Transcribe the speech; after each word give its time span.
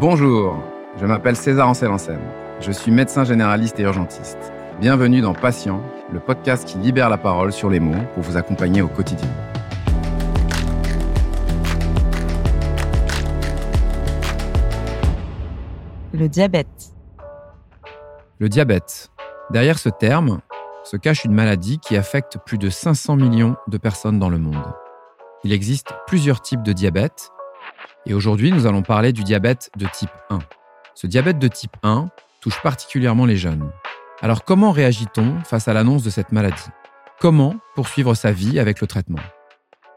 Bonjour, 0.00 0.56
je 0.96 1.04
m'appelle 1.04 1.36
César 1.36 1.68
Ancel 1.68 1.90
Je 2.58 2.72
suis 2.72 2.90
médecin 2.90 3.22
généraliste 3.22 3.78
et 3.80 3.82
urgentiste. 3.82 4.50
Bienvenue 4.80 5.20
dans 5.20 5.34
Patient, 5.34 5.82
le 6.10 6.20
podcast 6.20 6.66
qui 6.66 6.78
libère 6.78 7.10
la 7.10 7.18
parole 7.18 7.52
sur 7.52 7.68
les 7.68 7.80
mots 7.80 8.02
pour 8.14 8.22
vous 8.22 8.38
accompagner 8.38 8.80
au 8.80 8.88
quotidien. 8.88 9.28
Le 16.14 16.30
diabète. 16.30 16.94
Le 18.38 18.48
diabète. 18.48 19.10
Derrière 19.50 19.78
ce 19.78 19.90
terme 19.90 20.40
se 20.82 20.96
cache 20.96 21.26
une 21.26 21.34
maladie 21.34 21.78
qui 21.78 21.98
affecte 21.98 22.38
plus 22.46 22.56
de 22.56 22.70
500 22.70 23.16
millions 23.16 23.54
de 23.68 23.76
personnes 23.76 24.18
dans 24.18 24.30
le 24.30 24.38
monde. 24.38 24.64
Il 25.44 25.52
existe 25.52 25.92
plusieurs 26.06 26.40
types 26.40 26.62
de 26.62 26.72
diabète 26.72 27.32
et 28.06 28.14
aujourd'hui 28.14 28.52
nous 28.52 28.66
allons 28.66 28.82
parler 28.82 29.12
du 29.12 29.24
diabète 29.24 29.70
de 29.76 29.86
type 29.86 30.10
1. 30.30 30.38
Ce 30.94 31.06
diabète 31.06 31.38
de 31.38 31.48
type 31.48 31.76
1 31.82 32.10
touche 32.40 32.60
particulièrement 32.62 33.26
les 33.26 33.36
jeunes. 33.36 33.70
Alors 34.20 34.44
comment 34.44 34.72
réagit-on 34.72 35.40
face 35.44 35.68
à 35.68 35.72
l'annonce 35.72 36.02
de 36.02 36.10
cette 36.10 36.32
maladie? 36.32 36.70
Comment 37.20 37.56
poursuivre 37.74 38.14
sa 38.14 38.32
vie 38.32 38.58
avec 38.58 38.80
le 38.80 38.86
traitement? 38.86 39.20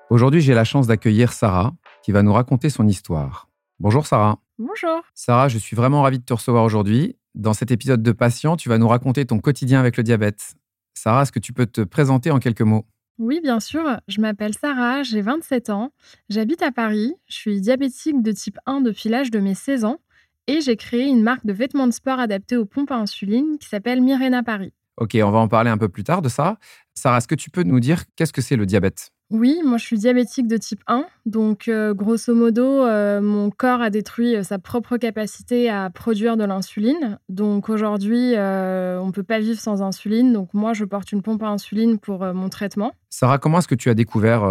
Aujourd'hui 0.09 0.41
j'ai 0.41 0.53
la 0.53 0.63
chance 0.63 0.88
d'accueillir 0.88 1.34
Sarah 1.34 1.73
qui 2.03 2.11
va 2.11 2.23
nous 2.23 2.34
raconter 2.34 2.70
son 2.70 2.88
histoire. 2.88 3.47
Bonjour 3.80 4.05
Sarah. 4.05 4.38
Bonjour. 4.59 5.02
Sarah, 5.16 5.47
je 5.47 5.58
suis 5.58 5.75
vraiment 5.75 6.03
ravie 6.03 6.20
de 6.20 6.25
te 6.25 6.33
recevoir 6.33 6.63
aujourd'hui. 6.63 7.17
Dans 7.33 7.53
cet 7.53 7.72
épisode 7.72 8.03
de 8.03 8.11
Patient, 8.11 8.55
tu 8.55 8.70
vas 8.70 8.77
nous 8.77 8.88
raconter 8.88 9.25
ton 9.25 9.39
quotidien 9.39 9.80
avec 9.80 9.97
le 9.97 10.03
diabète. 10.03 10.55
Sarah, 10.94 11.23
est-ce 11.23 11.31
que 11.31 11.39
tu 11.39 11.53
peux 11.53 11.66
te 11.66 11.81
présenter 11.81 12.30
en 12.30 12.39
quelques 12.39 12.61
mots? 12.61 12.85
Oui, 13.20 13.40
bien 13.41 13.59
sûr. 13.59 13.99
Je 14.08 14.22
m'appelle 14.22 14.53
Sarah, 14.53 15.03
j'ai 15.03 15.22
27 15.22 15.70
ans, 15.70 15.91
j'habite 16.30 16.62
à 16.62 16.72
Paris, 16.72 17.13
je 17.27 17.36
suis 17.36 17.62
diabétique 17.62 18.22
de 18.22 18.31
type 18.31 18.58
1 18.66 18.81
depuis 18.81 19.09
l'âge 19.09 19.31
de 19.31 19.39
mes 19.39 19.55
16 19.55 19.86
ans 19.86 19.99
et 20.48 20.62
j'ai 20.62 20.76
créé 20.76 21.05
une 21.05 21.22
marque 21.22 21.45
de 21.45 21.53
vêtements 21.53 21.88
de 21.88 21.94
sport 21.94 22.20
adaptés 22.20 22.58
aux 22.58 22.66
pompes 22.66 22.92
à 22.92 22.95
insuline 22.95 23.58
qui 23.59 23.67
s'appelle 23.70 24.02
Mirena 24.02 24.44
Paris. 24.44 24.73
Ok, 24.97 25.17
on 25.22 25.31
va 25.31 25.39
en 25.39 25.47
parler 25.47 25.70
un 25.70 25.78
peu 25.78 25.89
plus 25.89 26.03
tard 26.03 26.22
de 26.22 26.30
ça. 26.30 26.58
Sarah, 26.94 27.17
est-ce 27.17 27.28
que 27.28 27.36
tu 27.36 27.50
peux 27.50 27.64
nous 27.64 27.80
dire 27.80 28.03
qu'est-ce 28.16 28.33
que 28.33 28.42
c'est 28.42 28.55
le 28.55 28.66
diabète? 28.66 29.11
Oui, 29.34 29.62
moi 29.66 29.78
je 29.80 29.84
suis 29.84 29.98
diabétique 29.98 30.48
de 30.48 30.58
type 30.58 30.81
1. 30.86 31.06
Donc, 31.26 31.67
euh, 31.67 31.95
grosso 31.95 32.36
modo, 32.36 32.64
euh, 32.64 33.20
mon 33.20 33.50
corps 33.50 33.81
a 33.81 33.89
détruit 33.89 34.36
euh, 34.36 34.44
sa 34.44 34.59
propre 34.59 34.98
capacité 34.98 35.72
à 35.72 35.89
produire 35.89 36.38
de 36.38 36.44
l'insuline. 36.44 37.17
Donc, 37.30 37.67
aujourd'hui, 37.67 38.34
on 38.36 39.08
ne 39.08 39.11
peut 39.11 39.23
pas 39.23 39.39
vivre 39.39 39.59
sans 39.59 39.81
insuline. 39.81 40.34
Donc, 40.34 40.54
moi, 40.54 40.73
je 40.73 40.86
porte 40.86 41.11
une 41.11 41.23
pompe 41.23 41.42
à 41.42 41.48
insuline 41.48 41.98
pour 41.98 42.20
mon 42.34 42.50
traitement. 42.50 42.92
Sarah, 43.09 43.39
comment 43.39 43.58
est-ce 43.58 43.67
que 43.67 43.76
tu 43.76 43.89
as 43.89 43.95
découvert 43.95 44.42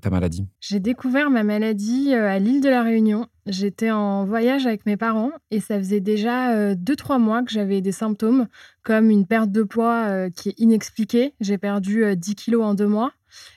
ta 0.00 0.10
maladie? 0.10 0.46
J'ai 0.60 0.80
découvert 0.80 1.30
ma 1.30 1.44
maladie 1.44 2.12
à 2.14 2.38
l'île 2.38 2.60
de 2.60 2.68
la 2.68 2.82
Réunion. 2.82 3.26
J'étais 3.46 3.90
en 3.90 4.24
voyage 4.24 4.66
avec 4.66 4.86
mes 4.86 4.96
parents 4.96 5.30
et 5.50 5.60
ça 5.60 5.78
faisait 5.78 6.00
déjà 6.00 6.74
2-3 6.74 7.18
mois 7.18 7.42
que 7.42 7.50
j'avais 7.50 7.80
des 7.80 7.92
symptômes 7.92 8.46
comme 8.82 9.10
une 9.10 9.26
perte 9.26 9.50
de 9.50 9.62
poids 9.62 10.30
qui 10.30 10.50
est 10.50 10.58
inexpliquée. 10.58 11.34
J'ai 11.40 11.58
perdu 11.58 12.16
10 12.16 12.34
kilos 12.34 12.64
en 12.64 12.74
deux 12.74 12.88
mois. 12.88 13.12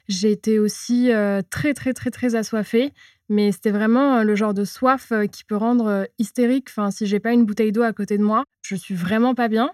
J'ai 0.08 0.32
été 0.32 0.60
aussi 0.60 1.12
très, 1.50 1.74
très, 1.74 1.94
très, 1.94 2.12
très 2.12 2.36
assoiffée. 2.36 2.94
Mais 3.30 3.52
c'était 3.52 3.72
vraiment 3.72 4.24
le 4.24 4.36
genre 4.36 4.54
de 4.54 4.64
soif 4.64 5.12
qui 5.34 5.44
peut 5.44 5.58
rendre 5.58 6.08
hystérique. 6.18 6.68
Enfin, 6.70 6.92
si 6.92 7.06
j'ai 7.06 7.20
pas 7.20 7.34
une 7.34 7.46
bouteille 7.46 7.74
d'eau 7.74 7.82
à 7.82 7.92
côté 7.92 8.18
de 8.18 8.24
moi, 8.24 8.46
je 8.62 8.74
suis 8.74 8.96
vraiment 8.96 9.36
pas 9.36 9.50
bien. 9.50 9.72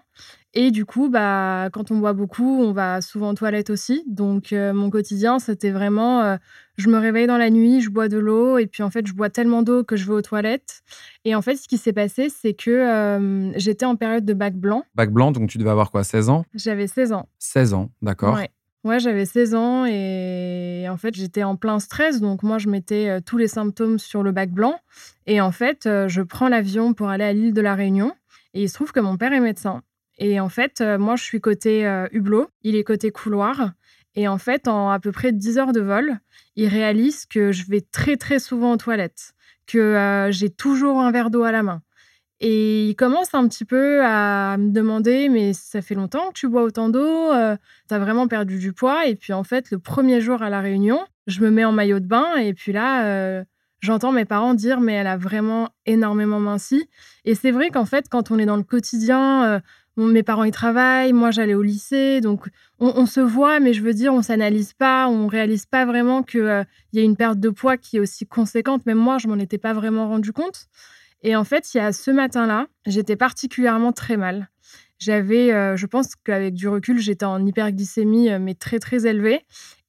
Et 0.54 0.72
du 0.72 0.84
coup, 0.84 1.08
bah, 1.08 1.68
quand 1.72 1.92
on 1.92 1.98
boit 1.98 2.14
beaucoup, 2.14 2.60
on 2.60 2.72
va 2.72 3.00
souvent 3.00 3.30
aux 3.30 3.34
toilettes 3.34 3.70
aussi. 3.70 4.02
Donc, 4.08 4.50
mon 4.50 4.90
quotidien, 4.90 5.38
c'était 5.38 5.70
vraiment, 5.70 6.36
je 6.76 6.88
me 6.88 6.98
réveille 6.98 7.28
dans 7.28 7.38
la 7.38 7.48
nuit, 7.48 7.80
je 7.80 7.90
bois 7.90 8.08
de 8.08 8.18
l'eau, 8.18 8.58
et 8.58 8.66
puis 8.66 8.82
en 8.82 8.90
fait, 8.90 9.06
je 9.06 9.12
bois 9.12 9.30
tellement 9.30 9.62
d'eau 9.62 9.84
que 9.84 9.94
je 9.94 10.04
vais 10.04 10.14
aux 10.14 10.22
toilettes. 10.22 10.82
Et 11.24 11.36
en 11.36 11.42
fait, 11.42 11.54
ce 11.54 11.68
qui 11.68 11.78
s'est 11.78 11.92
passé, 11.92 12.30
c'est 12.30 12.54
que 12.54 13.52
j'étais 13.54 13.86
en 13.86 13.94
période 13.94 14.24
de 14.24 14.34
bac 14.34 14.54
blanc. 14.56 14.82
Bac 14.96 15.12
blanc, 15.12 15.30
donc 15.30 15.48
tu 15.48 15.58
devais 15.58 15.70
avoir 15.70 15.92
quoi, 15.92 16.02
16 16.02 16.28
ans? 16.28 16.44
J'avais 16.54 16.88
16 16.88 17.12
ans. 17.12 17.28
16 17.38 17.74
ans, 17.74 17.90
d'accord. 18.02 18.34
Ouais. 18.34 18.50
Ouais, 18.84 19.00
j'avais 19.00 19.24
16 19.24 19.54
ans 19.54 19.86
et 19.86 20.86
en 20.90 20.98
fait, 20.98 21.14
j'étais 21.14 21.42
en 21.42 21.56
plein 21.56 21.78
stress. 21.78 22.20
Donc, 22.20 22.42
moi, 22.42 22.58
je 22.58 22.68
mettais 22.68 23.08
euh, 23.08 23.20
tous 23.24 23.38
les 23.38 23.48
symptômes 23.48 23.98
sur 23.98 24.22
le 24.22 24.30
bac 24.30 24.50
blanc. 24.50 24.78
Et 25.26 25.40
en 25.40 25.52
fait, 25.52 25.86
euh, 25.86 26.06
je 26.06 26.20
prends 26.20 26.50
l'avion 26.50 26.92
pour 26.92 27.08
aller 27.08 27.24
à 27.24 27.32
l'île 27.32 27.54
de 27.54 27.62
la 27.62 27.74
Réunion. 27.74 28.14
Et 28.52 28.64
il 28.64 28.68
se 28.68 28.74
trouve 28.74 28.92
que 28.92 29.00
mon 29.00 29.16
père 29.16 29.32
est 29.32 29.40
médecin. 29.40 29.82
Et 30.18 30.38
en 30.38 30.50
fait, 30.50 30.82
euh, 30.82 30.98
moi, 30.98 31.16
je 31.16 31.24
suis 31.24 31.40
côté 31.40 31.84
hublot. 32.12 32.50
Il 32.62 32.76
est 32.76 32.84
côté 32.84 33.10
couloir. 33.10 33.72
Et 34.16 34.28
en 34.28 34.36
fait, 34.36 34.68
en 34.68 34.90
à 34.90 35.00
peu 35.00 35.12
près 35.12 35.32
10 35.32 35.56
heures 35.58 35.72
de 35.72 35.80
vol, 35.80 36.18
il 36.54 36.68
réalise 36.68 37.24
que 37.24 37.52
je 37.52 37.64
vais 37.66 37.80
très, 37.80 38.18
très 38.18 38.38
souvent 38.38 38.74
aux 38.74 38.76
toilettes, 38.76 39.32
que 39.66 40.28
j'ai 40.30 40.50
toujours 40.50 41.00
un 41.00 41.10
verre 41.10 41.30
d'eau 41.30 41.42
à 41.42 41.50
la 41.50 41.64
main, 41.64 41.82
et 42.46 42.88
il 42.90 42.94
commence 42.94 43.32
un 43.32 43.48
petit 43.48 43.64
peu 43.64 44.04
à 44.04 44.58
me 44.58 44.70
demander, 44.70 45.30
mais 45.30 45.54
ça 45.54 45.80
fait 45.80 45.94
longtemps 45.94 46.28
que 46.28 46.34
tu 46.34 46.46
bois 46.46 46.62
autant 46.62 46.90
d'eau, 46.90 47.32
euh, 47.32 47.56
tu 47.88 47.94
as 47.94 47.98
vraiment 47.98 48.28
perdu 48.28 48.58
du 48.58 48.74
poids. 48.74 49.06
Et 49.06 49.16
puis 49.16 49.32
en 49.32 49.44
fait, 49.44 49.70
le 49.70 49.78
premier 49.78 50.20
jour 50.20 50.42
à 50.42 50.50
la 50.50 50.60
réunion, 50.60 51.00
je 51.26 51.40
me 51.40 51.48
mets 51.50 51.64
en 51.64 51.72
maillot 51.72 52.00
de 52.00 52.06
bain 52.06 52.36
et 52.36 52.52
puis 52.52 52.72
là, 52.72 53.06
euh, 53.06 53.44
j'entends 53.80 54.12
mes 54.12 54.26
parents 54.26 54.52
dire, 54.52 54.82
mais 54.82 54.92
elle 54.92 55.06
a 55.06 55.16
vraiment 55.16 55.70
énormément 55.86 56.38
minci. 56.38 56.86
Et 57.24 57.34
c'est 57.34 57.50
vrai 57.50 57.70
qu'en 57.70 57.86
fait, 57.86 58.10
quand 58.10 58.30
on 58.30 58.38
est 58.38 58.44
dans 58.44 58.58
le 58.58 58.62
quotidien, 58.62 59.44
euh, 59.46 59.60
mes 59.96 60.22
parents 60.22 60.44
y 60.44 60.50
travaillent, 60.50 61.14
moi 61.14 61.30
j'allais 61.30 61.54
au 61.54 61.62
lycée, 61.62 62.20
donc 62.20 62.50
on, 62.78 63.06
se 63.06 63.20
voit, 63.20 63.58
mais 63.58 63.72
je 63.72 63.80
veux 63.80 63.94
dire, 63.94 64.12
on 64.12 64.20
s'analyse 64.20 64.74
pas, 64.74 65.08
on 65.08 65.28
réalise 65.28 65.64
pas 65.64 65.86
vraiment 65.86 66.22
qu'il 66.22 66.66
y 66.92 66.98
a 66.98 67.02
une 67.02 67.16
perte 67.16 67.40
de 67.40 67.48
poids 67.48 67.78
qui 67.78 67.96
est 67.96 68.00
aussi 68.00 68.26
conséquente. 68.26 68.84
Même 68.84 68.98
moi, 68.98 69.16
je 69.16 69.28
m'en 69.28 69.38
étais 69.38 69.56
pas 69.56 69.72
vraiment 69.72 70.08
rendu 70.08 70.34
compte. 70.34 70.68
Et 71.24 71.34
en 71.34 71.44
fait, 71.44 71.72
il 71.72 71.78
y 71.78 71.80
a 71.80 71.92
ce 71.92 72.10
matin-là, 72.10 72.68
j'étais 72.86 73.16
particulièrement 73.16 73.92
très 73.92 74.18
mal. 74.18 74.50
J'avais, 74.98 75.52
euh, 75.52 75.76
je 75.76 75.86
pense 75.86 76.14
qu'avec 76.14 76.54
du 76.54 76.68
recul, 76.68 77.00
j'étais 77.00 77.24
en 77.24 77.44
hyperglycémie, 77.44 78.30
euh, 78.30 78.38
mais 78.38 78.54
très 78.54 78.78
très 78.78 79.06
élevée. 79.06 79.40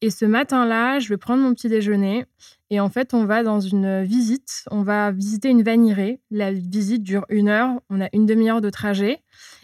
Et 0.02 0.10
ce 0.10 0.26
matin-là, 0.26 1.00
je 1.00 1.10
vais 1.10 1.18
prendre 1.18 1.44
mon 1.44 1.54
petit 1.54 1.68
déjeuner. 1.68 2.26
Et 2.70 2.80
en 2.80 2.90
fait, 2.90 3.14
on 3.14 3.26
va 3.26 3.44
dans 3.44 3.60
une 3.60 4.04
visite. 4.04 4.64
On 4.72 4.82
va 4.82 5.12
visiter 5.12 5.50
une 5.50 5.62
vanirée. 5.62 6.22
La 6.32 6.52
visite 6.54 7.04
dure 7.04 7.26
une 7.30 7.50
heure. 7.50 7.70
On 7.90 8.02
a 8.02 8.08
une 8.14 8.26
demi-heure 8.26 8.62
de 8.62 8.70
trajet. 8.70 9.22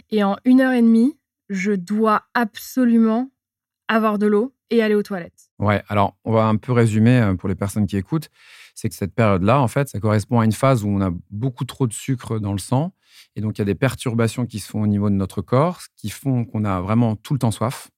Et 0.09 0.23
en 0.23 0.35
une 0.43 0.61
heure 0.61 0.73
et 0.73 0.81
demie, 0.81 1.17
je 1.49 1.71
dois 1.71 2.23
absolument 2.33 3.31
avoir 3.87 4.19
de 4.19 4.27
l'eau 4.27 4.53
et 4.69 4.81
aller 4.81 4.95
aux 4.95 5.03
toilettes. 5.03 5.49
Ouais, 5.59 5.83
alors 5.89 6.15
on 6.25 6.31
va 6.31 6.45
un 6.45 6.55
peu 6.55 6.71
résumer 6.71 7.19
euh, 7.19 7.35
pour 7.35 7.49
les 7.49 7.55
personnes 7.55 7.87
qui 7.87 7.97
écoutent 7.97 8.29
c'est 8.75 8.89
que 8.89 8.95
cette 8.95 9.13
période-là, 9.13 9.59
en 9.61 9.67
fait, 9.67 9.89
ça 9.89 9.99
correspond 9.99 10.39
à 10.39 10.45
une 10.45 10.51
phase 10.51 10.83
où 10.83 10.89
on 10.89 11.01
a 11.01 11.11
beaucoup 11.29 11.65
trop 11.65 11.87
de 11.87 11.93
sucre 11.93 12.39
dans 12.39 12.53
le 12.53 12.59
sang. 12.59 12.93
Et 13.35 13.41
donc, 13.41 13.57
il 13.57 13.61
y 13.61 13.63
a 13.63 13.65
des 13.65 13.75
perturbations 13.75 14.45
qui 14.45 14.59
se 14.59 14.69
font 14.69 14.81
au 14.81 14.87
niveau 14.87 15.09
de 15.09 15.15
notre 15.15 15.41
corps, 15.41 15.81
qui 15.95 16.09
font 16.09 16.45
qu'on 16.45 16.65
a 16.65 16.81
vraiment 16.81 17.15
tout 17.15 17.33
le 17.33 17.39
temps 17.39 17.51
soif, 17.51 17.89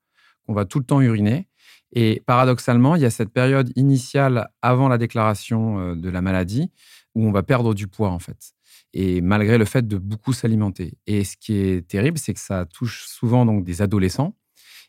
qu'on 0.45 0.53
va 0.53 0.65
tout 0.65 0.79
le 0.79 0.85
temps 0.85 1.01
uriner. 1.01 1.47
Et 1.93 2.23
paradoxalement, 2.25 2.95
il 2.95 3.01
y 3.01 3.05
a 3.05 3.11
cette 3.11 3.29
période 3.29 3.71
initiale 3.75 4.49
avant 4.61 4.87
la 4.87 4.97
déclaration 4.97 5.79
euh, 5.79 5.95
de 5.95 6.09
la 6.09 6.21
maladie 6.21 6.71
où 7.15 7.27
on 7.27 7.31
va 7.31 7.43
perdre 7.43 7.73
du 7.73 7.87
poids, 7.87 8.09
en 8.09 8.19
fait. 8.19 8.53
Et 8.93 9.21
malgré 9.21 9.57
le 9.57 9.65
fait 9.65 9.87
de 9.87 9.97
beaucoup 9.97 10.33
s'alimenter. 10.33 10.97
Et 11.07 11.23
ce 11.23 11.37
qui 11.37 11.55
est 11.55 11.87
terrible, 11.87 12.17
c'est 12.17 12.33
que 12.33 12.39
ça 12.39 12.65
touche 12.65 13.05
souvent 13.05 13.45
donc 13.45 13.63
des 13.63 13.81
adolescents 13.81 14.35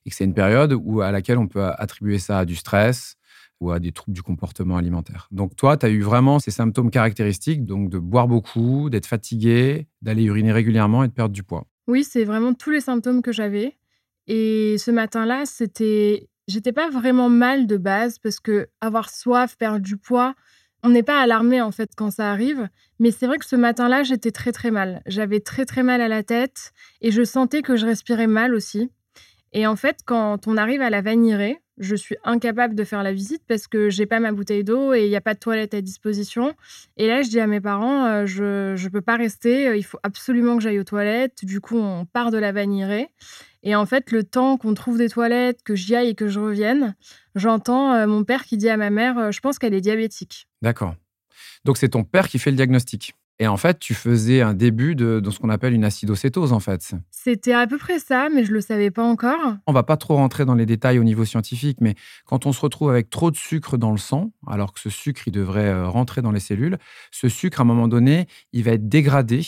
et 0.04 0.10
que 0.10 0.16
c'est 0.16 0.24
une 0.24 0.34
période 0.34 0.72
où, 0.72 1.00
à 1.00 1.10
laquelle 1.10 1.38
on 1.38 1.48
peut 1.48 1.64
attribuer 1.64 2.18
ça 2.18 2.40
à 2.40 2.44
du 2.44 2.56
stress, 2.56 3.16
ou 3.60 3.70
à 3.70 3.78
des 3.78 3.92
troubles 3.92 4.14
du 4.14 4.22
comportement 4.22 4.76
alimentaire. 4.76 5.28
Donc 5.30 5.56
toi, 5.56 5.76
tu 5.76 5.86
as 5.86 5.88
eu 5.88 6.02
vraiment 6.02 6.38
ces 6.38 6.50
symptômes 6.50 6.90
caractéristiques, 6.90 7.64
donc 7.64 7.88
de 7.90 7.98
boire 7.98 8.28
beaucoup, 8.28 8.90
d'être 8.90 9.06
fatigué, 9.06 9.86
d'aller 10.02 10.24
uriner 10.24 10.52
régulièrement 10.52 11.04
et 11.04 11.08
de 11.08 11.12
perdre 11.12 11.34
du 11.34 11.42
poids. 11.42 11.66
Oui, 11.86 12.04
c'est 12.04 12.24
vraiment 12.24 12.54
tous 12.54 12.70
les 12.70 12.80
symptômes 12.80 13.22
que 13.22 13.32
j'avais. 13.32 13.76
Et 14.26 14.76
ce 14.78 14.90
matin-là, 14.90 15.44
c'était, 15.44 16.28
j'étais 16.48 16.72
pas 16.72 16.88
vraiment 16.88 17.28
mal 17.28 17.66
de 17.66 17.76
base 17.76 18.18
parce 18.18 18.40
que 18.40 18.68
avoir 18.80 19.10
soif, 19.10 19.56
perdre 19.56 19.80
du 19.80 19.96
poids, 19.96 20.34
on 20.82 20.90
n'est 20.90 21.02
pas 21.02 21.20
alarmé 21.20 21.60
en 21.62 21.72
fait 21.72 21.90
quand 21.96 22.10
ça 22.10 22.30
arrive. 22.30 22.68
Mais 22.98 23.10
c'est 23.10 23.26
vrai 23.26 23.38
que 23.38 23.46
ce 23.46 23.56
matin-là, 23.56 24.02
j'étais 24.02 24.30
très 24.30 24.52
très 24.52 24.70
mal. 24.70 25.02
J'avais 25.06 25.40
très 25.40 25.64
très 25.64 25.82
mal 25.82 26.00
à 26.00 26.08
la 26.08 26.22
tête 26.22 26.72
et 27.00 27.10
je 27.10 27.24
sentais 27.24 27.62
que 27.62 27.76
je 27.76 27.86
respirais 27.86 28.26
mal 28.26 28.54
aussi. 28.54 28.90
Et 29.52 29.66
en 29.66 29.76
fait, 29.76 30.00
quand 30.04 30.46
on 30.46 30.56
arrive 30.56 30.82
à 30.82 30.90
la 30.90 31.00
vanirée, 31.00 31.58
je 31.78 31.94
suis 31.96 32.16
incapable 32.24 32.74
de 32.74 32.84
faire 32.84 33.02
la 33.02 33.12
visite 33.12 33.42
parce 33.48 33.66
que 33.66 33.90
j'ai 33.90 34.06
pas 34.06 34.20
ma 34.20 34.32
bouteille 34.32 34.64
d'eau 34.64 34.94
et 34.94 35.04
il 35.04 35.08
n'y 35.08 35.16
a 35.16 35.20
pas 35.20 35.34
de 35.34 35.38
toilette 35.38 35.74
à 35.74 35.80
disposition. 35.80 36.54
Et 36.96 37.08
là, 37.08 37.22
je 37.22 37.28
dis 37.28 37.40
à 37.40 37.46
mes 37.46 37.60
parents, 37.60 38.06
euh, 38.06 38.26
je 38.26 38.82
ne 38.82 38.88
peux 38.88 39.00
pas 39.00 39.16
rester, 39.16 39.68
euh, 39.68 39.76
il 39.76 39.82
faut 39.82 39.98
absolument 40.02 40.56
que 40.56 40.62
j'aille 40.62 40.78
aux 40.78 40.84
toilettes. 40.84 41.44
Du 41.44 41.60
coup, 41.60 41.78
on 41.78 42.04
part 42.04 42.30
de 42.30 42.38
la 42.38 42.52
vanirée. 42.52 43.08
Et 43.62 43.74
en 43.74 43.86
fait, 43.86 44.12
le 44.12 44.24
temps 44.24 44.56
qu'on 44.56 44.74
trouve 44.74 44.98
des 44.98 45.08
toilettes, 45.08 45.62
que 45.62 45.74
j'y 45.74 45.96
aille 45.96 46.10
et 46.10 46.14
que 46.14 46.28
je 46.28 46.38
revienne, 46.38 46.94
j'entends 47.34 47.94
euh, 47.94 48.06
mon 48.06 48.24
père 48.24 48.44
qui 48.44 48.56
dit 48.56 48.68
à 48.68 48.76
ma 48.76 48.90
mère, 48.90 49.32
je 49.32 49.40
pense 49.40 49.58
qu'elle 49.58 49.74
est 49.74 49.80
diabétique. 49.80 50.46
D'accord. 50.62 50.94
Donc 51.64 51.78
c'est 51.78 51.88
ton 51.88 52.04
père 52.04 52.28
qui 52.28 52.38
fait 52.38 52.50
le 52.50 52.56
diagnostic 52.56 53.14
Et 53.40 53.48
en 53.48 53.56
fait, 53.56 53.80
tu 53.80 53.94
faisais 53.94 54.42
un 54.42 54.54
début 54.54 54.94
de, 54.94 55.20
ce 55.28 55.38
qu'on 55.40 55.48
appelle 55.48 55.72
une 55.72 55.84
acidocétose, 55.84 56.52
en 56.52 56.60
fait. 56.60 56.94
C'était 57.10 57.52
à 57.52 57.66
peu 57.66 57.78
près 57.78 57.98
ça, 57.98 58.28
mais 58.32 58.44
je 58.44 58.50
ne 58.50 58.54
le 58.54 58.60
savais 58.60 58.90
pas 58.92 59.02
encore. 59.02 59.56
On 59.66 59.72
va 59.72 59.82
pas 59.82 59.96
trop 59.96 60.14
rentrer 60.14 60.44
dans 60.44 60.54
les 60.54 60.66
détails 60.66 61.00
au 61.00 61.04
niveau 61.04 61.24
scientifique, 61.24 61.78
mais 61.80 61.96
quand 62.26 62.46
on 62.46 62.52
se 62.52 62.60
retrouve 62.60 62.90
avec 62.90 63.10
trop 63.10 63.32
de 63.32 63.36
sucre 63.36 63.76
dans 63.76 63.90
le 63.90 63.98
sang, 63.98 64.32
alors 64.46 64.72
que 64.72 64.78
ce 64.78 64.90
sucre, 64.90 65.22
il 65.26 65.32
devrait 65.32 65.66
euh, 65.66 65.88
rentrer 65.88 66.22
dans 66.22 66.30
les 66.30 66.40
cellules, 66.40 66.78
ce 67.10 67.28
sucre, 67.28 67.60
à 67.60 67.62
un 67.62 67.66
moment 67.66 67.88
donné, 67.88 68.26
il 68.52 68.62
va 68.62 68.72
être 68.72 68.88
dégradé 68.88 69.42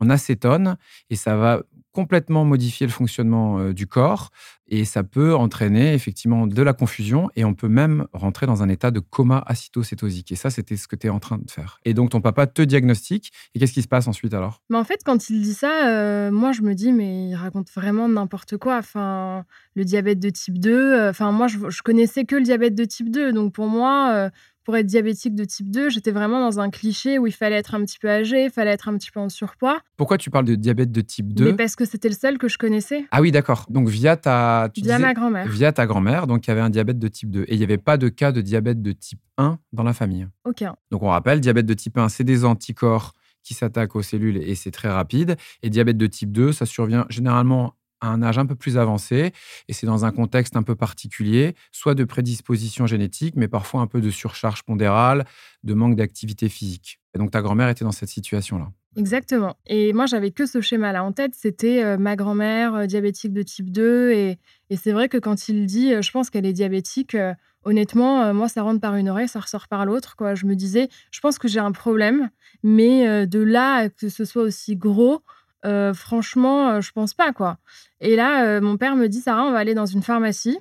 en 0.00 0.10
acétone 0.10 0.76
et 1.10 1.16
ça 1.16 1.36
va 1.36 1.62
complètement 1.96 2.44
modifier 2.44 2.86
le 2.86 2.92
fonctionnement 2.92 3.58
euh, 3.58 3.72
du 3.72 3.86
corps 3.86 4.30
et 4.68 4.84
ça 4.84 5.02
peut 5.02 5.34
entraîner 5.34 5.94
effectivement 5.94 6.46
de 6.46 6.62
la 6.62 6.74
confusion 6.74 7.30
et 7.36 7.44
on 7.46 7.54
peut 7.54 7.68
même 7.68 8.06
rentrer 8.12 8.44
dans 8.44 8.62
un 8.62 8.68
état 8.68 8.90
de 8.90 9.00
coma 9.00 9.42
acétocétosique. 9.46 10.30
Et 10.30 10.36
ça, 10.36 10.50
c'était 10.50 10.76
ce 10.76 10.88
que 10.88 10.96
tu 10.96 11.06
es 11.06 11.10
en 11.10 11.20
train 11.20 11.38
de 11.38 11.50
faire. 11.50 11.80
Et 11.86 11.94
donc 11.94 12.10
ton 12.10 12.20
papa 12.20 12.46
te 12.46 12.60
diagnostique 12.60 13.32
et 13.54 13.58
qu'est-ce 13.58 13.72
qui 13.72 13.80
se 13.80 13.88
passe 13.88 14.08
ensuite 14.08 14.34
alors? 14.34 14.60
Mais 14.68 14.76
En 14.76 14.84
fait, 14.84 15.00
quand 15.06 15.30
il 15.30 15.40
dit 15.40 15.54
ça, 15.54 15.88
euh, 15.88 16.30
moi 16.30 16.52
je 16.52 16.60
me 16.60 16.74
dis 16.74 16.92
mais 16.92 17.28
il 17.28 17.34
raconte 17.34 17.70
vraiment 17.74 18.10
n'importe 18.10 18.58
quoi. 18.58 18.76
Enfin, 18.76 19.46
le 19.74 19.84
diabète 19.86 20.20
de 20.20 20.28
type 20.28 20.58
2, 20.58 20.70
euh, 20.70 21.10
enfin 21.10 21.32
moi 21.32 21.46
je, 21.46 21.70
je, 21.70 21.80
connaissais 21.80 22.26
que 22.26 22.36
le 22.36 22.42
diabète 22.42 22.74
de 22.74 22.84
type 22.84 23.10
2. 23.10 23.32
Donc 23.32 23.54
pour 23.54 23.68
moi, 23.68 24.30
pour 24.66 24.76
être 24.76 24.86
diabétique 24.86 25.36
de 25.36 25.44
type 25.44 25.70
2, 25.70 25.90
j'étais 25.90 26.10
vraiment 26.10 26.40
dans 26.40 26.58
un 26.58 26.70
cliché 26.70 27.20
où 27.20 27.28
il 27.28 27.32
fallait 27.32 27.54
être 27.54 27.76
un 27.76 27.84
petit 27.84 28.00
peu 28.00 28.10
âgé, 28.10 28.46
il 28.46 28.50
fallait 28.50 28.72
être 28.72 28.88
un 28.88 28.98
petit 28.98 29.12
peu 29.12 29.20
en 29.20 29.28
surpoids. 29.28 29.80
Pourquoi 29.96 30.18
tu 30.18 30.28
parles 30.28 30.44
de 30.44 30.56
diabète 30.56 30.90
de 30.90 31.00
type 31.02 31.32
2 31.32 31.54
Parce 31.54 31.76
que 31.76 31.84
c'était 31.84 32.08
le 32.08 32.16
seul 32.16 32.36
que 32.36 32.48
je 32.48 32.58
connaissais. 32.58 33.04
Ah 33.12 33.20
oui, 33.20 33.30
d'accord. 33.30 33.66
Donc 33.70 33.88
via 33.88 34.16
ta... 34.16 34.68
via 34.76 34.98
ma 34.98 35.14
grand-mère. 35.14 35.48
Via 35.48 35.70
ta 35.70 35.86
grand-mère, 35.86 36.26
donc 36.26 36.46
il 36.46 36.50
y 36.50 36.50
avait 36.50 36.62
un 36.62 36.70
diabète 36.70 36.98
de 36.98 37.06
type 37.06 37.30
2. 37.30 37.42
Et 37.42 37.54
il 37.54 37.58
n'y 37.58 37.62
avait 37.62 37.78
pas 37.78 37.96
de 37.96 38.08
cas 38.08 38.32
de 38.32 38.40
diabète 38.40 38.82
de 38.82 38.90
type 38.90 39.20
1 39.38 39.56
dans 39.72 39.84
la 39.84 39.92
famille 39.92 40.26
Aucun. 40.44 40.74
Donc 40.90 41.04
on 41.04 41.10
rappelle, 41.10 41.40
diabète 41.40 41.66
de 41.66 41.74
type 41.74 41.96
1, 41.96 42.08
c'est 42.08 42.24
des 42.24 42.44
anticorps 42.44 43.12
qui 43.44 43.54
s'attaquent 43.54 43.94
aux 43.94 44.02
cellules 44.02 44.38
et 44.38 44.56
c'est 44.56 44.72
très 44.72 44.88
rapide. 44.88 45.36
Et 45.62 45.70
diabète 45.70 45.96
de 45.96 46.08
type 46.08 46.32
2, 46.32 46.50
ça 46.50 46.66
survient 46.66 47.06
généralement 47.08 47.74
à 48.00 48.08
un 48.08 48.22
âge 48.22 48.38
un 48.38 48.46
peu 48.46 48.54
plus 48.54 48.78
avancé, 48.78 49.32
et 49.68 49.72
c'est 49.72 49.86
dans 49.86 50.04
un 50.04 50.12
contexte 50.12 50.56
un 50.56 50.62
peu 50.62 50.74
particulier, 50.74 51.54
soit 51.72 51.94
de 51.94 52.04
prédisposition 52.04 52.86
génétique, 52.86 53.34
mais 53.36 53.48
parfois 53.48 53.80
un 53.80 53.86
peu 53.86 54.00
de 54.00 54.10
surcharge 54.10 54.62
pondérale, 54.62 55.24
de 55.64 55.74
manque 55.74 55.96
d'activité 55.96 56.48
physique. 56.48 57.00
Et 57.14 57.18
donc 57.18 57.30
ta 57.30 57.42
grand-mère 57.42 57.68
était 57.68 57.84
dans 57.84 57.92
cette 57.92 58.08
situation-là. 58.08 58.70
Exactement. 58.96 59.56
Et 59.66 59.92
moi, 59.92 60.06
j'avais 60.06 60.30
que 60.30 60.46
ce 60.46 60.60
schéma-là 60.62 61.04
en 61.04 61.12
tête. 61.12 61.32
C'était 61.34 61.84
euh, 61.84 61.98
ma 61.98 62.16
grand-mère 62.16 62.74
euh, 62.74 62.86
diabétique 62.86 63.32
de 63.32 63.42
type 63.42 63.70
2. 63.70 64.12
Et, 64.12 64.38
c'est 64.74 64.92
vrai 64.92 65.08
que 65.08 65.18
quand 65.18 65.48
il 65.48 65.66
dit, 65.66 65.92
euh, 65.92 66.02
je 66.02 66.10
pense 66.10 66.30
qu'elle 66.30 66.46
est 66.46 66.54
diabétique, 66.54 67.16
honnêtement, 67.64 68.32
moi, 68.32 68.48
ça 68.48 68.62
rentre 68.62 68.80
par 68.80 68.96
une 68.96 69.08
oreille, 69.08 69.28
ça 69.28 69.40
ressort 69.40 69.68
par 69.68 69.84
l'autre. 69.84 70.16
Quoi. 70.16 70.34
Je 70.34 70.46
me 70.46 70.54
disais, 70.54 70.88
je 71.10 71.20
pense 71.20 71.38
que 71.38 71.46
j'ai 71.46 71.60
un 71.60 71.72
problème. 71.72 72.30
Mais 72.62 73.26
de 73.26 73.40
là 73.40 73.88
que 73.90 74.08
ce 74.08 74.24
soit 74.24 74.42
aussi 74.42 74.76
gros, 74.76 75.22
euh, 75.66 75.92
franchement, 75.94 76.70
euh, 76.70 76.80
je 76.80 76.92
pense 76.92 77.14
pas, 77.14 77.32
quoi. 77.32 77.58
Et 78.00 78.16
là, 78.16 78.44
euh, 78.46 78.60
mon 78.60 78.76
père 78.76 78.96
me 78.96 79.08
dit, 79.08 79.20
Sarah, 79.20 79.44
on 79.44 79.52
va 79.52 79.58
aller 79.58 79.74
dans 79.74 79.86
une 79.86 80.02
pharmacie, 80.02 80.58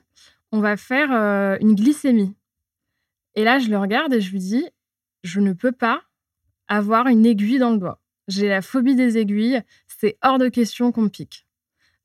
on 0.52 0.60
va 0.60 0.78
faire 0.78 1.12
une 1.62 1.76
glycémie. 1.76 2.34
Et 3.36 3.44
là, 3.44 3.60
je 3.60 3.70
le 3.70 3.78
regarde 3.78 4.14
et 4.14 4.22
je 4.22 4.32
lui 4.32 4.40
dis, 4.40 4.66
je 5.24 5.40
ne 5.42 5.54
peux 5.54 5.74
pas 5.74 6.02
avoir 6.68 7.08
une 7.08 7.26
aiguille 7.26 7.60
dans 7.60 7.72
le 7.72 7.78
doigt. 7.78 8.00
J'ai 8.28 8.48
la 8.48 8.62
phobie 8.62 8.96
des 8.96 9.18
aiguilles, 9.18 9.62
c'est 9.88 10.18
hors 10.24 10.40
de 10.40 10.48
question 10.48 10.92
qu'on 10.92 11.04
me 11.04 11.10
pique. 11.10 11.46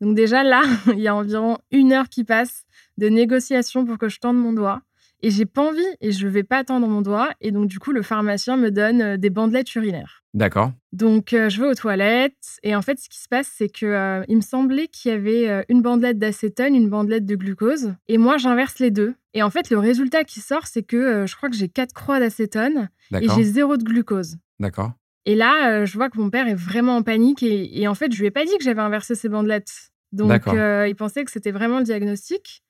Donc 0.00 0.16
déjà 0.16 0.42
là, 0.42 0.62
il 0.88 1.00
y 1.00 1.08
a 1.08 1.14
environ 1.14 1.58
une 1.70 1.92
heure 1.92 2.08
qui 2.08 2.24
passe 2.24 2.64
de 2.98 3.08
négociation 3.08 3.84
pour 3.84 3.98
que 3.98 4.08
je 4.08 4.18
tende 4.18 4.36
mon 4.36 4.52
doigt. 4.52 4.82
Et 5.22 5.30
j'ai 5.30 5.44
pas 5.44 5.68
envie 5.68 5.82
et 6.00 6.12
je 6.12 6.26
vais 6.26 6.42
pas 6.42 6.64
tendre 6.64 6.86
mon 6.86 7.02
doigt. 7.02 7.30
Et 7.40 7.50
donc, 7.50 7.68
du 7.68 7.78
coup, 7.78 7.92
le 7.92 8.02
pharmacien 8.02 8.56
me 8.56 8.70
donne 8.70 9.02
euh, 9.02 9.16
des 9.16 9.30
bandelettes 9.30 9.74
urinaires. 9.74 10.22
D'accord. 10.32 10.72
Donc, 10.92 11.32
euh, 11.32 11.48
je 11.48 11.60
vais 11.60 11.68
aux 11.68 11.74
toilettes. 11.74 12.58
Et 12.62 12.74
en 12.74 12.82
fait, 12.82 12.98
ce 12.98 13.08
qui 13.08 13.18
se 13.18 13.28
passe, 13.28 13.50
c'est 13.54 13.68
que 13.68 13.86
euh, 13.86 14.24
il 14.28 14.36
me 14.36 14.40
semblait 14.40 14.88
qu'il 14.88 15.10
y 15.10 15.14
avait 15.14 15.64
une 15.68 15.82
bandelette 15.82 16.18
d'acétone, 16.18 16.74
une 16.74 16.88
bandelette 16.88 17.26
de 17.26 17.34
glucose. 17.34 17.94
Et 18.08 18.16
moi, 18.16 18.38
j'inverse 18.38 18.78
les 18.78 18.90
deux. 18.90 19.14
Et 19.34 19.42
en 19.42 19.50
fait, 19.50 19.70
le 19.70 19.78
résultat 19.78 20.24
qui 20.24 20.40
sort, 20.40 20.66
c'est 20.66 20.82
que 20.82 21.26
je 21.26 21.36
crois 21.36 21.48
que 21.48 21.56
j'ai 21.56 21.68
quatre 21.68 21.92
croix 21.92 22.18
d'acétone 22.18 22.88
et 23.12 23.28
j'ai 23.28 23.44
zéro 23.44 23.76
de 23.76 23.84
glucose. 23.84 24.36
D'accord. 24.58 24.92
Et 25.26 25.34
là, 25.34 25.84
je 25.84 25.94
vois 25.94 26.10
que 26.10 26.18
mon 26.18 26.30
père 26.30 26.48
est 26.48 26.54
vraiment 26.54 26.96
en 26.96 27.02
panique. 27.02 27.42
Et, 27.42 27.80
et 27.80 27.86
en 27.86 27.94
fait, 27.94 28.12
je 28.12 28.18
lui 28.18 28.26
ai 28.26 28.30
pas 28.30 28.44
dit 28.44 28.56
que 28.58 28.64
j'avais 28.64 28.80
inversé 28.80 29.14
ces 29.14 29.28
bandelettes. 29.28 29.90
Donc, 30.12 30.42
il 30.46 30.94
pensait 30.96 31.24
que 31.24 31.30
c'était 31.30 31.52
vraiment 31.52 31.78
le 31.78 31.84
diagnostic. 31.84 32.62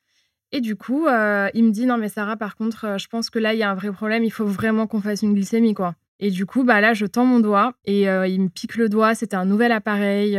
Et 0.53 0.61
du 0.61 0.77
coup, 0.77 1.07
euh, 1.07 1.49
il 1.55 1.65
me 1.65 1.71
dit 1.71 1.87
non 1.87 1.97
mais 1.97 2.09
Sarah, 2.09 2.37
par 2.37 2.57
contre, 2.57 2.85
euh, 2.85 2.99
je 2.99 3.09
pense 3.09 3.31
que 3.31 3.39
là 3.39 3.55
il 3.55 3.59
y 3.59 3.63
a 3.63 3.71
un 3.71 3.75
vrai 3.75 3.93
problème. 3.93 4.25
Il 4.25 4.31
faut 4.31 4.47
vraiment 4.47 4.87
qu'on 4.87 5.01
fasse 5.01 5.23
une 5.23 5.35
glycémie 5.35 5.75
quoi. 5.75 5.95
Et 6.19 6.31
du 6.31 6.45
coup, 6.45 6.65
bah 6.65 6.81
là, 6.81 6.93
je 6.93 7.07
tends 7.07 7.25
mon 7.25 7.41
doigt 7.41 7.75
et 7.87 8.09
euh, 8.09 8.27
il 8.27 8.43
me 8.43 8.49
pique 8.49 8.77
le 8.77 8.89
doigt. 8.89 9.15
C'était 9.15 9.37
un 9.37 9.47
nouvel 9.47 9.73
appareil. 9.73 10.37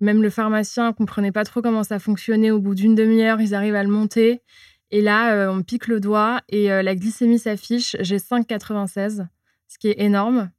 même 0.00 0.22
le 0.22 0.30
pharmacien 0.30 0.92
comprenait 0.92 1.32
pas 1.32 1.44
trop 1.44 1.62
comment 1.62 1.84
ça 1.84 1.98
fonctionnait. 1.98 2.50
Au 2.50 2.58
bout 2.58 2.74
d'une 2.74 2.94
demi-heure, 2.94 3.40
ils 3.40 3.54
arrivent 3.54 3.76
à 3.76 3.84
le 3.84 3.90
monter. 3.90 4.42
Et 4.90 5.02
là, 5.02 5.48
on 5.50 5.56
me 5.56 5.62
pique 5.62 5.86
le 5.86 6.00
doigt 6.00 6.40
et 6.48 6.66
la 6.68 6.94
glycémie 6.96 7.38
s'affiche. 7.38 7.94
J'ai 8.00 8.16
5,96, 8.16 9.26
ce 9.68 9.78
qui 9.78 9.88
est 9.88 10.00
énorme. 10.00 10.50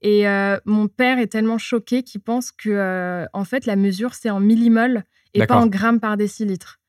Et 0.00 0.24
mon 0.64 0.88
père 0.88 1.18
est 1.18 1.26
tellement 1.26 1.58
choqué 1.58 2.02
qu'il 2.02 2.22
pense 2.22 2.52
que 2.52 3.26
en 3.34 3.44
fait 3.44 3.66
la 3.66 3.76
mesure 3.76 4.14
c'est 4.14 4.30
en 4.30 4.40
millimol 4.40 5.04
et 5.34 5.44
pas 5.44 5.58
en 5.58 5.66
grammes 5.66 6.00
par 6.00 6.16
décilitre. 6.16 6.80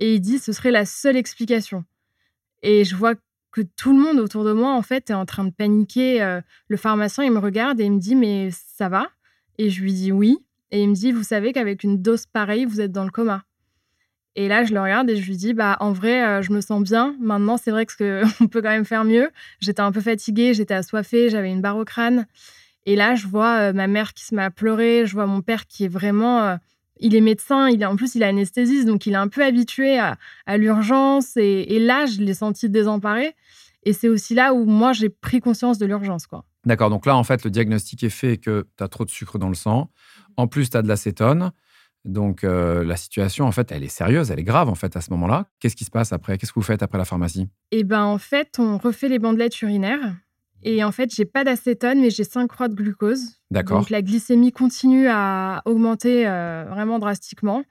Et 0.00 0.14
il 0.14 0.20
dit 0.20 0.38
ce 0.38 0.52
serait 0.52 0.70
la 0.70 0.84
seule 0.84 1.16
explication. 1.16 1.84
Et 2.62 2.84
je 2.84 2.94
vois 2.96 3.14
que 3.50 3.62
tout 3.62 3.92
le 3.92 4.02
monde 4.02 4.18
autour 4.18 4.44
de 4.44 4.52
moi, 4.52 4.74
en 4.74 4.82
fait, 4.82 5.10
est 5.10 5.14
en 5.14 5.26
train 5.26 5.44
de 5.44 5.50
paniquer. 5.50 6.22
Euh, 6.22 6.40
le 6.68 6.76
pharmacien, 6.76 7.24
il 7.24 7.32
me 7.32 7.38
regarde 7.38 7.80
et 7.80 7.84
il 7.84 7.92
me 7.92 7.98
dit 7.98 8.14
Mais 8.14 8.50
ça 8.52 8.88
va? 8.88 9.08
Et 9.58 9.70
je 9.70 9.82
lui 9.82 9.92
dis 9.92 10.12
Oui. 10.12 10.38
Et 10.70 10.82
il 10.82 10.88
me 10.88 10.94
dit 10.94 11.12
Vous 11.12 11.22
savez 11.22 11.52
qu'avec 11.52 11.82
une 11.82 12.00
dose 12.00 12.26
pareille, 12.26 12.64
vous 12.64 12.80
êtes 12.80 12.92
dans 12.92 13.04
le 13.04 13.10
coma. 13.10 13.44
Et 14.36 14.46
là, 14.46 14.62
je 14.62 14.72
le 14.72 14.80
regarde 14.80 15.10
et 15.10 15.16
je 15.16 15.26
lui 15.26 15.36
dis 15.36 15.54
Bah, 15.54 15.76
en 15.80 15.92
vrai, 15.92 16.24
euh, 16.24 16.42
je 16.42 16.52
me 16.52 16.60
sens 16.60 16.82
bien. 16.82 17.16
Maintenant, 17.20 17.56
c'est 17.56 17.70
vrai 17.70 17.86
qu'on 17.86 18.46
peut 18.48 18.62
quand 18.62 18.70
même 18.70 18.84
faire 18.84 19.04
mieux. 19.04 19.30
J'étais 19.60 19.80
un 19.80 19.92
peu 19.92 20.00
fatiguée, 20.00 20.54
j'étais 20.54 20.74
assoiffée, 20.74 21.30
j'avais 21.30 21.50
une 21.50 21.60
barre 21.60 21.78
au 21.78 21.84
crâne. 21.84 22.26
Et 22.86 22.96
là, 22.96 23.14
je 23.14 23.26
vois 23.26 23.58
euh, 23.58 23.72
ma 23.72 23.88
mère 23.88 24.14
qui 24.14 24.24
se 24.24 24.34
met 24.34 24.42
à 24.42 24.50
pleurer, 24.50 25.06
je 25.06 25.12
vois 25.12 25.26
mon 25.26 25.42
père 25.42 25.66
qui 25.66 25.84
est 25.84 25.88
vraiment 25.88 26.58
il 27.00 27.14
est 27.14 27.20
médecin, 27.20 27.68
il 27.68 27.82
est, 27.82 27.86
en 27.86 27.96
plus 27.96 28.14
il 28.14 28.22
est 28.22 28.26
anesthésiste, 28.26 28.86
donc 28.86 29.06
il 29.06 29.14
est 29.14 29.16
un 29.16 29.28
peu 29.28 29.44
habitué 29.44 29.98
à, 29.98 30.16
l'urgence. 30.56 31.36
Et, 31.36 31.78
là, 31.78 32.06
je 32.06 32.20
l'ai 32.20 32.34
senti 32.34 32.68
désemparé. 32.68 33.34
Et 33.82 33.92
c'est 33.92 34.08
aussi 34.08 34.34
là 34.34 34.52
où 34.52 34.64
moi, 34.66 34.92
j'ai 34.92 35.08
pris 35.08 35.40
conscience 35.40 35.78
de 35.78 35.86
l'urgence. 35.86 36.26
quoi. 36.26 36.44
D'accord, 36.66 36.90
donc 36.90 37.06
là, 37.06 37.16
en 37.16 37.24
fait, 37.24 37.44
le 37.44 37.50
diagnostic 37.50 38.04
est 38.04 38.10
fait 38.10 38.36
que 38.36 38.66
tu 38.76 38.84
as 38.84 38.88
trop 38.88 39.04
de 39.04 39.10
sucre 39.10 39.38
dans 39.38 39.48
le 39.48 39.54
sang. 39.54 39.90
En 40.36 40.46
plus, 40.46 40.70
tu 40.70 40.76
as 40.76 40.82
de 40.82 40.88
l'acétone. 40.88 41.52
Donc 42.04 42.44
euh, 42.44 42.82
la 42.82 42.96
situation, 42.96 43.46
en 43.46 43.52
fait, 43.52 43.72
elle 43.72 43.84
est 43.84 43.88
sérieuse, 43.88 44.30
elle 44.30 44.38
est 44.38 44.44
grave, 44.44 44.68
en 44.68 44.74
fait, 44.74 44.96
à 44.96 45.00
ce 45.00 45.10
moment-là. 45.10 45.46
Qu'est-ce 45.58 45.76
qui 45.76 45.84
se 45.84 45.90
passe 45.90 46.12
après? 46.12 46.38
Qu'est-ce 46.38 46.52
que 46.52 46.58
vous 46.58 46.64
faites 46.64 46.82
après 46.82 46.98
la 46.98 47.04
pharmacie? 47.04 47.48
Eh 47.72 47.84
bien, 47.84 48.04
en 48.04 48.18
fait, 48.18 48.58
on 48.58 48.78
refait 48.78 49.08
les 49.08 49.18
bandelettes 49.18 49.60
urinaires. 49.62 50.14
Et 50.62 50.84
en 50.84 50.92
fait, 50.92 51.14
j'ai 51.14 51.24
pas 51.24 51.44
d'acétone, 51.44 52.00
mais 52.00 52.10
j'ai 52.10 52.24
5 52.24 52.46
croix 52.46 52.68
de 52.68 52.74
glucose. 52.74 53.40
D'accord. 53.50 53.78
Donc 53.78 53.90
la 53.90 54.02
glycémie 54.02 54.52
continue 54.52 55.08
à 55.08 55.62
augmenter 55.64 56.26
euh, 56.26 56.64
vraiment 56.68 56.98
drastiquement. 56.98 57.64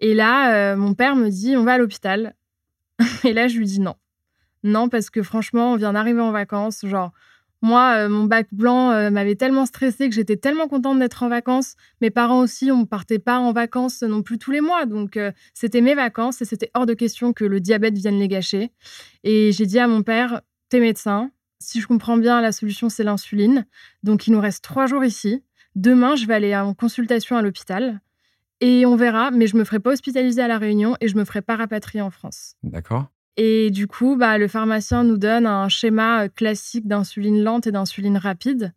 Et 0.00 0.14
là, 0.14 0.72
euh, 0.72 0.76
mon 0.76 0.94
père 0.94 1.16
me 1.16 1.28
dit 1.28 1.56
on 1.56 1.64
va 1.64 1.74
à 1.74 1.78
l'hôpital. 1.78 2.34
et 3.24 3.32
là, 3.32 3.48
je 3.48 3.58
lui 3.58 3.66
dis 3.66 3.80
non. 3.80 3.94
Non, 4.62 4.88
parce 4.88 5.08
que 5.08 5.22
franchement, 5.22 5.72
on 5.72 5.76
vient 5.76 5.92
d'arriver 5.92 6.20
en 6.20 6.32
vacances. 6.32 6.84
Genre, 6.84 7.12
moi, 7.62 7.94
euh, 7.96 8.08
mon 8.08 8.24
bac 8.24 8.48
blanc 8.52 9.10
m'avait 9.10 9.34
tellement 9.34 9.66
stressé 9.66 10.08
que 10.08 10.14
j'étais 10.14 10.36
tellement 10.36 10.68
contente 10.68 10.98
d'être 10.98 11.22
en 11.22 11.28
vacances. 11.28 11.76
Mes 12.00 12.10
parents 12.10 12.40
aussi, 12.40 12.70
on 12.70 12.80
ne 12.80 12.84
partait 12.84 13.18
pas 13.18 13.38
en 13.38 13.52
vacances 13.52 14.02
non 14.02 14.22
plus 14.22 14.38
tous 14.38 14.50
les 14.50 14.60
mois. 14.60 14.84
Donc, 14.84 15.18
c'était 15.54 15.80
mes 15.80 15.94
vacances 15.94 16.42
et 16.42 16.44
c'était 16.44 16.70
hors 16.74 16.86
de 16.86 16.94
question 16.94 17.32
que 17.32 17.44
le 17.44 17.60
diabète 17.60 17.96
vienne 17.96 18.18
les 18.18 18.28
gâcher. 18.28 18.72
Et 19.24 19.52
j'ai 19.52 19.66
dit 19.66 19.78
à 19.78 19.88
mon 19.88 20.02
père 20.02 20.42
t'es 20.68 20.80
médecin, 20.80 21.30
si 21.60 21.80
je 21.80 21.86
comprends 21.86 22.16
bien, 22.16 22.40
la 22.40 22.52
solution, 22.52 22.88
c'est 22.88 23.04
l'insuline. 23.04 23.66
Donc, 24.02 24.26
il 24.26 24.32
nous 24.32 24.40
reste 24.40 24.62
trois 24.62 24.86
jours 24.86 25.04
ici. 25.04 25.42
Demain, 25.74 26.16
je 26.16 26.26
vais 26.26 26.34
aller 26.34 26.56
en 26.56 26.74
consultation 26.74 27.36
à 27.36 27.42
l'hôpital. 27.42 28.00
Et 28.60 28.86
on 28.86 28.96
verra, 28.96 29.30
mais 29.30 29.46
je 29.46 29.56
me 29.56 29.64
ferai 29.64 29.78
pas 29.78 29.92
hospitaliser 29.92 30.42
à 30.42 30.48
La 30.48 30.58
Réunion 30.58 30.96
et 31.00 31.08
je 31.08 31.16
me 31.16 31.24
ferai 31.24 31.42
pas 31.42 31.56
rapatrier 31.56 32.00
en 32.00 32.10
France. 32.10 32.54
D'accord. 32.62 33.06
Et 33.36 33.70
du 33.70 33.86
coup, 33.86 34.16
bah, 34.16 34.36
le 34.36 34.48
pharmacien 34.48 35.04
nous 35.04 35.16
donne 35.16 35.46
un 35.46 35.68
schéma 35.68 36.24
euh, 36.24 36.28
classique 36.28 36.88
d'insuline 36.88 37.42
lente 37.42 37.68
et 37.68 37.72
d'insuline 37.72 38.16
rapide. 38.16 38.72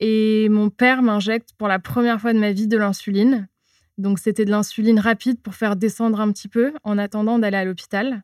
Et 0.00 0.48
mon 0.48 0.70
père 0.70 1.02
m'injecte 1.02 1.50
pour 1.58 1.68
la 1.68 1.78
première 1.78 2.20
fois 2.20 2.32
de 2.32 2.38
ma 2.38 2.52
vie 2.52 2.66
de 2.66 2.78
l'insuline. 2.78 3.48
Donc, 3.98 4.18
c'était 4.18 4.46
de 4.46 4.50
l'insuline 4.50 4.98
rapide 4.98 5.40
pour 5.42 5.54
faire 5.54 5.76
descendre 5.76 6.20
un 6.20 6.32
petit 6.32 6.48
peu 6.48 6.72
en 6.82 6.96
attendant 6.96 7.38
d'aller 7.38 7.58
à 7.58 7.64
l'hôpital. 7.64 8.22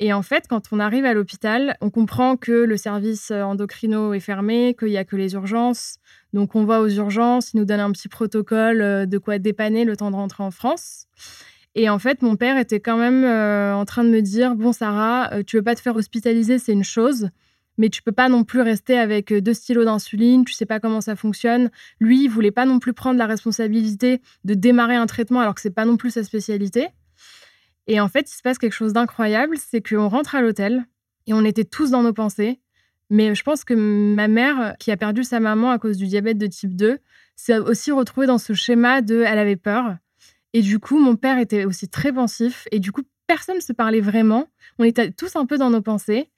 Et 0.00 0.12
en 0.12 0.22
fait, 0.22 0.46
quand 0.48 0.72
on 0.72 0.80
arrive 0.80 1.04
à 1.04 1.14
l'hôpital, 1.14 1.76
on 1.80 1.88
comprend 1.88 2.36
que 2.36 2.50
le 2.50 2.76
service 2.76 3.30
euh, 3.30 3.42
endocrino 3.42 4.12
est 4.12 4.20
fermé, 4.20 4.74
qu'il 4.76 4.88
n'y 4.88 4.96
a 4.96 5.04
que 5.04 5.14
les 5.14 5.34
urgences. 5.34 5.98
Donc, 6.32 6.56
on 6.56 6.64
va 6.64 6.80
aux 6.80 6.88
urgences, 6.88 7.52
ils 7.52 7.58
nous 7.58 7.64
donnent 7.64 7.80
un 7.80 7.92
petit 7.92 8.08
protocole 8.08 8.82
euh, 8.82 9.06
de 9.06 9.18
quoi 9.18 9.38
dépanner 9.38 9.84
le 9.84 9.96
temps 9.96 10.10
de 10.10 10.16
rentrer 10.16 10.42
en 10.42 10.50
France. 10.50 11.06
Et 11.76 11.88
en 11.88 12.00
fait, 12.00 12.22
mon 12.22 12.34
père 12.34 12.58
était 12.58 12.80
quand 12.80 12.96
même 12.96 13.24
euh, 13.24 13.74
en 13.74 13.84
train 13.84 14.02
de 14.02 14.08
me 14.08 14.20
dire 14.20 14.56
Bon, 14.56 14.72
Sarah, 14.72 15.42
tu 15.44 15.56
veux 15.56 15.62
pas 15.62 15.76
te 15.76 15.80
faire 15.80 15.96
hospitaliser, 15.96 16.58
c'est 16.58 16.72
une 16.72 16.84
chose. 16.84 17.30
mais 17.78 17.88
tu 17.88 18.02
peux 18.02 18.12
pas 18.12 18.28
non 18.28 18.44
plus 18.44 18.60
rester 18.60 18.98
avec 18.98 19.32
deux 19.32 19.54
stylos 19.54 19.84
d'insuline, 19.84 20.44
tu 20.44 20.52
sais 20.54 20.66
pas 20.66 20.80
comment 20.80 21.00
ça 21.00 21.16
fonctionne. 21.16 21.70
Lui, 22.00 22.24
il 22.24 22.28
voulait 22.28 22.52
pas 22.52 22.66
non 22.66 22.78
plus 22.78 22.92
prendre 22.92 23.18
la 23.18 23.26
responsabilité 23.26 24.20
de 24.44 24.54
démarrer 24.54 24.96
un 24.96 25.06
traitement 25.06 25.40
alors 25.40 25.54
que 25.54 25.60
c'est 25.60 25.74
pas 25.74 25.84
non 25.84 25.96
plus 25.96 26.10
sa 26.10 26.24
spécialité. 26.24 26.88
Et 27.86 28.00
en 28.00 28.08
fait, 28.08 28.30
il 28.30 28.34
se 28.34 28.42
passe 28.42 28.58
quelque 28.58 28.72
chose 28.72 28.92
d'incroyable, 28.92 29.56
c'est 29.58 29.86
qu'on 29.86 30.08
rentre 30.08 30.34
à 30.34 30.40
l'hôtel 30.40 30.86
et 31.26 31.34
on 31.34 31.44
était 31.44 31.64
tous 31.64 31.90
dans 31.90 32.02
nos 32.02 32.12
pensées. 32.12 32.60
Mais 33.10 33.34
je 33.34 33.42
pense 33.42 33.64
que 33.64 33.74
ma 33.74 34.28
mère, 34.28 34.74
qui 34.78 34.90
a 34.90 34.96
perdu 34.96 35.24
sa 35.24 35.40
maman 35.40 35.70
à 35.70 35.78
cause 35.78 35.96
du 35.96 36.06
diabète 36.06 36.38
de 36.38 36.46
type 36.46 36.74
2, 36.74 36.98
s'est 37.36 37.58
aussi 37.58 37.92
retrouvée 37.92 38.26
dans 38.26 38.38
ce 38.38 38.54
schéma 38.54 39.02
de 39.02 39.20
elle 39.20 39.38
avait 39.38 39.56
peur. 39.56 39.96
Et 40.52 40.62
du 40.62 40.78
coup, 40.78 40.98
mon 40.98 41.16
père 41.16 41.38
était 41.38 41.64
aussi 41.64 41.88
très 41.88 42.12
pensif. 42.12 42.66
Et 42.72 42.80
du 42.80 42.92
coup, 42.92 43.02
personne 43.26 43.56
ne 43.56 43.60
se 43.60 43.72
parlait 43.72 44.00
vraiment. 44.00 44.46
On 44.78 44.84
était 44.84 45.10
tous 45.10 45.36
un 45.36 45.46
peu 45.46 45.58
dans 45.58 45.70
nos 45.70 45.82
pensées. 45.82 46.30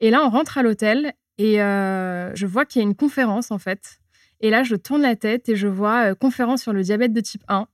Et 0.00 0.10
là, 0.10 0.24
on 0.24 0.30
rentre 0.30 0.58
à 0.58 0.62
l'hôtel 0.62 1.12
et 1.38 1.60
euh, 1.60 2.34
je 2.34 2.46
vois 2.46 2.64
qu'il 2.64 2.80
y 2.80 2.84
a 2.84 2.88
une 2.88 2.94
conférence 2.94 3.50
en 3.50 3.58
fait. 3.58 4.00
Et 4.40 4.50
là, 4.50 4.62
je 4.62 4.76
tourne 4.76 5.02
la 5.02 5.16
tête 5.16 5.48
et 5.48 5.56
je 5.56 5.66
vois 5.68 6.10
euh, 6.10 6.14
conférence 6.14 6.62
sur 6.62 6.72
le 6.72 6.82
diabète 6.82 7.12
de 7.12 7.20
type 7.20 7.42
1. 7.48 7.66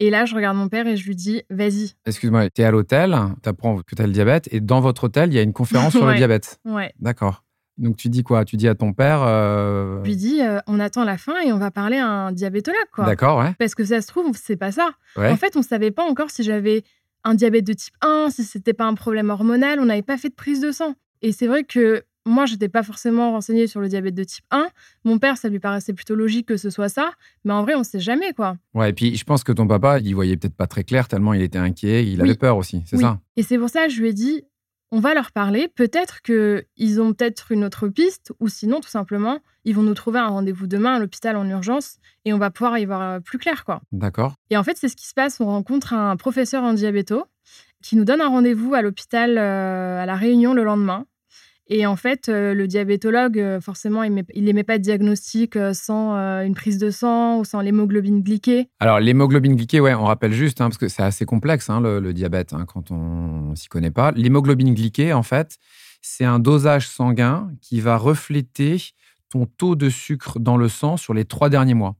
Et 0.00 0.10
là, 0.10 0.24
je 0.24 0.34
regarde 0.34 0.56
mon 0.56 0.68
père 0.68 0.86
et 0.86 0.96
je 0.96 1.06
lui 1.06 1.16
dis, 1.16 1.42
vas-y. 1.50 1.94
Excuse-moi, 2.06 2.50
tu 2.50 2.62
es 2.62 2.64
à 2.64 2.70
l'hôtel, 2.70 3.16
tu 3.42 3.48
apprends 3.48 3.78
que 3.78 3.94
tu 3.94 4.00
as 4.00 4.06
le 4.06 4.12
diabète, 4.12 4.48
et 4.52 4.60
dans 4.60 4.80
votre 4.80 5.04
hôtel, 5.04 5.32
il 5.32 5.36
y 5.36 5.38
a 5.38 5.42
une 5.42 5.52
conférence 5.52 5.92
sur 5.92 6.06
le 6.06 6.14
diabète. 6.16 6.60
Ouais. 6.64 6.92
D'accord. 7.00 7.44
Donc 7.78 7.96
tu 7.96 8.08
dis 8.08 8.24
quoi? 8.24 8.44
Tu 8.44 8.56
dis 8.56 8.66
à 8.66 8.74
ton 8.74 8.92
père 8.92 9.22
euh... 9.22 10.00
Je 10.02 10.08
lui 10.08 10.16
dis, 10.16 10.40
on 10.66 10.80
attend 10.80 11.04
la 11.04 11.16
fin 11.16 11.40
et 11.42 11.52
on 11.52 11.58
va 11.58 11.70
parler 11.70 11.96
à 11.96 12.08
un 12.08 12.32
diabétologue, 12.32 12.78
quoi. 12.92 13.04
D'accord, 13.06 13.38
ouais. 13.38 13.54
Parce 13.58 13.74
que 13.74 13.84
ça 13.84 14.00
se 14.00 14.08
trouve, 14.08 14.36
c'est 14.36 14.56
pas 14.56 14.72
ça. 14.72 14.90
En 15.16 15.36
fait, 15.36 15.56
on 15.56 15.62
savait 15.62 15.92
pas 15.92 16.04
encore 16.04 16.30
si 16.30 16.42
j'avais 16.42 16.82
un 17.24 17.34
diabète 17.34 17.66
de 17.66 17.72
type 17.72 17.94
1, 18.00 18.30
si 18.30 18.44
c'était 18.44 18.72
pas 18.72 18.86
un 18.86 18.94
problème 18.94 19.30
hormonal, 19.30 19.80
on 19.80 19.84
n'avait 19.84 20.02
pas 20.02 20.16
fait 20.16 20.28
de 20.28 20.34
prise 20.34 20.60
de 20.60 20.72
sang. 20.72 20.94
Et 21.22 21.32
c'est 21.32 21.46
vrai 21.46 21.64
que 21.64 22.04
moi, 22.28 22.46
je 22.46 22.52
n'étais 22.52 22.68
pas 22.68 22.82
forcément 22.82 23.32
renseignée 23.32 23.66
sur 23.66 23.80
le 23.80 23.88
diabète 23.88 24.14
de 24.14 24.24
type 24.24 24.44
1. 24.50 24.68
Mon 25.04 25.18
père, 25.18 25.36
ça 25.36 25.48
lui 25.48 25.58
paraissait 25.58 25.92
plutôt 25.92 26.14
logique 26.14 26.46
que 26.46 26.56
ce 26.56 26.70
soit 26.70 26.88
ça. 26.88 27.12
Mais 27.44 27.52
en 27.52 27.62
vrai, 27.62 27.74
on 27.74 27.80
ne 27.80 27.84
sait 27.84 28.00
jamais, 28.00 28.32
quoi. 28.32 28.56
Ouais, 28.74 28.90
et 28.90 28.92
puis 28.92 29.16
je 29.16 29.24
pense 29.24 29.44
que 29.44 29.52
ton 29.52 29.66
papa, 29.66 29.98
il 29.98 30.14
voyait 30.14 30.36
peut-être 30.36 30.56
pas 30.56 30.66
très 30.66 30.84
clair, 30.84 31.08
tellement 31.08 31.34
il 31.34 31.42
était 31.42 31.58
inquiet, 31.58 32.06
il 32.06 32.20
avait 32.20 32.34
peur 32.34 32.56
aussi, 32.56 32.82
c'est 32.86 32.98
ça? 32.98 33.18
Et 33.36 33.42
c'est 33.42 33.58
pour 33.58 33.68
ça 33.68 33.86
que 33.86 33.92
je 33.92 34.00
lui 34.00 34.08
ai 34.08 34.12
dit, 34.12 34.44
on 34.90 35.00
va 35.00 35.14
leur 35.14 35.32
parler. 35.32 35.68
Peut-être 35.68 36.22
qu'ils 36.22 37.00
ont 37.00 37.12
peut-être 37.12 37.52
une 37.52 37.64
autre 37.64 37.88
piste, 37.88 38.32
ou 38.40 38.48
sinon, 38.48 38.80
tout 38.80 38.88
simplement, 38.88 39.38
ils 39.64 39.74
vont 39.74 39.82
nous 39.82 39.94
trouver 39.94 40.18
un 40.18 40.28
rendez-vous 40.28 40.66
demain 40.66 40.94
à 40.94 40.98
l'hôpital 40.98 41.36
en 41.36 41.48
urgence 41.48 41.98
et 42.24 42.32
on 42.32 42.38
va 42.38 42.50
pouvoir 42.50 42.78
y 42.78 42.86
voir 42.86 43.02
euh, 43.02 43.20
plus 43.20 43.38
clair, 43.38 43.64
quoi. 43.64 43.80
D'accord. 43.92 44.34
Et 44.50 44.56
en 44.56 44.64
fait, 44.64 44.76
c'est 44.78 44.88
ce 44.88 44.96
qui 44.96 45.06
se 45.06 45.14
passe. 45.14 45.40
On 45.40 45.46
rencontre 45.46 45.92
un 45.92 46.16
professeur 46.16 46.62
en 46.62 46.72
diabéto 46.72 47.24
qui 47.82 47.96
nous 47.96 48.04
donne 48.04 48.20
un 48.20 48.28
rendez-vous 48.28 48.74
à 48.74 48.82
l'hôpital 48.82 49.36
euh, 49.38 50.02
à 50.02 50.06
La 50.06 50.16
Réunion 50.16 50.54
le 50.54 50.64
lendemain. 50.64 51.04
Et 51.70 51.86
en 51.86 51.96
fait, 51.96 52.28
euh, 52.28 52.54
le 52.54 52.66
diabétologue, 52.66 53.38
euh, 53.38 53.60
forcément, 53.60 54.02
il 54.02 54.44
n'aimait 54.44 54.64
pas 54.64 54.78
de 54.78 54.82
diagnostic 54.82 55.58
sans 55.74 56.14
une 56.42 56.54
prise 56.54 56.78
de 56.78 56.90
sang 56.90 57.38
ou 57.38 57.44
sans 57.44 57.60
l'hémoglobine 57.60 58.22
glyquée. 58.22 58.68
Alors, 58.80 59.00
l'hémoglobine 59.00 59.54
glyquée, 59.54 59.80
ouais, 59.80 59.94
on 59.94 60.04
rappelle 60.04 60.32
juste, 60.32 60.60
hein, 60.60 60.68
parce 60.68 60.78
que 60.78 60.88
c'est 60.88 61.02
assez 61.02 61.26
complexe, 61.26 61.68
hein, 61.68 61.80
le, 61.80 62.12
diabète, 62.12 62.52
hein, 62.52 62.64
quand 62.66 62.90
on 62.90 63.50
ne 63.50 63.54
s'y 63.54 63.68
connaît 63.68 63.90
pas. 63.90 64.12
L'hémoglobine 64.12 64.74
glyquée, 64.74 65.12
en 65.12 65.22
fait, 65.22 65.58
c'est 66.00 66.24
un 66.24 66.38
dosage 66.38 66.88
sanguin 66.88 67.50
qui 67.60 67.80
va 67.80 67.96
refléter 67.96 68.82
ton 69.30 69.46
taux 69.46 69.76
de 69.76 69.90
sucre 69.90 70.38
dans 70.38 70.56
le 70.56 70.68
sang 70.68 70.96
sur 70.96 71.12
les 71.12 71.24
trois 71.24 71.50
derniers 71.50 71.74
mois. 71.74 71.96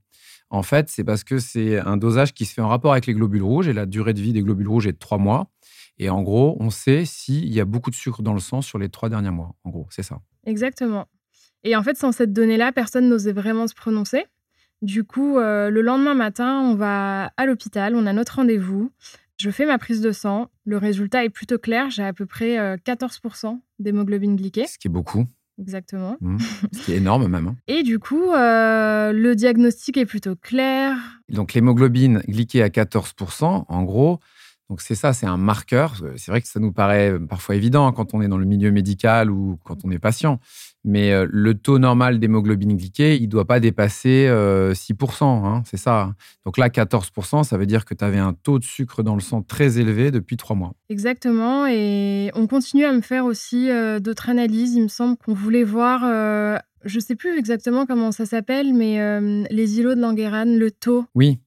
En 0.49 0.63
fait, 0.63 0.89
c'est 0.89 1.03
parce 1.03 1.23
que 1.23 1.37
c'est 1.37 1.77
un 1.77 1.95
dosage 1.95 2.33
qui 2.33 2.45
se 2.45 2.55
fait 2.55 2.61
en 2.61 2.69
rapport 2.69 2.91
avec 2.91 3.05
les 3.05 3.13
globules 3.13 3.43
rouges 3.43 3.67
et 3.67 3.73
la 3.73 3.85
durée 3.85 4.13
de 4.13 4.21
vie 4.21 4.33
des 4.33 4.41
globules 4.41 4.67
rouges 4.67 4.87
est 4.87 4.93
de 4.93 4.97
trois 4.97 5.19
mois. 5.19 5.51
Et 5.99 6.09
en 6.09 6.21
gros, 6.21 6.57
on 6.59 6.69
sait 6.69 7.03
s'il 7.05 7.53
y 7.53 7.59
a 7.59 7.65
beaucoup 7.65 7.89
de 7.89 7.95
sucre 7.95 8.21
dans 8.21 8.33
le 8.33 8.39
sang 8.39 8.61
sur 8.61 8.79
les 8.79 8.89
trois 8.89 9.09
derniers 9.09 9.31
mois. 9.31 9.55
En 9.63 9.69
gros, 9.69 9.87
c'est 9.89 10.03
ça. 10.03 10.19
Exactement. 10.45 11.07
Et 11.63 11.75
en 11.75 11.83
fait, 11.83 11.97
sans 11.97 12.13
cette 12.13 12.31
donnée-là, 12.31 12.71
personne 12.71 13.09
n'osait 13.09 13.33
vraiment 13.33 13.67
se 13.67 13.75
prononcer. 13.75 14.25
Du 14.81 15.03
coup, 15.03 15.37
euh, 15.37 15.69
le 15.69 15.81
lendemain 15.81 16.13
matin, 16.13 16.61
on 16.61 16.75
va 16.75 17.33
à 17.35 17.45
l'hôpital, 17.45 17.95
on 17.95 18.05
a 18.05 18.13
notre 18.13 18.35
rendez-vous. 18.35 18.91
Je 19.37 19.49
fais 19.51 19.65
ma 19.65 19.77
prise 19.77 19.99
de 19.99 20.11
sang. 20.11 20.49
Le 20.65 20.77
résultat 20.77 21.25
est 21.25 21.29
plutôt 21.29 21.57
clair. 21.57 21.89
J'ai 21.89 22.03
à 22.03 22.13
peu 22.13 22.25
près 22.25 22.77
14% 22.77 23.47
euh, 23.47 23.57
d'hémoglobine 23.79 24.35
glyquée. 24.37 24.67
Ce 24.67 24.77
qui 24.77 24.87
est 24.87 24.91
beaucoup. 24.91 25.25
Exactement. 25.59 26.15
Mmh. 26.21 26.37
Ce 26.73 26.85
qui 26.85 26.93
est 26.93 26.97
énorme 26.97 27.27
même. 27.27 27.47
Hein. 27.47 27.55
Et 27.67 27.83
du 27.83 27.99
coup, 27.99 28.31
euh, 28.31 29.11
le 29.11 29.35
diagnostic 29.35 29.97
est 29.97 30.05
plutôt 30.05 30.35
clair. 30.35 30.95
Donc 31.27 31.53
l'hémoglobine 31.53 32.21
glyquée 32.27 32.63
à 32.63 32.69
14%, 32.69 33.65
en 33.67 33.83
gros, 33.83 34.19
donc 34.69 34.81
c'est 34.81 34.93
ça, 34.93 35.13
c'est 35.13 35.25
un 35.25 35.37
marqueur. 35.37 35.95
C'est 36.17 36.29
vrai 36.29 36.41
que 36.41 36.47
ça 36.47 36.59
nous 36.59 36.71
paraît 36.71 37.11
euh, 37.11 37.19
parfois 37.19 37.55
évident 37.55 37.87
hein, 37.87 37.91
quand 37.91 38.13
on 38.13 38.21
est 38.21 38.27
dans 38.27 38.37
le 38.37 38.45
milieu 38.45 38.69
médical 38.71 39.31
ou 39.31 39.57
quand 39.65 39.83
on 39.83 39.89
est 39.89 39.97
patient. 39.97 40.39
Mais 40.85 41.11
euh, 41.11 41.25
le 41.27 41.55
taux 41.55 41.79
normal 41.79 42.19
d'hémoglobine 42.19 42.77
glyquée, 42.77 43.17
il 43.17 43.23
ne 43.23 43.27
doit 43.29 43.45
pas 43.45 43.59
dépasser 43.59 44.27
6%. 44.27 44.29
Euh, 44.29 45.25
hein, 45.25 45.63
c'est 45.65 45.77
ça. 45.77 46.01
Hein. 46.01 46.15
Donc 46.45 46.59
là, 46.59 46.69
14%, 46.69 47.43
ça 47.43 47.57
veut 47.57 47.65
dire 47.65 47.83
que 47.83 47.95
tu 47.95 48.05
avais 48.05 48.19
un 48.19 48.33
taux 48.33 48.59
de 48.59 48.63
sucre 48.63 49.01
dans 49.01 49.15
le 49.15 49.21
sang 49.21 49.41
très 49.41 49.79
élevé 49.79 50.11
depuis 50.11 50.37
trois 50.37 50.55
mois. 50.55 50.73
Exactement. 50.89 51.65
Et 51.65 52.29
on 52.35 52.45
continue 52.45 52.85
à 52.85 52.93
me 52.93 53.01
faire 53.01 53.25
aussi 53.25 53.69
d'autres 53.99 54.29
analyses. 54.29 54.75
Il 54.75 54.83
me 54.83 54.87
semble 54.87 55.17
qu'on 55.17 55.33
voulait 55.33 55.63
voir 55.63 56.01
je 56.85 56.95
ne 56.95 57.01
sais 57.01 57.15
plus 57.15 57.37
exactement 57.37 57.85
comment 57.85 58.13
ça 58.13 58.25
s'appelle, 58.25 58.73
mais 58.73 59.19
les 59.49 59.79
îlots 59.79 59.95
de 59.95 60.01
Langerhans, 60.01 60.45
le 60.45 60.71
taux. 60.71 61.05
Oui, 61.13 61.39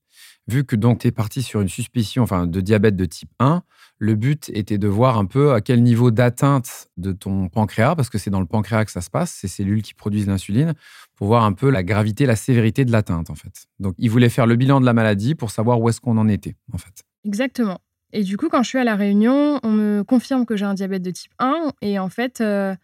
vu 0.52 0.64
que 0.64 0.76
donc 0.76 1.00
tu 1.00 1.08
es 1.08 1.10
parti 1.10 1.42
sur 1.42 1.60
une 1.60 1.68
suspicion 1.68 2.22
enfin, 2.22 2.46
de 2.46 2.60
diabète 2.60 2.96
de 2.96 3.04
type 3.04 3.30
1, 3.40 3.62
le 3.98 4.14
but 4.14 4.50
était 4.54 4.78
de 4.78 4.88
voir 4.88 5.16
un 5.16 5.24
peu 5.24 5.52
à 5.52 5.60
quel 5.60 5.82
niveau 5.82 6.10
d'atteinte 6.10 6.88
de 6.96 7.12
ton 7.12 7.48
pancréas, 7.48 7.94
parce 7.94 8.10
que 8.10 8.18
c'est 8.18 8.30
dans 8.30 8.40
le 8.40 8.46
pancréas 8.46 8.84
que 8.84 8.90
ça 8.90 9.00
se 9.00 9.10
passe, 9.10 9.30
ces 9.30 9.48
cellules 9.48 9.82
qui 9.82 9.94
produisent 9.94 10.26
l'insuline, 10.26 10.74
pour 11.14 11.28
voir 11.28 11.44
un 11.44 11.52
peu 11.52 11.70
la 11.70 11.82
gravité, 11.82 12.26
la 12.26 12.36
sévérité 12.36 12.84
de 12.84 12.92
l'atteinte 12.92 13.30
en 13.30 13.34
fait. 13.34 13.66
Donc 13.78 13.94
il 13.98 14.10
voulait 14.10 14.28
faire 14.28 14.46
le 14.46 14.56
bilan 14.56 14.80
de 14.80 14.86
la 14.86 14.92
maladie 14.92 15.34
pour 15.34 15.50
savoir 15.50 15.80
où 15.80 15.88
est-ce 15.88 16.00
qu'on 16.00 16.18
en 16.18 16.28
était 16.28 16.56
en 16.72 16.78
fait. 16.78 17.04
Exactement. 17.24 17.78
Et 18.12 18.24
du 18.24 18.36
coup, 18.36 18.48
quand 18.48 18.62
je 18.62 18.68
suis 18.68 18.78
à 18.78 18.84
la 18.84 18.94
réunion, 18.94 19.58
on 19.62 19.70
me 19.70 20.02
confirme 20.02 20.44
que 20.44 20.56
j'ai 20.56 20.66
un 20.66 20.74
diabète 20.74 21.02
de 21.02 21.10
type 21.10 21.32
1 21.38 21.72
et 21.80 21.98
en 21.98 22.10
fait, 22.10 22.40
euh, 22.40 22.74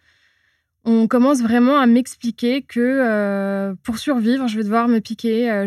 on 0.85 1.07
commence 1.07 1.43
vraiment 1.43 1.79
à 1.79 1.87
m'expliquer 1.87 2.63
que 2.63 2.81
euh, 2.81 3.75
pour 3.83 3.99
survivre, 3.99 4.49
je 4.49 4.57
vais 4.57 4.65
devoir 4.65 4.89
me 4.89 5.01
piquer 5.01 5.51
euh, 5.51 5.67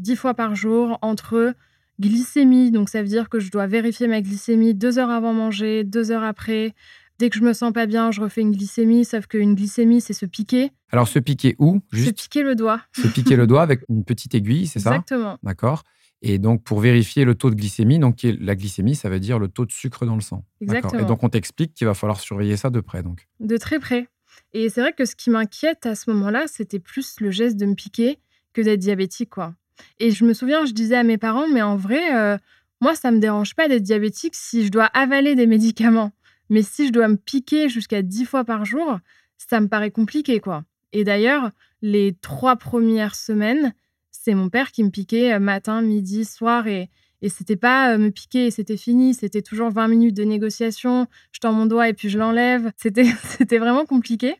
jusqu'à 0.00 0.12
dix 0.12 0.16
fois 0.16 0.34
par 0.34 0.54
jour 0.54 0.98
entre 1.02 1.54
glycémie, 1.98 2.70
donc 2.70 2.88
ça 2.88 3.02
veut 3.02 3.08
dire 3.08 3.28
que 3.28 3.40
je 3.40 3.50
dois 3.50 3.66
vérifier 3.66 4.08
ma 4.08 4.22
glycémie 4.22 4.74
deux 4.74 4.98
heures 4.98 5.10
avant 5.10 5.32
manger, 5.32 5.84
deux 5.84 6.10
heures 6.10 6.24
après. 6.24 6.74
Dès 7.18 7.28
que 7.28 7.36
je 7.36 7.42
me 7.42 7.52
sens 7.52 7.72
pas 7.72 7.84
bien, 7.84 8.10
je 8.10 8.22
refais 8.22 8.40
une 8.40 8.52
glycémie, 8.52 9.04
sauf 9.04 9.26
qu'une 9.26 9.54
glycémie, 9.54 10.00
c'est 10.00 10.14
se 10.14 10.24
piquer. 10.24 10.70
Alors, 10.90 11.06
se 11.06 11.18
piquer 11.18 11.54
où? 11.58 11.80
Juste... 11.92 12.08
Se 12.08 12.14
piquer 12.14 12.42
le 12.42 12.54
doigt. 12.54 12.80
Se 12.96 13.06
piquer 13.08 13.36
le 13.36 13.46
doigt 13.46 13.60
avec 13.60 13.82
une 13.90 14.04
petite 14.04 14.34
aiguille, 14.34 14.66
c'est 14.66 14.78
ça? 14.78 14.92
Exactement. 14.92 15.36
D'accord. 15.42 15.82
Et 16.22 16.38
donc, 16.38 16.64
pour 16.64 16.80
vérifier 16.80 17.26
le 17.26 17.34
taux 17.34 17.50
de 17.50 17.56
glycémie, 17.56 17.98
donc 17.98 18.20
la 18.22 18.54
glycémie, 18.54 18.94
ça 18.94 19.10
veut 19.10 19.20
dire 19.20 19.38
le 19.38 19.48
taux 19.48 19.66
de 19.66 19.70
sucre 19.70 20.06
dans 20.06 20.14
le 20.14 20.22
sang. 20.22 20.46
Exactement. 20.62 21.02
Et 21.02 21.04
donc, 21.04 21.22
on 21.22 21.28
t'explique 21.28 21.74
qu'il 21.74 21.86
va 21.86 21.92
falloir 21.92 22.20
surveiller 22.20 22.56
ça 22.56 22.70
de 22.70 22.80
près. 22.80 23.02
Donc. 23.02 23.28
De 23.38 23.58
très 23.58 23.78
près. 23.78 24.08
Et 24.54 24.70
c'est 24.70 24.80
vrai 24.80 24.94
que 24.94 25.04
ce 25.04 25.14
qui 25.14 25.28
m'inquiète 25.28 25.84
à 25.84 25.94
ce 25.94 26.10
moment-là, 26.10 26.46
c'était 26.46 26.78
plus 26.78 27.20
le 27.20 27.30
geste 27.30 27.58
de 27.58 27.66
me 27.66 27.74
piquer 27.74 28.18
que 28.54 28.62
d'être 28.62 28.80
diabétique, 28.80 29.28
quoi. 29.28 29.54
Et 29.98 30.10
je 30.10 30.24
me 30.24 30.32
souviens, 30.32 30.64
je 30.64 30.72
disais 30.72 30.96
à 30.96 31.02
mes 31.02 31.18
parents, 31.18 31.48
mais 31.48 31.62
en 31.62 31.76
vrai, 31.76 32.14
euh, 32.14 32.38
moi, 32.80 32.94
ça 32.94 33.10
me 33.10 33.18
dérange 33.18 33.54
pas 33.54 33.68
d'être 33.68 33.82
diabétique 33.82 34.34
si 34.34 34.64
je 34.64 34.70
dois 34.70 34.86
avaler 34.86 35.34
des 35.34 35.46
médicaments. 35.46 36.12
Mais 36.48 36.62
si 36.62 36.88
je 36.88 36.92
dois 36.92 37.08
me 37.08 37.16
piquer 37.16 37.68
jusqu'à 37.68 38.02
10 38.02 38.24
fois 38.24 38.44
par 38.44 38.64
jour, 38.64 38.98
ça 39.36 39.60
me 39.60 39.68
paraît 39.68 39.90
compliqué, 39.90 40.40
quoi. 40.40 40.64
Et 40.92 41.04
d'ailleurs, 41.04 41.50
les 41.82 42.16
trois 42.20 42.56
premières 42.56 43.14
semaines, 43.14 43.74
c'est 44.10 44.34
mon 44.34 44.48
père 44.48 44.72
qui 44.72 44.82
me 44.82 44.90
piquait 44.90 45.34
euh, 45.34 45.38
matin, 45.38 45.82
midi, 45.82 46.24
soir. 46.24 46.66
Et, 46.66 46.90
et 47.22 47.28
c'était 47.28 47.56
pas 47.56 47.92
euh, 47.92 47.98
me 47.98 48.10
piquer 48.10 48.46
et 48.46 48.50
c'était 48.50 48.76
fini. 48.76 49.14
C'était 49.14 49.42
toujours 49.42 49.70
20 49.70 49.88
minutes 49.88 50.16
de 50.16 50.24
négociation. 50.24 51.06
Je 51.32 51.40
tends 51.40 51.52
mon 51.52 51.66
doigt 51.66 51.88
et 51.88 51.94
puis 51.94 52.08
je 52.08 52.18
l'enlève. 52.18 52.72
C'était, 52.76 53.04
c'était 53.04 53.58
vraiment 53.58 53.84
compliqué. 53.84 54.36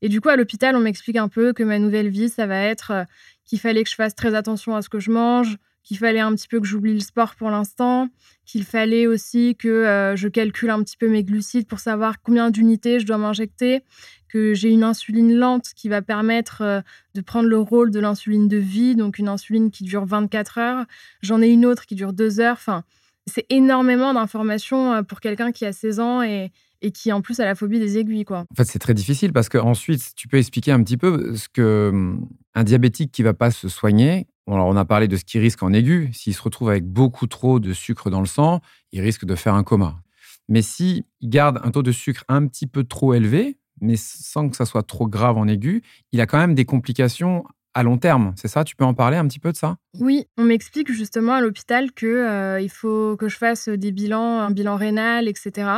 Et 0.00 0.08
du 0.08 0.20
coup, 0.20 0.28
à 0.28 0.36
l'hôpital, 0.36 0.76
on 0.76 0.80
m'explique 0.80 1.16
un 1.16 1.28
peu 1.28 1.52
que 1.52 1.64
ma 1.64 1.78
nouvelle 1.80 2.08
vie, 2.08 2.28
ça 2.28 2.46
va 2.46 2.60
être 2.60 3.06
qu'il 3.48 3.58
fallait 3.58 3.82
que 3.82 3.90
je 3.90 3.94
fasse 3.94 4.14
très 4.14 4.34
attention 4.34 4.76
à 4.76 4.82
ce 4.82 4.88
que 4.88 5.00
je 5.00 5.10
mange, 5.10 5.56
qu'il 5.82 5.96
fallait 5.96 6.20
un 6.20 6.34
petit 6.34 6.48
peu 6.48 6.60
que 6.60 6.66
j'oublie 6.66 6.92
le 6.92 7.00
sport 7.00 7.34
pour 7.34 7.50
l'instant, 7.50 8.08
qu'il 8.44 8.64
fallait 8.64 9.06
aussi 9.06 9.56
que 9.56 9.68
euh, 9.68 10.16
je 10.16 10.28
calcule 10.28 10.68
un 10.68 10.82
petit 10.82 10.98
peu 10.98 11.08
mes 11.08 11.24
glucides 11.24 11.66
pour 11.66 11.78
savoir 11.78 12.20
combien 12.20 12.50
d'unités 12.50 13.00
je 13.00 13.06
dois 13.06 13.16
m'injecter, 13.16 13.82
que 14.28 14.52
j'ai 14.52 14.68
une 14.68 14.84
insuline 14.84 15.34
lente 15.34 15.70
qui 15.74 15.88
va 15.88 16.02
permettre 16.02 16.60
euh, 16.60 16.80
de 17.14 17.22
prendre 17.22 17.48
le 17.48 17.58
rôle 17.58 17.90
de 17.90 18.00
l'insuline 18.00 18.48
de 18.48 18.58
vie, 18.58 18.96
donc 18.96 19.18
une 19.18 19.28
insuline 19.28 19.70
qui 19.70 19.82
dure 19.82 20.04
24 20.04 20.58
heures. 20.58 20.84
J'en 21.22 21.40
ai 21.40 21.48
une 21.48 21.64
autre 21.64 21.86
qui 21.86 21.94
dure 21.94 22.12
2 22.12 22.40
heures. 22.40 22.56
Enfin, 22.58 22.84
c'est 23.26 23.46
énormément 23.48 24.12
d'informations 24.12 24.92
euh, 24.92 25.02
pour 25.02 25.20
quelqu'un 25.20 25.52
qui 25.52 25.64
a 25.64 25.72
16 25.72 26.00
ans 26.00 26.22
et, 26.22 26.52
et 26.82 26.92
qui 26.92 27.12
en 27.12 27.20
plus 27.20 27.40
a 27.40 27.44
la 27.44 27.54
phobie 27.54 27.78
des 27.78 27.98
aiguilles. 27.98 28.24
Quoi. 28.24 28.44
En 28.50 28.54
fait, 28.54 28.64
c'est 28.64 28.78
très 28.78 28.94
difficile 28.94 29.32
parce 29.32 29.48
que 29.48 29.58
ensuite, 29.58 30.14
tu 30.14 30.28
peux 30.28 30.36
expliquer 30.36 30.72
un 30.72 30.82
petit 30.82 30.96
peu 30.96 31.34
ce 31.34 31.48
que 31.48 31.90
hum, 31.92 32.28
un 32.54 32.64
diabétique 32.64 33.12
qui 33.12 33.22
va 33.22 33.34
pas 33.34 33.50
se 33.50 33.68
soigner. 33.68 34.26
Alors, 34.46 34.66
on 34.66 34.76
a 34.76 34.84
parlé 34.84 35.08
de 35.08 35.16
ce 35.16 35.24
qu'il 35.24 35.40
risque 35.40 35.62
en 35.62 35.72
aigu. 35.72 36.10
S'il 36.12 36.34
se 36.34 36.42
retrouve 36.42 36.70
avec 36.70 36.84
beaucoup 36.84 37.26
trop 37.26 37.60
de 37.60 37.72
sucre 37.72 38.10
dans 38.10 38.20
le 38.20 38.26
sang, 38.26 38.60
il 38.92 39.00
risque 39.00 39.24
de 39.24 39.34
faire 39.34 39.54
un 39.54 39.62
coma. 39.62 40.00
Mais 40.48 40.62
s'il 40.62 41.04
garde 41.22 41.60
un 41.62 41.70
taux 41.70 41.82
de 41.82 41.92
sucre 41.92 42.24
un 42.28 42.46
petit 42.46 42.66
peu 42.66 42.84
trop 42.84 43.12
élevé, 43.12 43.58
mais 43.80 43.96
sans 43.96 44.48
que 44.48 44.56
ça 44.56 44.64
soit 44.64 44.82
trop 44.82 45.06
grave 45.06 45.36
en 45.36 45.46
aigu, 45.46 45.82
il 46.12 46.20
a 46.20 46.26
quand 46.26 46.38
même 46.38 46.54
des 46.54 46.64
complications 46.64 47.44
à 47.74 47.82
long 47.82 47.98
terme. 47.98 48.32
C'est 48.36 48.48
ça? 48.48 48.64
Tu 48.64 48.74
peux 48.74 48.84
en 48.84 48.94
parler 48.94 49.16
un 49.16 49.26
petit 49.26 49.38
peu 49.38 49.52
de 49.52 49.56
ça? 49.56 49.76
Oui, 50.00 50.26
on 50.36 50.44
m'explique 50.44 50.90
justement 50.90 51.34
à 51.34 51.40
l'hôpital 51.40 51.92
que 51.92 52.06
euh, 52.06 52.60
il 52.60 52.70
faut 52.70 53.16
que 53.16 53.28
je 53.28 53.36
fasse 53.36 53.68
des 53.68 53.92
bilans, 53.92 54.40
un 54.40 54.50
bilan 54.50 54.76
rénal, 54.76 55.28
etc. 55.28 55.70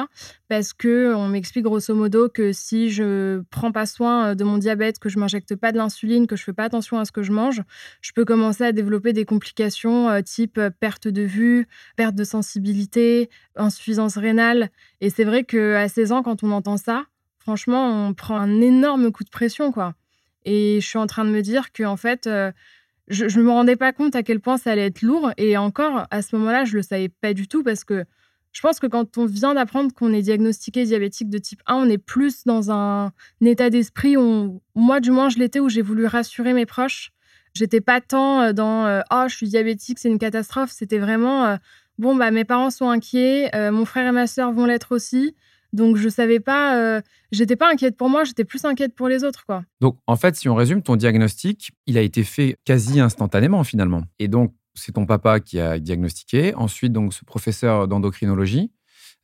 Parce 0.49 0.73
que 0.73 1.15
on 1.15 1.29
m'explique 1.29 1.65
grosso 1.65 1.95
modo 1.95 2.29
que 2.29 2.53
si 2.53 2.91
je 2.91 3.43
prends 3.51 3.73
pas 3.73 3.87
soin 3.87 4.35
de 4.35 4.45
mon 4.45 4.59
diabète, 4.59 4.99
que 4.99 5.09
je 5.09 5.19
m'injecte 5.19 5.57
pas 5.57 5.73
de 5.73 5.79
l'insuline, 5.79 6.27
que 6.27 6.37
je 6.37 6.45
fais 6.45 6.53
pas 6.53 6.65
attention 6.65 6.99
à 6.99 7.05
ce 7.05 7.13
que 7.13 7.23
je 7.23 7.33
mange, 7.33 7.63
je 8.01 8.13
peux 8.13 8.25
commencer 8.25 8.65
à 8.65 8.73
développer 8.73 9.13
des 9.13 9.25
complications 9.25 10.09
euh, 10.09 10.23
type 10.23 10.61
perte 10.81 11.09
de 11.09 11.23
vue, 11.23 11.67
perte 11.97 12.15
de 12.15 12.25
sensibilité, 12.25 13.31
insuffisance 13.57 14.17
rénale. 14.17 14.71
Et 15.01 15.11
c'est 15.11 15.25
vrai 15.25 15.45
que 15.45 15.75
à 15.75 15.89
16 15.89 16.13
ans, 16.13 16.23
quand 16.23 16.43
on 16.43 16.51
entend 16.53 16.77
ça, 16.77 17.05
franchement, 17.39 18.07
on 18.07 18.15
prend 18.15 18.37
un 18.37 18.61
énorme 18.61 19.11
coup 19.13 19.25
de 19.25 19.31
pression, 19.31 19.73
quoi. 19.73 19.95
Et 20.45 20.81
je 20.81 20.87
suis 20.87 20.99
en 20.99 21.07
train 21.07 21.25
de 21.25 21.31
me 21.31 21.43
dire 21.43 21.73
que 21.73 21.83
en 21.83 21.97
fait, 21.97 22.27
euh, 22.27 22.51
je 23.09 23.25
ne 23.25 23.45
me 23.45 23.51
rendais 23.51 23.77
pas 23.77 23.93
compte 23.93 24.15
à 24.15 24.23
quel 24.23 24.41
point 24.41 24.57
ça 24.57 24.73
allait 24.73 24.87
être 24.87 25.03
lourd. 25.03 25.33
Et 25.37 25.57
encore, 25.57 26.07
à 26.11 26.23
ce 26.23 26.37
moment-là, 26.37 26.65
je 26.65 26.73
ne 26.73 26.77
le 26.77 26.83
savais 26.83 27.09
pas 27.09 27.35
du 27.35 27.49
tout 27.49 27.63
parce 27.63 27.85
que 27.85 28.05
je 28.53 28.61
pense 28.61 28.81
que 28.81 28.87
quand 28.87 29.17
on 29.17 29.27
vient 29.27 29.55
d'apprendre 29.55 29.93
qu'on 29.93 30.13
est 30.13 30.23
diagnostiqué 30.23 30.85
diabétique 30.85 31.31
de 31.31 31.39
type 31.39 31.63
1, 31.67 31.75
on 31.77 31.89
est 31.89 31.99
plus 31.99 32.45
dans 32.45 32.73
un, 32.73 33.13
état 33.41 33.71
d'esprit 33.71 34.17
où, 34.17 34.61
moi 34.75 35.01
du 35.01 35.13
moins, 35.13 35.29
je 35.29 35.39
l'étais, 35.39 35.61
où 35.61 35.69
j'ai 35.69 35.83
voulu 35.83 36.07
rassurer 36.07 36.53
mes 36.53 36.67
proches. 36.67 37.13
J'étais 37.55 37.81
pas 37.81 38.01
tant 38.01 38.43
euh, 38.43 38.53
dans 38.53 38.87
euh, 38.87 39.01
oh, 39.13 39.25
je 39.29 39.37
suis 39.37 39.49
diabétique, 39.49 39.99
c'est 39.99 40.09
une 40.09 40.19
catastrophe. 40.19 40.71
C'était 40.73 40.99
vraiment 40.99 41.59
bon, 41.99 42.17
bah, 42.17 42.31
mes 42.31 42.45
parents 42.45 42.71
sont 42.71 42.89
inquiets, 42.89 43.51
mon 43.71 43.85
frère 43.85 44.09
et 44.09 44.13
ma 44.13 44.27
sœur 44.27 44.53
vont 44.53 44.67
l'être 44.67 44.93
aussi. 44.93 45.37
Donc 45.73 45.97
je 45.97 46.09
savais 46.09 46.41
pas, 46.41 46.77
euh, 46.79 47.01
j'étais 47.33 47.57
pas 47.57 47.71
inquiète 47.71 47.97
pour 47.97 48.09
moi, 48.09 48.25
j'étais 48.25 48.45
plus 48.45 48.65
inquiète 48.65 48.95
pour 48.95 49.09
les 49.09 49.25
autres 49.25 49.45
quoi. 49.47 49.63
Donc 49.81 49.99
en 50.07 50.17
fait, 50.17 50.37
si 50.37 50.49
on 50.49 50.55
résume, 50.55 50.83
ton 50.83 50.97
diagnostic, 50.97 51.73
il 51.87 51.97
a 51.97 52.03
été 52.03 52.25
fait 52.25 52.57
quasi 52.65 53.01
instantanément 53.01 53.63
finalement. 53.65 54.03
Et 54.19 54.29
donc 54.29 54.55
c'est 54.75 54.93
ton 54.93 55.07
papa 55.07 55.41
qui 55.41 55.61
a 55.61 55.79
diagnostiqué, 55.79 56.55
ensuite 56.55 56.93
donc 56.93 57.13
ce 57.15 57.25
professeur 57.25 57.89
d'endocrinologie. 57.89 58.71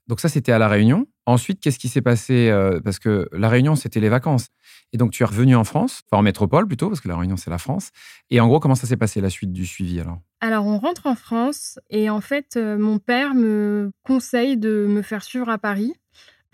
Donc 0.06 0.20
ça 0.20 0.28
c'était 0.28 0.52
à 0.52 0.58
la 0.58 0.68
Réunion. 0.68 1.06
Ensuite, 1.28 1.58
qu'est-ce 1.60 1.80
qui 1.80 1.88
s'est 1.88 2.02
passé 2.02 2.48
euh, 2.48 2.78
Parce 2.84 3.00
que 3.00 3.28
la 3.32 3.48
Réunion 3.48 3.74
c'était 3.74 3.98
les 3.98 4.08
vacances. 4.08 4.48
Et 4.92 4.98
donc 4.98 5.10
tu 5.10 5.24
es 5.24 5.26
revenu 5.26 5.56
en 5.56 5.64
France, 5.64 6.02
enfin 6.06 6.20
en 6.20 6.22
métropole 6.22 6.68
plutôt, 6.68 6.88
parce 6.88 7.00
que 7.00 7.08
la 7.08 7.16
Réunion 7.16 7.36
c'est 7.36 7.50
la 7.50 7.58
France. 7.58 7.90
Et 8.30 8.38
en 8.38 8.46
gros, 8.46 8.60
comment 8.60 8.76
ça 8.76 8.86
s'est 8.86 8.96
passé 8.96 9.20
la 9.20 9.30
suite 9.30 9.52
du 9.52 9.66
suivi 9.66 9.98
alors? 9.98 10.20
Alors 10.40 10.66
on 10.66 10.78
rentre 10.78 11.06
en 11.06 11.16
France 11.16 11.80
et 11.90 12.08
en 12.08 12.20
fait 12.20 12.56
euh, 12.56 12.78
mon 12.78 12.98
père 12.98 13.34
me 13.34 13.90
conseille 14.04 14.56
de 14.56 14.86
me 14.88 15.02
faire 15.02 15.24
suivre 15.24 15.48
à 15.48 15.58
Paris 15.58 15.94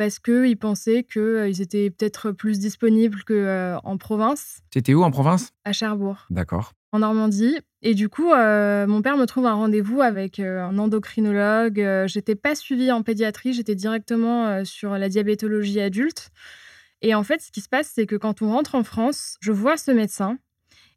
parce 0.03 0.19
qu'ils 0.19 0.57
pensaient 0.57 1.05
qu'ils 1.05 1.63
étaient 1.63 1.89
peut-être 1.91 2.33
plus 2.33 2.59
disponibles 2.59 3.23
qu'en 3.23 3.97
province. 3.99 4.59
C'était 4.75 4.95
où 4.95 5.05
en 5.05 5.13
province? 5.13 5.51
À 5.65 5.73
Cherbourg. 5.73 6.27
D'accord. 6.29 6.73
En 6.91 6.99
Normandie. 6.99 7.57
Et 7.83 7.95
du 7.95 8.09
coup, 8.09 8.27
mon 8.27 9.01
père 9.01 9.17
me 9.17 9.27
trouve 9.27 9.47
un 9.47 9.53
rendez-vous 9.53 10.01
avec 10.03 10.41
un 10.41 10.77
endocrinologue. 10.77 12.07
j'étais 12.07 12.35
pas 12.35 12.57
suivie 12.57 12.91
en 12.91 13.05
pédiatrie, 13.05 13.53
j'étais 13.53 13.77
directement 13.77 14.65
sur 14.65 14.99
la 14.99 15.09
diabétologie 15.09 15.81
adulte. 15.81 16.31
Et 17.01 17.15
en 17.15 17.23
fait, 17.23 17.41
ce 17.41 17.53
qui 17.53 17.61
se 17.61 17.69
passe, 17.69 17.93
c'est 17.95 18.07
que 18.07 18.17
quand 18.17 18.43
on 18.43 18.51
rentre 18.51 18.75
en 18.75 18.83
France, 18.83 19.37
je 19.41 19.53
vois 19.53 19.77
ce 19.77 19.93
médecin. 19.93 20.37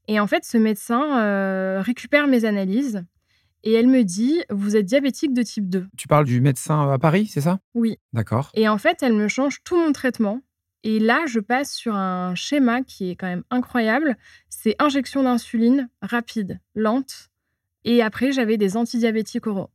Et 0.07 0.19
en 0.19 0.25
fait, 0.25 0.45
ce 0.45 0.57
médecin 0.57 1.79
récupère 1.79 2.25
mes 2.25 2.43
analyses 2.43 3.05
et 3.65 3.73
elle 3.73 3.87
me 3.87 4.03
dit 4.03 4.41
Vous 4.49 4.77
êtes 4.77 4.85
diabétique 4.85 5.33
de 5.33 5.41
type 5.41 5.67
2. 5.67 5.87
Tu 5.97 6.07
parles 6.07 6.25
du 6.25 6.39
médecin 6.39 6.89
à 6.89 6.97
Paris, 6.97 7.27
c'est 7.27 7.41
ça? 7.41 7.59
Oui. 7.73 7.97
D'accord. 8.13 8.51
Et 8.53 8.69
en 8.69 8.77
fait, 8.77 9.03
elle 9.03 9.13
me 9.13 9.27
change 9.27 9.63
tout 9.63 9.75
mon 9.75 9.91
traitement. 9.91 10.41
Et 10.83 10.99
là, 10.99 11.25
je 11.27 11.39
passe 11.39 11.73
sur 11.73 11.95
un 11.95 12.35
schéma 12.35 12.83
qui 12.83 13.09
est 13.09 13.15
quand 13.15 13.27
même 13.27 13.43
incroyable. 13.49 14.15
C'est 14.49 14.75
injection 14.77 15.23
d'insuline 15.23 15.89
rapide, 16.01 16.61
lente. 16.75 17.31
Et 17.83 18.03
après, 18.03 18.31
j'avais 18.31 18.57
des 18.57 18.77
antidiabétiques 18.77 19.47
oraux. 19.47 19.71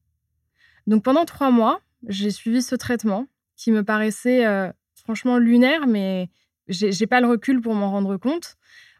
Donc 0.86 1.02
pendant 1.02 1.24
trois 1.24 1.50
mois, 1.50 1.80
j'ai 2.06 2.30
suivi 2.30 2.62
ce 2.62 2.76
traitement 2.76 3.26
qui 3.56 3.72
me 3.72 3.82
paraissait 3.82 4.46
euh, 4.46 4.70
franchement 4.94 5.36
lunaire, 5.36 5.86
mais 5.86 6.30
j'ai 6.68 7.06
pas 7.06 7.20
le 7.20 7.26
recul 7.26 7.60
pour 7.60 7.74
m'en 7.74 7.90
rendre 7.90 8.16
compte. 8.16 8.56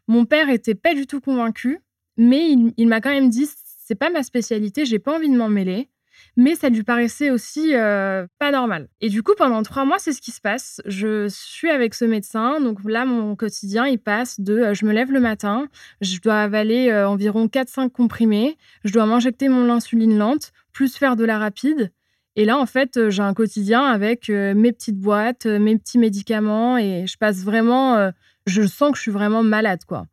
Mon 0.07 0.25
père 0.25 0.49
était 0.49 0.75
pas 0.75 0.93
du 0.93 1.07
tout 1.07 1.21
convaincu, 1.21 1.79
mais 2.17 2.51
il, 2.51 2.73
il 2.75 2.87
m'a 2.87 2.99
quand 2.99 3.09
même 3.11 3.29
dit 3.29 3.47
c'est 3.91 3.95
pas 3.95 4.09
ma 4.09 4.23
spécialité, 4.23 4.85
j'ai 4.85 4.99
pas 4.99 5.13
envie 5.13 5.29
de 5.29 5.35
m'en 5.35 5.49
mêler. 5.49 5.89
Mais 6.37 6.55
ça 6.55 6.69
lui 6.69 6.81
paraissait 6.83 7.29
aussi 7.29 7.75
euh, 7.75 8.25
pas 8.39 8.49
normal. 8.49 8.87
Et 9.01 9.09
du 9.09 9.21
coup, 9.21 9.33
pendant 9.37 9.63
trois 9.63 9.83
mois, 9.83 9.99
c'est 9.99 10.13
ce 10.13 10.21
qui 10.21 10.31
se 10.31 10.39
passe. 10.39 10.79
Je 10.85 11.27
suis 11.27 11.69
avec 11.69 11.93
ce 11.93 12.05
médecin. 12.05 12.61
Donc 12.61 12.79
là, 12.85 13.03
mon 13.03 13.35
quotidien, 13.35 13.85
il 13.87 13.99
passe 13.99 14.39
de 14.39 14.57
euh, 14.57 14.73
je 14.73 14.85
me 14.85 14.93
lève 14.93 15.11
le 15.11 15.19
matin, 15.19 15.67
je 15.99 16.21
dois 16.21 16.39
avaler 16.39 16.89
euh, 16.89 17.05
environ 17.05 17.47
4-5 17.47 17.89
comprimés, 17.89 18.57
je 18.85 18.93
dois 18.93 19.05
m'injecter 19.05 19.49
mon 19.49 19.69
insuline 19.69 20.17
lente, 20.17 20.53
plus 20.71 20.95
faire 20.95 21.17
de 21.17 21.25
la 21.25 21.37
rapide. 21.37 21.91
Et 22.37 22.45
là, 22.45 22.57
en 22.57 22.67
fait, 22.67 23.09
j'ai 23.09 23.23
un 23.23 23.33
quotidien 23.33 23.83
avec 23.83 24.29
mes 24.29 24.71
petites 24.71 25.01
boîtes, 25.01 25.47
mes 25.47 25.77
petits 25.77 25.97
médicaments 25.97 26.77
et 26.77 27.05
je 27.07 27.17
passe 27.17 27.43
vraiment. 27.43 28.09
je 28.45 28.65
sens 28.65 28.91
que 28.91 28.95
je 28.95 29.01
suis 29.01 29.11
vraiment 29.11 29.43
malade, 29.43 29.83
quoi. 29.85 30.07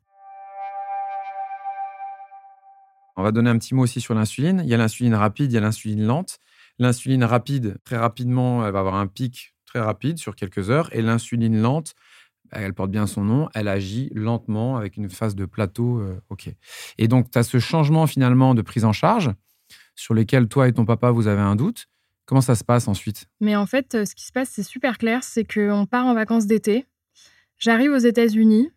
On 3.18 3.24
va 3.24 3.32
donner 3.32 3.50
un 3.50 3.58
petit 3.58 3.74
mot 3.74 3.82
aussi 3.82 4.00
sur 4.00 4.14
l'insuline. 4.14 4.60
Il 4.62 4.70
y 4.70 4.74
a 4.74 4.76
l'insuline 4.76 5.16
rapide, 5.16 5.50
il 5.50 5.54
y 5.56 5.58
a 5.58 5.60
l'insuline 5.60 6.04
lente. 6.04 6.38
L'insuline 6.78 7.24
rapide, 7.24 7.76
très 7.82 7.96
rapidement, 7.96 8.64
elle 8.64 8.72
va 8.72 8.78
avoir 8.78 8.94
un 8.94 9.08
pic 9.08 9.56
très 9.66 9.80
rapide 9.80 10.18
sur 10.18 10.36
quelques 10.36 10.70
heures. 10.70 10.88
Et 10.94 11.02
l'insuline 11.02 11.60
lente, 11.60 11.94
bah, 12.52 12.58
elle 12.60 12.74
porte 12.74 12.92
bien 12.92 13.08
son 13.08 13.24
nom, 13.24 13.48
elle 13.54 13.66
agit 13.66 14.08
lentement 14.14 14.76
avec 14.76 14.96
une 14.96 15.10
phase 15.10 15.34
de 15.34 15.46
plateau. 15.46 15.98
Euh. 15.98 16.20
Et 16.96 17.08
donc, 17.08 17.28
tu 17.32 17.38
as 17.38 17.42
ce 17.42 17.58
changement 17.58 18.06
finalement 18.06 18.54
de 18.54 18.62
prise 18.62 18.84
en 18.84 18.92
charge 18.92 19.32
sur 19.96 20.14
lequel 20.14 20.46
toi 20.46 20.68
et 20.68 20.72
ton 20.72 20.84
papa, 20.84 21.10
vous 21.10 21.26
avez 21.26 21.42
un 21.42 21.56
doute. 21.56 21.88
Comment 22.24 22.40
ça 22.40 22.54
se 22.54 22.62
passe 22.62 22.86
ensuite? 22.86 23.26
Mais 23.40 23.56
en 23.56 23.66
fait, 23.66 23.96
euh, 23.96 24.04
ce 24.04 24.14
qui 24.14 24.26
se 24.26 24.32
passe, 24.32 24.50
c'est 24.50 24.62
super 24.62 24.96
clair. 24.96 25.24
C'est 25.24 25.44
qu'on 25.44 25.86
part 25.86 26.06
en 26.06 26.14
vacances 26.14 26.46
d'été. 26.46 26.86
J'arrive 27.58 27.90
aux 27.90 27.98
États-Unis. 27.98 28.70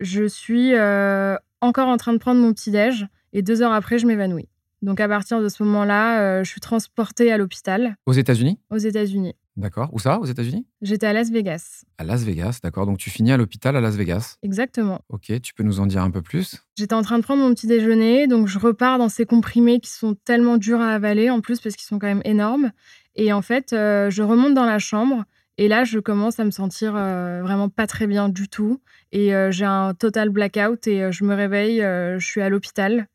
Je 0.00 0.24
suis 0.26 0.74
euh, 0.74 1.36
encore 1.60 1.86
en 1.86 1.96
train 1.96 2.12
de 2.12 2.18
prendre 2.18 2.40
mon 2.40 2.52
petit-déj. 2.52 3.06
Et 3.32 3.42
deux 3.42 3.62
heures 3.62 3.72
après, 3.72 3.98
je 3.98 4.06
m'évanouis. 4.06 4.48
Donc 4.80 5.00
à 5.00 5.08
partir 5.08 5.42
de 5.42 5.48
ce 5.48 5.62
moment-là, 5.64 6.20
euh, 6.20 6.44
je 6.44 6.50
suis 6.50 6.60
transportée 6.60 7.32
à 7.32 7.36
l'hôpital. 7.36 7.96
Aux 8.06 8.12
États-Unis? 8.12 8.60
Aux 8.70 8.78
États-Unis. 8.78 9.34
D'accord. 9.56 9.88
Où 9.92 9.98
ça, 9.98 10.20
aux 10.20 10.24
États-Unis? 10.24 10.68
J'étais 10.82 11.06
à 11.06 11.12
Las 11.12 11.30
Vegas. 11.32 11.84
À 11.98 12.04
Las 12.04 12.22
Vegas, 12.22 12.60
d'accord. 12.62 12.86
Donc 12.86 12.98
tu 12.98 13.10
finis 13.10 13.32
à 13.32 13.36
l'hôpital 13.36 13.74
à 13.74 13.80
Las 13.80 13.96
Vegas. 13.96 14.36
Exactement. 14.44 15.00
Ok, 15.08 15.32
tu 15.42 15.52
peux 15.52 15.64
nous 15.64 15.80
en 15.80 15.86
dire 15.86 16.02
un 16.02 16.12
peu 16.12 16.22
plus? 16.22 16.58
J'étais 16.76 16.94
en 16.94 17.02
train 17.02 17.18
de 17.18 17.24
prendre 17.24 17.42
mon 17.42 17.52
petit 17.52 17.66
déjeuner, 17.66 18.28
donc 18.28 18.46
je 18.46 18.60
repars 18.60 18.98
dans 18.98 19.08
ces 19.08 19.26
comprimés 19.26 19.80
qui 19.80 19.90
sont 19.90 20.14
tellement 20.24 20.58
durs 20.58 20.80
à 20.80 20.90
avaler 20.90 21.28
en 21.28 21.40
plus 21.40 21.60
parce 21.60 21.74
qu'ils 21.74 21.88
sont 21.88 21.98
quand 21.98 22.06
même 22.06 22.22
énormes. 22.24 22.70
Et 23.16 23.32
en 23.32 23.42
fait, 23.42 23.72
euh, 23.72 24.10
je 24.10 24.22
remonte 24.22 24.54
dans 24.54 24.64
la 24.64 24.78
chambre 24.78 25.24
et 25.56 25.66
là, 25.66 25.82
je 25.82 25.98
commence 25.98 26.38
à 26.38 26.44
me 26.44 26.52
sentir 26.52 26.94
euh, 26.94 27.42
vraiment 27.42 27.68
pas 27.68 27.88
très 27.88 28.06
bien 28.06 28.28
du 28.28 28.48
tout. 28.48 28.80
Et 29.10 29.32
j'ai 29.50 29.64
un 29.64 29.92
total 29.94 30.28
blackout 30.28 30.86
et 30.86 31.10
je 31.10 31.24
me 31.24 31.34
réveille, 31.34 31.80
je 31.80 32.24
suis 32.24 32.42
à 32.42 32.48
l'hôpital. 32.48 33.08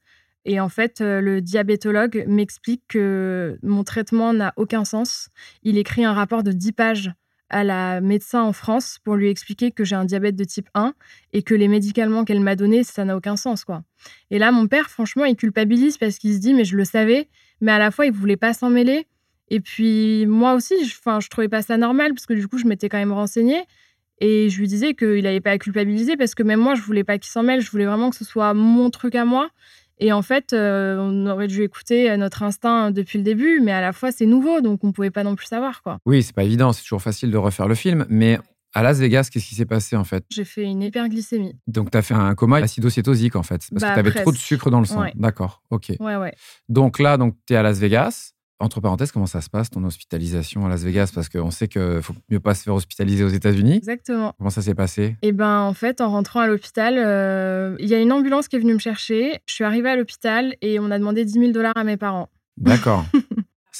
Et 0.45 0.59
en 0.59 0.69
fait, 0.69 1.01
euh, 1.01 1.21
le 1.21 1.41
diabétologue 1.41 2.25
m'explique 2.27 2.83
que 2.87 3.57
mon 3.63 3.83
traitement 3.83 4.33
n'a 4.33 4.53
aucun 4.57 4.83
sens. 4.85 5.29
Il 5.63 5.77
écrit 5.77 6.03
un 6.03 6.13
rapport 6.13 6.43
de 6.43 6.51
10 6.51 6.71
pages 6.73 7.11
à 7.49 7.63
la 7.63 8.01
médecin 8.01 8.41
en 8.41 8.51
France 8.51 8.97
pour 9.03 9.15
lui 9.15 9.29
expliquer 9.29 9.71
que 9.71 9.83
j'ai 9.83 9.95
un 9.95 10.05
diabète 10.05 10.35
de 10.35 10.43
type 10.43 10.69
1 10.73 10.93
et 11.33 11.43
que 11.43 11.53
les 11.53 11.67
médicaments 11.67 12.25
qu'elle 12.25 12.39
m'a 12.39 12.55
donnés, 12.55 12.83
ça 12.83 13.05
n'a 13.05 13.15
aucun 13.15 13.35
sens. 13.35 13.63
quoi. 13.63 13.83
Et 14.31 14.39
là, 14.39 14.51
mon 14.51 14.67
père, 14.67 14.89
franchement, 14.89 15.25
il 15.25 15.35
culpabilise 15.35 15.97
parce 15.97 16.17
qu'il 16.17 16.33
se 16.33 16.39
dit, 16.39 16.53
mais 16.53 16.65
je 16.65 16.75
le 16.75 16.83
savais, 16.83 17.29
mais 17.61 17.71
à 17.71 17.79
la 17.79 17.91
fois, 17.91 18.05
il 18.05 18.11
voulait 18.11 18.37
pas 18.37 18.53
s'en 18.53 18.69
mêler. 18.69 19.07
Et 19.49 19.59
puis, 19.59 20.25
moi 20.25 20.55
aussi, 20.55 20.73
je, 20.83 20.95
je 20.95 21.29
trouvais 21.29 21.49
pas 21.49 21.61
ça 21.61 21.77
normal 21.77 22.13
parce 22.13 22.25
que 22.25 22.33
du 22.33 22.47
coup, 22.47 22.57
je 22.57 22.65
m'étais 22.65 22.89
quand 22.89 22.97
même 22.97 23.13
renseignée. 23.13 23.63
Et 24.19 24.49
je 24.49 24.59
lui 24.59 24.67
disais 24.67 24.93
qu'il 24.93 25.23
n'avait 25.23 25.41
pas 25.41 25.51
à 25.51 25.57
culpabiliser 25.57 26.17
parce 26.17 26.33
que 26.33 26.43
même 26.43 26.59
moi, 26.59 26.75
je 26.75 26.81
voulais 26.81 27.03
pas 27.03 27.17
qu'il 27.17 27.29
s'en 27.29 27.43
mêle. 27.43 27.61
Je 27.61 27.69
voulais 27.69 27.85
vraiment 27.85 28.09
que 28.09 28.15
ce 28.15 28.25
soit 28.25 28.53
mon 28.53 28.89
truc 28.89 29.15
à 29.15 29.25
moi. 29.25 29.49
Et 29.99 30.11
en 30.11 30.21
fait, 30.21 30.53
euh, 30.53 30.97
on 30.99 31.27
aurait 31.27 31.47
dû 31.47 31.61
écouter 31.63 32.15
notre 32.17 32.43
instinct 32.43 32.91
depuis 32.91 33.17
le 33.19 33.23
début, 33.23 33.59
mais 33.61 33.71
à 33.71 33.81
la 33.81 33.93
fois, 33.93 34.11
c'est 34.11 34.25
nouveau, 34.25 34.61
donc 34.61 34.83
on 34.83 34.87
ne 34.87 34.91
pouvait 34.91 35.11
pas 35.11 35.23
non 35.23 35.35
plus 35.35 35.45
savoir. 35.47 35.81
quoi. 35.83 35.99
Oui, 36.05 36.23
c'est 36.23 36.35
pas 36.35 36.43
évident, 36.43 36.73
c'est 36.73 36.83
toujours 36.83 37.01
facile 37.01 37.31
de 37.31 37.37
refaire 37.37 37.67
le 37.67 37.75
film, 37.75 38.05
mais 38.09 38.39
à 38.73 38.81
Las 38.81 38.97
Vegas, 38.99 39.29
qu'est-ce 39.31 39.47
qui 39.47 39.55
s'est 39.55 39.65
passé 39.67 39.95
en 39.95 40.03
fait? 40.03 40.25
J'ai 40.31 40.45
fait 40.45 40.63
une 40.63 40.81
hyperglycémie. 40.81 41.55
Donc, 41.67 41.91
tu 41.91 41.97
as 41.97 42.01
fait 42.01 42.15
un 42.15 42.33
coma 42.33 42.57
acidocétosique 42.57 43.35
en 43.35 43.43
fait, 43.43 43.57
parce 43.57 43.69
que 43.69 43.75
bah, 43.87 43.93
tu 43.93 43.99
avais 43.99 44.11
trop 44.11 44.31
de 44.31 44.37
sucre 44.37 44.71
dans 44.71 44.79
le 44.79 44.85
sang. 44.85 45.05
D'accord, 45.15 45.61
ok. 45.69 45.93
Ouais, 45.99 46.15
ouais. 46.15 46.33
Donc 46.69 46.99
là, 46.99 47.17
tu 47.45 47.53
es 47.53 47.55
à 47.55 47.61
Las 47.63 47.77
Vegas. 47.77 48.32
Entre 48.63 48.79
parenthèses, 48.79 49.11
comment 49.11 49.25
ça 49.25 49.41
se 49.41 49.49
passe 49.49 49.69
ton 49.69 49.83
hospitalisation 49.83 50.65
à 50.65 50.69
Las 50.69 50.83
Vegas? 50.83 51.11
Parce 51.13 51.27
qu'on 51.27 51.51
sait 51.51 51.67
qu'il 51.67 51.99
faut 52.01 52.13
mieux 52.29 52.39
pas 52.39 52.53
se 52.53 52.63
faire 52.63 52.73
hospitaliser 52.73 53.25
aux 53.25 53.29
États-Unis. 53.29 53.75
Exactement. 53.75 54.33
Comment 54.37 54.51
ça 54.51 54.61
s'est 54.61 54.73
passé? 54.73 55.17
Eh 55.21 55.33
ben, 55.33 55.59
en 55.59 55.73
fait, 55.73 55.99
en 55.99 56.09
rentrant 56.09 56.39
à 56.39 56.47
l'hôpital, 56.47 56.95
euh, 56.97 57.75
il 57.79 57.89
y 57.89 57.93
a 57.93 57.99
une 57.99 58.13
ambulance 58.13 58.47
qui 58.47 58.55
est 58.55 58.59
venue 58.59 58.75
me 58.75 58.79
chercher. 58.79 59.41
Je 59.47 59.53
suis 59.53 59.65
arrivée 59.65 59.89
à 59.89 59.97
l'hôpital 59.97 60.55
et 60.61 60.79
on 60.79 60.91
a 60.91 60.97
demandé 60.97 61.25
10 61.25 61.33
000 61.33 61.51
dollars 61.51 61.75
à 61.75 61.83
mes 61.83 61.97
parents. 61.97 62.29
D'accord. 62.55 63.03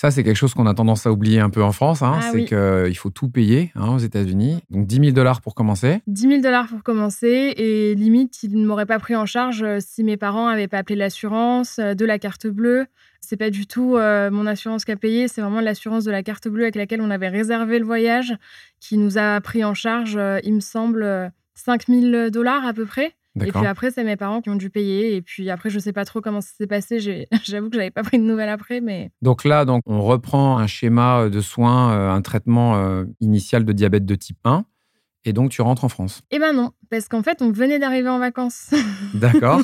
Ça, 0.03 0.11
c'est 0.11 0.25
quelque 0.25 0.35
chose 0.35 0.53
qu'on 0.53 0.67
a 0.67 0.73
tendance 0.73 1.07
à 1.07 1.13
oublier 1.13 1.39
un 1.39 1.49
peu 1.49 1.63
en 1.63 1.71
France. 1.71 2.01
hein. 2.01 2.15
Ah 2.17 2.21
c'est 2.29 2.35
oui. 2.35 2.45
qu'il 2.45 2.97
faut 2.97 3.09
tout 3.09 3.29
payer 3.29 3.71
hein, 3.75 3.87
aux 3.95 3.99
États-Unis. 3.99 4.59
Donc 4.69 4.85
10 4.85 4.95
000 4.97 5.11
dollars 5.11 5.39
pour 5.39 5.55
commencer. 5.55 6.01
10 6.07 6.21
000 6.27 6.41
dollars 6.41 6.67
pour 6.67 6.83
commencer 6.83 7.53
et 7.55 7.95
limite, 7.95 8.43
ils 8.43 8.53
ne 8.59 8.67
m'auraient 8.67 8.85
pas 8.85 8.99
pris 8.99 9.15
en 9.15 9.25
charge 9.25 9.63
euh, 9.63 9.77
si 9.79 10.03
mes 10.03 10.17
parents 10.17 10.49
n'avaient 10.49 10.67
pas 10.67 10.79
appelé 10.79 10.97
l'assurance 10.97 11.79
euh, 11.79 11.93
de 11.93 12.03
la 12.03 12.19
carte 12.19 12.47
bleue. 12.47 12.85
C'est 13.21 13.37
pas 13.37 13.49
du 13.49 13.65
tout 13.65 13.95
euh, 13.95 14.29
mon 14.29 14.45
assurance 14.45 14.83
qui 14.83 14.91
a 14.91 14.97
payé, 14.97 15.29
c'est 15.29 15.39
vraiment 15.39 15.61
l'assurance 15.61 16.03
de 16.03 16.11
la 16.11 16.21
carte 16.21 16.49
bleue 16.49 16.63
avec 16.63 16.75
laquelle 16.75 16.99
on 16.99 17.09
avait 17.09 17.29
réservé 17.29 17.79
le 17.79 17.85
voyage 17.85 18.35
qui 18.81 18.97
nous 18.97 19.17
a 19.17 19.39
pris 19.39 19.63
en 19.63 19.73
charge, 19.73 20.17
euh, 20.17 20.39
il 20.43 20.55
me 20.55 20.59
semble, 20.59 21.03
euh, 21.03 21.29
5 21.55 21.85
000 21.87 22.29
dollars 22.29 22.65
à 22.65 22.73
peu 22.73 22.85
près. 22.85 23.13
Et 23.41 23.51
puis 23.51 23.65
après, 23.65 23.91
c'est 23.91 24.03
mes 24.03 24.15
parents 24.15 24.41
qui 24.41 24.49
ont 24.49 24.55
dû 24.55 24.69
payer. 24.69 25.15
Et 25.15 25.21
puis 25.21 25.49
après, 25.49 25.69
je 25.69 25.79
sais 25.79 25.93
pas 25.93 26.05
trop 26.05 26.21
comment 26.21 26.41
ça 26.41 26.51
s'est 26.57 26.67
passé. 26.67 26.99
J'avoue 27.43 27.69
que 27.69 27.75
j'avais 27.75 27.91
pas 27.91 28.03
pris 28.03 28.19
de 28.19 28.23
nouvelles 28.23 28.49
après, 28.49 28.81
mais 28.81 29.11
Donc 29.21 29.43
là, 29.43 29.65
donc, 29.65 29.81
on 29.85 30.01
reprend 30.01 30.57
un 30.57 30.67
schéma 30.67 31.29
de 31.29 31.41
soins, 31.41 31.93
euh, 31.93 32.11
un 32.11 32.21
traitement 32.21 32.75
euh, 32.75 33.05
initial 33.21 33.65
de 33.65 33.73
diabète 33.73 34.05
de 34.05 34.15
type 34.15 34.39
1. 34.43 34.65
Et 35.25 35.31
donc, 35.31 35.51
tu 35.51 35.61
rentres 35.61 35.85
en 35.85 35.89
France. 35.89 36.21
eh 36.31 36.39
ben 36.39 36.51
non, 36.51 36.71
parce 36.89 37.07
qu'en 37.07 37.23
fait, 37.23 37.41
on 37.41 37.49
venait 37.51 37.79
d'arriver 37.79 38.09
en 38.09 38.19
vacances. 38.19 38.71
D'accord 39.13 39.61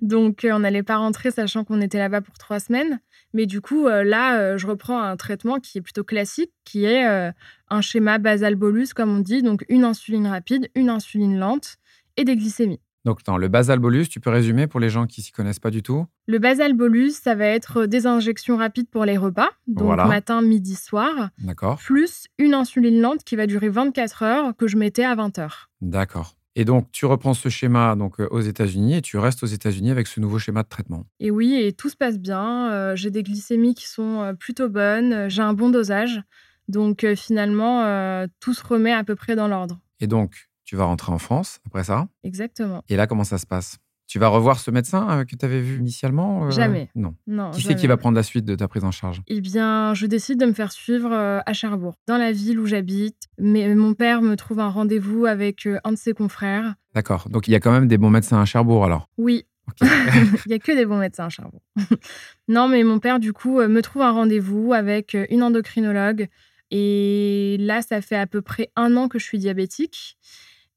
Donc, 0.00 0.44
euh, 0.44 0.52
on 0.52 0.60
n'allait 0.60 0.82
pas 0.82 0.96
rentrer 0.96 1.30
sachant 1.30 1.64
qu'on 1.64 1.82
était 1.82 1.98
là-bas 1.98 2.22
pour 2.22 2.38
trois 2.38 2.60
semaines. 2.60 2.98
Mais 3.34 3.46
du 3.46 3.60
coup, 3.60 3.86
euh, 3.86 4.02
là, 4.02 4.38
euh, 4.38 4.58
je 4.58 4.66
reprends 4.66 5.00
un 5.00 5.16
traitement 5.16 5.58
qui 5.58 5.78
est 5.78 5.80
plutôt 5.82 6.02
classique, 6.02 6.52
qui 6.64 6.84
est 6.84 7.06
euh, 7.06 7.30
un 7.68 7.80
schéma 7.82 8.18
basal-bolus, 8.18 8.94
comme 8.94 9.14
on 9.14 9.20
dit. 9.20 9.42
Donc, 9.42 9.64
une 9.68 9.84
insuline 9.84 10.26
rapide, 10.26 10.70
une 10.74 10.88
insuline 10.88 11.38
lente 11.38 11.76
et 12.20 12.24
des 12.24 12.36
glycémies. 12.36 12.80
Donc, 13.06 13.20
attends, 13.20 13.38
le 13.38 13.48
basal 13.48 13.78
bolus, 13.78 14.08
tu 14.10 14.20
peux 14.20 14.28
résumer 14.28 14.66
pour 14.66 14.78
les 14.78 14.90
gens 14.90 15.06
qui 15.06 15.22
s'y 15.22 15.32
connaissent 15.32 15.58
pas 15.58 15.70
du 15.70 15.82
tout? 15.82 16.04
Le 16.26 16.38
basal-bolus, 16.38 17.12
ça 17.14 17.34
va 17.34 17.46
être 17.46 17.86
des 17.86 18.06
injections 18.06 18.58
rapides 18.58 18.90
pour 18.90 19.06
les 19.06 19.16
repas, 19.16 19.48
donc 19.66 19.86
Voilà. 19.86 20.04
matin, 20.06 20.42
midi, 20.42 20.74
soir, 20.76 21.30
D'accord 21.38 21.78
plus 21.78 22.26
une 22.38 22.52
insuline 22.52 23.00
lente 23.00 23.24
qui 23.24 23.36
va 23.36 23.46
durer 23.46 23.70
24 23.70 24.22
heures 24.22 24.56
que 24.56 24.66
je 24.68 24.76
mettais 24.76 25.02
à 25.04 25.14
20 25.14 25.38
heures. 25.38 25.70
D'accord. 25.80 26.36
Et 26.56 26.66
donc, 26.66 26.92
tu 26.92 27.06
reprends 27.06 27.32
ce 27.32 27.48
schéma 27.48 27.96
donc, 27.96 28.20
euh, 28.20 28.28
aux 28.30 28.40
États-Unis 28.40 28.96
et 28.96 29.00
tu 29.02 29.16
restes 29.16 29.42
aux 29.44 29.46
États-Unis 29.46 29.90
avec 29.92 30.06
ce 30.06 30.20
nouveau 30.20 30.38
schéma 30.38 30.62
de 30.62 30.68
traitement. 30.68 31.06
Et 31.20 31.30
oui, 31.30 31.54
et 31.54 31.72
tout 31.72 31.88
se 31.88 31.96
passe 31.96 32.18
bien. 32.18 32.70
euh, 32.70 32.96
j'ai 32.96 33.10
des 33.10 33.22
glycémies 33.22 33.74
qui 33.74 33.88
sont 33.88 34.20
euh, 34.20 34.32
plutôt 34.34 34.68
bonnes. 34.68 35.12
euh, 35.14 35.28
J'ai 35.30 35.40
un 35.42 35.54
bon 35.54 35.70
dosage. 35.70 36.20
Donc 36.68 37.04
euh, 37.04 37.16
finalement, 37.16 37.82
euh, 37.84 38.26
tout 38.40 38.52
se 38.52 38.66
remet 38.66 38.92
à 38.92 39.04
peu 39.04 39.14
près 39.16 39.36
dans 39.36 39.48
l'ordre. 39.48 39.80
Et 40.00 40.06
donc, 40.06 40.49
tu 40.70 40.76
vas 40.76 40.84
rentrer 40.84 41.10
en 41.10 41.18
France 41.18 41.58
après 41.66 41.82
ça. 41.82 42.06
Exactement. 42.22 42.84
Et 42.88 42.94
là, 42.94 43.08
comment 43.08 43.24
ça 43.24 43.38
se 43.38 43.46
passe? 43.46 43.78
Tu 44.06 44.20
vas 44.20 44.28
revoir 44.28 44.60
ce 44.60 44.70
médecin 44.70 45.10
euh, 45.10 45.24
que 45.24 45.34
tu 45.34 45.44
avais 45.44 45.60
vu 45.60 45.80
initialement 45.80 46.46
euh, 46.46 46.50
Jamais. 46.52 46.88
Non. 46.94 47.16
Non. 47.26 47.50
Qui 47.50 47.62
c'est 47.62 47.74
qui 47.74 47.88
va 47.88 47.96
prendre 47.96 48.14
la 48.14 48.22
suite 48.22 48.44
de 48.44 48.54
ta 48.54 48.68
prise 48.68 48.84
en 48.84 48.92
charge? 48.92 49.20
Eh 49.26 49.40
bien, 49.40 49.94
je 49.94 50.06
décide 50.06 50.38
de 50.38 50.46
me 50.46 50.52
faire 50.52 50.70
suivre 50.70 51.10
euh, 51.10 51.40
à 51.44 51.52
Cherbourg, 51.54 51.96
dans 52.06 52.18
la 52.18 52.30
ville 52.30 52.60
où 52.60 52.66
j'habite. 52.66 53.16
Mais 53.36 53.74
mon 53.74 53.94
père 53.94 54.22
me 54.22 54.36
trouve 54.36 54.60
un 54.60 54.68
rendez-vous 54.68 55.26
avec 55.26 55.66
un 55.82 55.90
de 55.90 55.96
ses 55.96 56.12
confrères. 56.12 56.76
D'accord. 56.94 57.28
Donc, 57.28 57.48
il 57.48 57.50
y 57.50 57.56
a 57.56 57.60
quand 57.60 57.72
même 57.72 57.88
des 57.88 57.98
bons 57.98 58.10
médecins 58.10 58.40
à 58.40 58.44
Cherbourg 58.44 58.84
alors? 58.84 59.08
Oui, 59.18 59.46
il 59.82 60.52
y 60.52 60.54
a 60.54 60.60
que 60.60 60.70
des 60.70 60.86
bons 60.86 60.98
médecins 60.98 61.24
à 61.24 61.30
Cherbourg. 61.30 61.62
non, 62.48 62.68
mais 62.68 62.84
mon 62.84 63.00
père, 63.00 63.18
du 63.18 63.32
coup, 63.32 63.60
me 63.60 63.80
trouve 63.82 64.02
un 64.02 64.12
rendez-vous 64.12 64.72
avec 64.72 65.16
une 65.30 65.42
endocrinologue. 65.42 66.28
Et 66.70 67.56
là, 67.58 67.82
ça 67.82 68.00
fait 68.00 68.14
à 68.14 68.28
peu 68.28 68.40
près 68.40 68.70
un 68.76 68.96
an 68.96 69.08
que 69.08 69.18
je 69.18 69.24
suis 69.24 69.38
diabétique. 69.38 70.16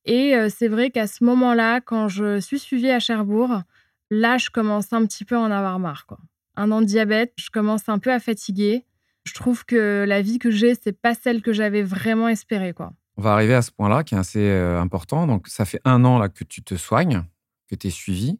Et 0.06 0.36
c'est 0.50 0.68
vrai 0.68 0.92
qu'à 0.92 1.08
ce 1.08 1.24
moment-là, 1.24 1.82
quand 1.82 2.08
je 2.08 2.40
suis 2.40 2.60
suivie 2.60 2.90
à 2.90 3.00
Cherbourg, 3.00 3.62
là, 4.12 4.38
je 4.38 4.50
commence 4.50 4.92
un 4.92 5.06
petit 5.06 5.26
peu 5.26 5.36
à 5.36 5.40
en 5.40 5.52
avoir 5.52 5.80
marre. 5.80 6.06
Quoi. 6.06 6.20
Un 6.56 6.72
an 6.72 6.82
de 6.82 6.86
diabète, 6.86 7.34
je 7.38 7.50
commence 7.50 7.88
un 7.88 8.00
peu 8.00 8.12
à 8.12 8.20
fatiguer. 8.20 8.86
Je 9.24 9.34
trouve 9.34 9.66
que 9.66 10.04
la 10.08 10.22
vie 10.22 10.40
que 10.40 10.52
j'ai, 10.52 10.76
c'est 10.76 10.92
pas 11.00 11.14
celle 11.14 11.42
que 11.42 11.54
j'avais 11.54 11.84
vraiment 11.84 12.28
espérée. 12.28 12.74
Quoi. 12.74 12.92
On 13.16 13.22
va 13.22 13.34
arriver 13.34 13.54
à 13.54 13.62
ce 13.62 13.72
point-là 13.72 14.04
qui 14.04 14.16
est 14.16 14.18
assez 14.18 14.52
important. 14.52 15.26
Donc, 15.26 15.48
ça 15.48 15.64
fait 15.66 15.80
un 15.86 16.04
an 16.04 16.20
là 16.20 16.28
que 16.28 16.44
tu 16.44 16.62
te 16.62 16.76
soignes, 16.76 17.24
que 17.70 17.76
tu 17.76 17.88
es 17.88 17.90
suivi. 17.90 18.40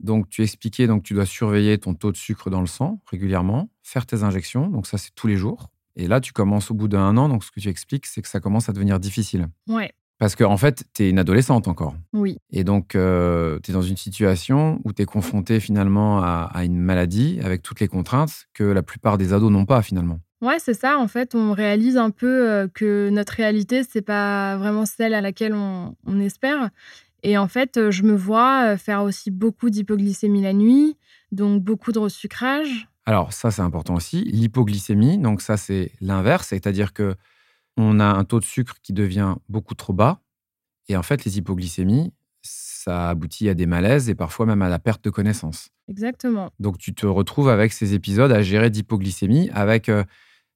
Donc, 0.00 0.28
tu 0.28 0.42
expliquais 0.42 0.86
donc 0.86 1.02
tu 1.02 1.14
dois 1.14 1.26
surveiller 1.26 1.78
ton 1.78 1.94
taux 1.94 2.10
de 2.10 2.16
sucre 2.16 2.50
dans 2.50 2.60
le 2.60 2.66
sang 2.66 3.00
régulièrement, 3.10 3.68
faire 3.82 4.06
tes 4.06 4.22
injections. 4.22 4.68
Donc, 4.68 4.86
ça, 4.86 4.98
c'est 4.98 5.14
tous 5.14 5.26
les 5.26 5.36
jours. 5.36 5.70
Et 5.96 6.08
là, 6.08 6.20
tu 6.20 6.32
commences 6.32 6.70
au 6.70 6.74
bout 6.74 6.88
d'un 6.88 7.16
an. 7.16 7.28
Donc, 7.28 7.44
ce 7.44 7.52
que 7.52 7.60
tu 7.60 7.68
expliques, 7.68 8.06
c'est 8.06 8.20
que 8.20 8.28
ça 8.28 8.40
commence 8.40 8.68
à 8.68 8.72
devenir 8.72 8.98
difficile. 8.98 9.46
Ouais, 9.68 9.92
Parce 10.18 10.36
qu'en 10.36 10.52
en 10.52 10.56
fait, 10.56 10.84
tu 10.94 11.04
es 11.04 11.10
une 11.10 11.18
adolescente 11.18 11.66
encore. 11.68 11.94
oui, 12.12 12.38
Et 12.50 12.64
donc, 12.64 12.90
tu 12.90 12.98
es 12.98 13.72
dans 13.72 13.82
une 13.82 13.96
situation 13.96 14.80
où 14.84 14.92
tu 14.92 15.02
es 15.02 15.06
confronté 15.06 15.60
finalement 15.60 16.22
à, 16.22 16.50
à 16.52 16.64
une 16.64 16.78
maladie 16.78 17.40
avec 17.42 17.62
toutes 17.62 17.80
les 17.80 17.88
contraintes 17.88 18.46
que 18.54 18.64
la 18.64 18.82
plupart 18.82 19.18
des 19.18 19.32
ados 19.32 19.50
n'ont 19.50 19.66
pas 19.66 19.82
finalement. 19.82 20.20
Ouais, 20.44 20.58
c'est 20.58 20.74
ça. 20.74 20.98
En 20.98 21.08
fait, 21.08 21.34
on 21.34 21.52
réalise 21.52 21.96
un 21.96 22.10
peu 22.10 22.50
euh, 22.50 22.68
que 22.68 23.08
notre 23.10 23.32
réalité, 23.32 23.82
c'est 23.82 24.02
pas 24.02 24.58
vraiment 24.58 24.84
celle 24.84 25.14
à 25.14 25.22
laquelle 25.22 25.54
on, 25.54 25.96
on 26.06 26.20
espère. 26.20 26.68
Et 27.22 27.38
en 27.38 27.48
fait, 27.48 27.78
euh, 27.78 27.90
je 27.90 28.02
me 28.02 28.14
vois 28.14 28.72
euh, 28.72 28.76
faire 28.76 29.02
aussi 29.02 29.30
beaucoup 29.30 29.70
d'hypoglycémie 29.70 30.42
la 30.42 30.52
nuit, 30.52 30.98
donc 31.32 31.62
beaucoup 31.62 31.92
de 31.92 31.98
resucrage. 31.98 32.88
Alors 33.06 33.32
ça, 33.32 33.50
c'est 33.50 33.62
important 33.62 33.94
aussi. 33.94 34.24
L'hypoglycémie, 34.24 35.16
donc 35.16 35.40
ça, 35.40 35.56
c'est 35.56 35.92
l'inverse, 36.02 36.48
c'est-à-dire 36.48 36.92
que 36.92 37.14
on 37.76 38.00
a 38.00 38.04
un 38.04 38.24
taux 38.24 38.40
de 38.40 38.44
sucre 38.44 38.76
qui 38.82 38.92
devient 38.92 39.34
beaucoup 39.48 39.74
trop 39.74 39.92
bas. 39.92 40.20
Et 40.88 40.96
en 40.96 41.02
fait, 41.02 41.24
les 41.24 41.38
hypoglycémies, 41.38 42.12
ça 42.42 43.08
aboutit 43.08 43.48
à 43.48 43.54
des 43.54 43.66
malaises 43.66 44.10
et 44.10 44.14
parfois 44.14 44.46
même 44.46 44.62
à 44.62 44.68
la 44.68 44.78
perte 44.78 45.02
de 45.04 45.10
connaissance. 45.10 45.70
Exactement. 45.88 46.50
Donc 46.60 46.78
tu 46.78 46.94
te 46.94 47.06
retrouves 47.06 47.48
avec 47.48 47.72
ces 47.72 47.94
épisodes 47.94 48.32
à 48.32 48.42
gérer 48.42 48.70
d'hypoglycémie 48.70 49.50
avec... 49.52 49.88
euh, 49.88 50.04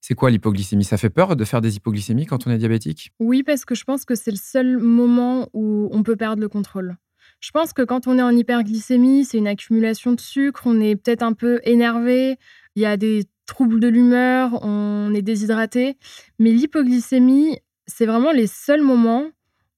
c'est 0.00 0.14
quoi 0.14 0.30
l'hypoglycémie? 0.30 0.84
Ça 0.84 0.96
fait 0.96 1.10
peur 1.10 1.34
de 1.34 1.44
faire 1.44 1.60
des 1.60 1.76
hypoglycémies 1.76 2.26
quand 2.26 2.46
on 2.46 2.50
est 2.50 2.58
diabétique? 2.58 3.12
Oui, 3.18 3.42
parce 3.42 3.64
que 3.64 3.74
je 3.74 3.84
pense 3.84 4.04
que 4.04 4.14
c'est 4.14 4.30
le 4.30 4.36
seul 4.36 4.78
moment 4.78 5.48
où 5.52 5.88
on 5.90 6.02
peut 6.02 6.16
perdre 6.16 6.40
le 6.40 6.48
contrôle. 6.48 6.96
Je 7.40 7.50
pense 7.50 7.72
que 7.72 7.82
quand 7.82 8.06
on 8.06 8.18
est 8.18 8.22
en 8.22 8.30
hyperglycémie, 8.30 9.24
c'est 9.24 9.38
une 9.38 9.48
accumulation 9.48 10.12
de 10.12 10.20
sucre, 10.20 10.62
on 10.66 10.80
est 10.80 10.96
peut-être 10.96 11.22
un 11.22 11.32
peu 11.32 11.60
énervé, 11.64 12.36
il 12.76 12.82
y 12.82 12.86
a 12.86 12.96
des 12.96 13.24
troubles 13.48 13.80
de 13.80 13.88
l'humeur, 13.88 14.62
on 14.62 15.12
est 15.14 15.22
déshydraté. 15.22 15.96
Mais 16.38 16.50
l'hypoglycémie, 16.50 17.58
c'est 17.86 18.06
vraiment 18.06 18.30
les 18.30 18.46
seuls 18.46 18.82
moments 18.82 19.26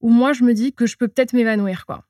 où 0.02 0.10
moi 0.10 0.32
je 0.32 0.44
me 0.44 0.52
dis 0.52 0.74
que 0.74 0.86
je 0.86 0.96
peux 0.96 1.08
peut-être 1.08 1.32
m'évanouir, 1.32 1.86
quoi. 1.86 2.04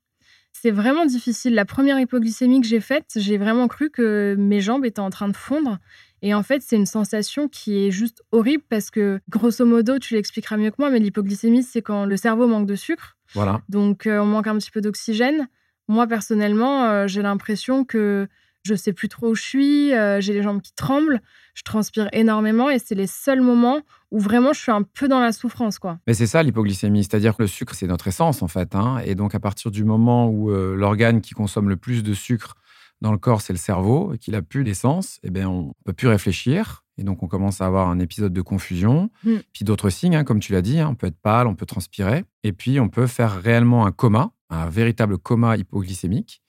C'est 0.52 0.72
vraiment 0.72 1.06
difficile. 1.06 1.54
La 1.54 1.64
première 1.64 1.98
hypoglycémie 2.00 2.60
que 2.60 2.66
j'ai 2.66 2.80
faite, 2.80 3.12
j'ai 3.16 3.38
vraiment 3.38 3.68
cru 3.68 3.88
que 3.88 4.34
mes 4.36 4.60
jambes 4.60 4.84
étaient 4.84 5.00
en 5.00 5.10
train 5.10 5.28
de 5.28 5.36
fondre. 5.36 5.78
Et 6.22 6.34
en 6.34 6.42
fait, 6.42 6.60
c'est 6.60 6.76
une 6.76 6.86
sensation 6.86 7.48
qui 7.48 7.86
est 7.86 7.90
juste 7.90 8.22
horrible 8.30 8.64
parce 8.68 8.90
que, 8.90 9.20
grosso 9.30 9.64
modo, 9.64 9.98
tu 9.98 10.14
l'expliqueras 10.14 10.56
mieux 10.56 10.70
que 10.70 10.76
moi, 10.78 10.90
mais 10.90 10.98
l'hypoglycémie, 10.98 11.62
c'est 11.62 11.80
quand 11.82 12.04
le 12.04 12.16
cerveau 12.16 12.46
manque 12.46 12.66
de 12.66 12.74
sucre. 12.74 13.16
Voilà. 13.32 13.62
Donc, 13.68 14.06
euh, 14.06 14.18
on 14.18 14.26
manque 14.26 14.48
un 14.48 14.58
petit 14.58 14.70
peu 14.70 14.80
d'oxygène. 14.80 15.48
Moi, 15.88 16.06
personnellement, 16.06 16.84
euh, 16.84 17.06
j'ai 17.06 17.22
l'impression 17.22 17.84
que 17.84 18.28
je 18.62 18.74
sais 18.74 18.92
plus 18.92 19.08
trop 19.08 19.30
où 19.30 19.34
je 19.34 19.42
suis, 19.42 19.94
euh, 19.94 20.20
j'ai 20.20 20.32
les 20.32 20.42
jambes 20.42 20.60
qui 20.60 20.72
tremblent, 20.74 21.20
je 21.54 21.62
transpire 21.62 22.08
énormément 22.12 22.68
et 22.70 22.78
c'est 22.78 22.94
les 22.94 23.06
seuls 23.06 23.40
moments 23.40 23.80
où 24.10 24.18
vraiment 24.20 24.52
je 24.52 24.60
suis 24.60 24.72
un 24.72 24.82
peu 24.82 25.08
dans 25.08 25.20
la 25.20 25.32
souffrance, 25.32 25.78
quoi. 25.78 25.98
Mais 26.06 26.14
c'est 26.14 26.26
ça 26.26 26.42
l'hypoglycémie, 26.42 27.04
c'est-à-dire 27.04 27.36
que 27.36 27.42
le 27.42 27.48
sucre, 27.48 27.74
c'est 27.74 27.86
notre 27.86 28.08
essence 28.08 28.42
en 28.42 28.48
fait. 28.48 28.74
hein. 28.74 28.98
Et 29.04 29.14
donc 29.14 29.34
à 29.34 29.40
partir 29.40 29.70
du 29.70 29.84
moment 29.84 30.28
où 30.28 30.50
euh, 30.50 30.74
l'organe 30.76 31.20
qui 31.20 31.34
consomme 31.34 31.68
le 31.68 31.76
plus 31.76 32.02
de 32.02 32.12
sucre 32.14 32.54
dans 33.00 33.12
le 33.12 33.18
corps, 33.18 33.40
c'est 33.40 33.54
le 33.54 33.58
cerveau, 33.58 34.12
et 34.12 34.18
qu'il 34.18 34.34
a 34.34 34.42
plus 34.42 34.62
d'essence, 34.62 35.20
eh 35.22 35.30
bien 35.30 35.48
on 35.48 35.72
peut 35.86 35.94
plus 35.94 36.08
réfléchir. 36.08 36.84
Et 36.98 37.02
donc 37.02 37.22
on 37.22 37.28
commence 37.28 37.62
à 37.62 37.66
avoir 37.66 37.88
un 37.88 37.98
épisode 37.98 38.34
de 38.34 38.42
confusion, 38.42 39.08
Mm. 39.24 39.36
puis 39.54 39.64
d'autres 39.64 39.88
signes, 39.88 40.16
hein, 40.16 40.24
comme 40.24 40.38
tu 40.40 40.52
l'as 40.52 40.60
dit, 40.60 40.78
hein, 40.80 40.88
on 40.90 40.94
peut 40.94 41.06
être 41.06 41.16
pâle, 41.18 41.46
on 41.46 41.54
peut 41.54 41.64
transpirer, 41.64 42.24
et 42.42 42.52
puis 42.52 42.78
on 42.78 42.90
peut 42.90 43.06
faire 43.06 43.40
réellement 43.40 43.86
un 43.86 43.90
coma, 43.92 44.32
un 44.50 44.68
véritable 44.68 45.16
coma 45.16 45.56
hypoglycémique. 45.56 46.42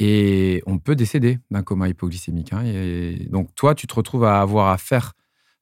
Et 0.00 0.62
on 0.66 0.78
peut 0.78 0.94
décéder 0.94 1.38
d'un 1.50 1.62
coma 1.62 1.88
hypoglycémique. 1.88 2.52
hein. 2.52 2.62
Et 2.64 3.26
donc, 3.30 3.54
toi, 3.54 3.74
tu 3.74 3.86
te 3.86 3.94
retrouves 3.94 4.24
à 4.24 4.40
avoir 4.40 4.68
à 4.68 4.78
faire 4.78 5.14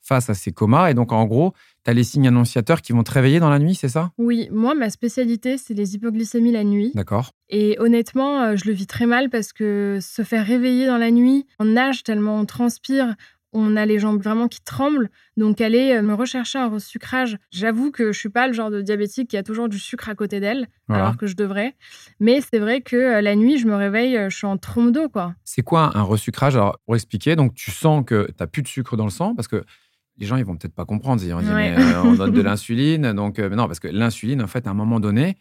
face 0.07 0.31
à 0.31 0.35
ces 0.35 0.53
comas. 0.53 0.91
Et 0.91 0.95
donc, 0.95 1.13
en 1.13 1.25
gros, 1.25 1.53
tu 1.85 1.91
as 1.91 1.95
les 1.95 2.05
signes 2.05 2.29
annonciateurs 2.29 2.81
qui 2.81 2.93
vont 2.93 3.03
te 3.03 3.11
réveiller 3.11 3.41
dans 3.41 3.51
la 3.51 3.59
nuit, 3.59 3.75
c'est 3.75 3.89
ça? 3.89 4.13
Oui, 4.19 4.49
moi, 4.53 4.75
ma 4.75 4.89
spécialité, 4.91 5.59
c'est 5.59 5.75
les 5.75 5.95
hypoglycémies 5.95 6.53
la 6.53 6.65
nuit. 6.65 6.93
D'accord. 6.95 7.33
Et 7.49 7.77
honnêtement, 7.81 8.41
euh, 8.43 8.57
je 8.57 8.67
le 8.67 8.73
vis 8.73 8.87
très 8.87 9.07
mal 9.07 9.31
parce 9.31 9.53
que 9.53 9.99
se 10.01 10.23
faire 10.23 10.47
réveiller 10.47 10.87
dans 10.87 10.99
la 10.99 11.11
nuit, 11.11 11.47
on 11.59 11.65
nage 11.65 12.03
tellement 12.03 12.39
on 12.39 12.45
transpire, 12.45 13.15
on 13.59 13.75
a 13.77 13.87
les 13.87 13.99
jambes 13.99 14.23
vraiment 14.23 14.49
qui 14.49 14.61
tremblent. 14.63 15.09
Donc 15.37 15.61
aller 15.61 15.93
euh, 15.93 16.03
me 16.03 16.15
rechercher 16.15 16.59
un 16.59 16.69
resucrage, 16.69 17.39
j'avoue 17.51 17.91
que 17.91 18.13
je 18.13 18.19
suis 18.19 18.29
pas 18.29 18.47
le 18.47 18.53
genre 18.53 18.71
de 18.71 18.83
diabétique 18.83 19.31
qui 19.31 19.37
a 19.37 19.43
toujours 19.43 19.69
du 19.69 19.79
sucre 19.79 20.09
à 20.09 20.15
côté 20.15 20.41
d'elle, 20.41 20.67
Voilà. 20.89 21.05
alors 21.05 21.17
que 21.17 21.27
je 21.27 21.37
devrais. 21.37 21.75
Mais 22.21 22.41
c'est 22.41 22.59
vrai 22.59 22.81
que 22.83 22.97
euh, 22.97 23.21
la 23.21 23.35
nuit, 23.37 23.59
je 23.59 23.67
me 23.67 23.75
réveille, 23.75 24.17
euh, 24.17 24.29
je 24.31 24.37
suis 24.37 24.47
en 24.47 24.57
trompe 24.59 24.93
d'eau, 24.93 25.09
quoi. 25.09 25.35
C'est 25.45 25.63
quoi 25.63 25.97
un 25.97 26.03
resucrage? 26.03 26.55
Alors, 26.57 26.79
pour 26.85 26.95
expliquer, 26.97 27.35
donc 27.37 27.55
tu 27.55 27.71
sens 27.71 28.05
que 28.07 28.27
tu 28.29 28.35
n'as 28.41 28.47
plus 28.47 28.63
de 28.63 28.69
sucre 28.69 28.97
dans 28.97 29.05
le 29.05 29.11
sang 29.11 29.35
parce 29.35 29.49
que 29.49 29.65
les 30.19 30.27
gens, 30.27 30.37
ils 30.37 30.45
vont 30.47 30.57
peut-être 30.57 30.75
pas 30.75 30.85
comprendre. 30.87 31.23
Ils 31.25 31.33
vont 31.33 31.41
dire, 31.43 31.55
Ouais. 31.55 31.75
mais 31.77 31.95
euh, 31.95 32.03
on 32.03 32.15
donne 32.15 32.33
de 32.33 32.41
l'insuline. 32.43 33.13
Donc, 33.13 33.39
euh, 33.39 33.49
non, 33.51 33.67
parce 33.67 33.81
que 33.81 33.89
l'insuline, 33.89 34.41
en 34.43 34.47
fait, 34.47 34.67
à 34.67 34.71
un 34.71 34.75
moment 34.75 34.99
donné, 35.01 35.37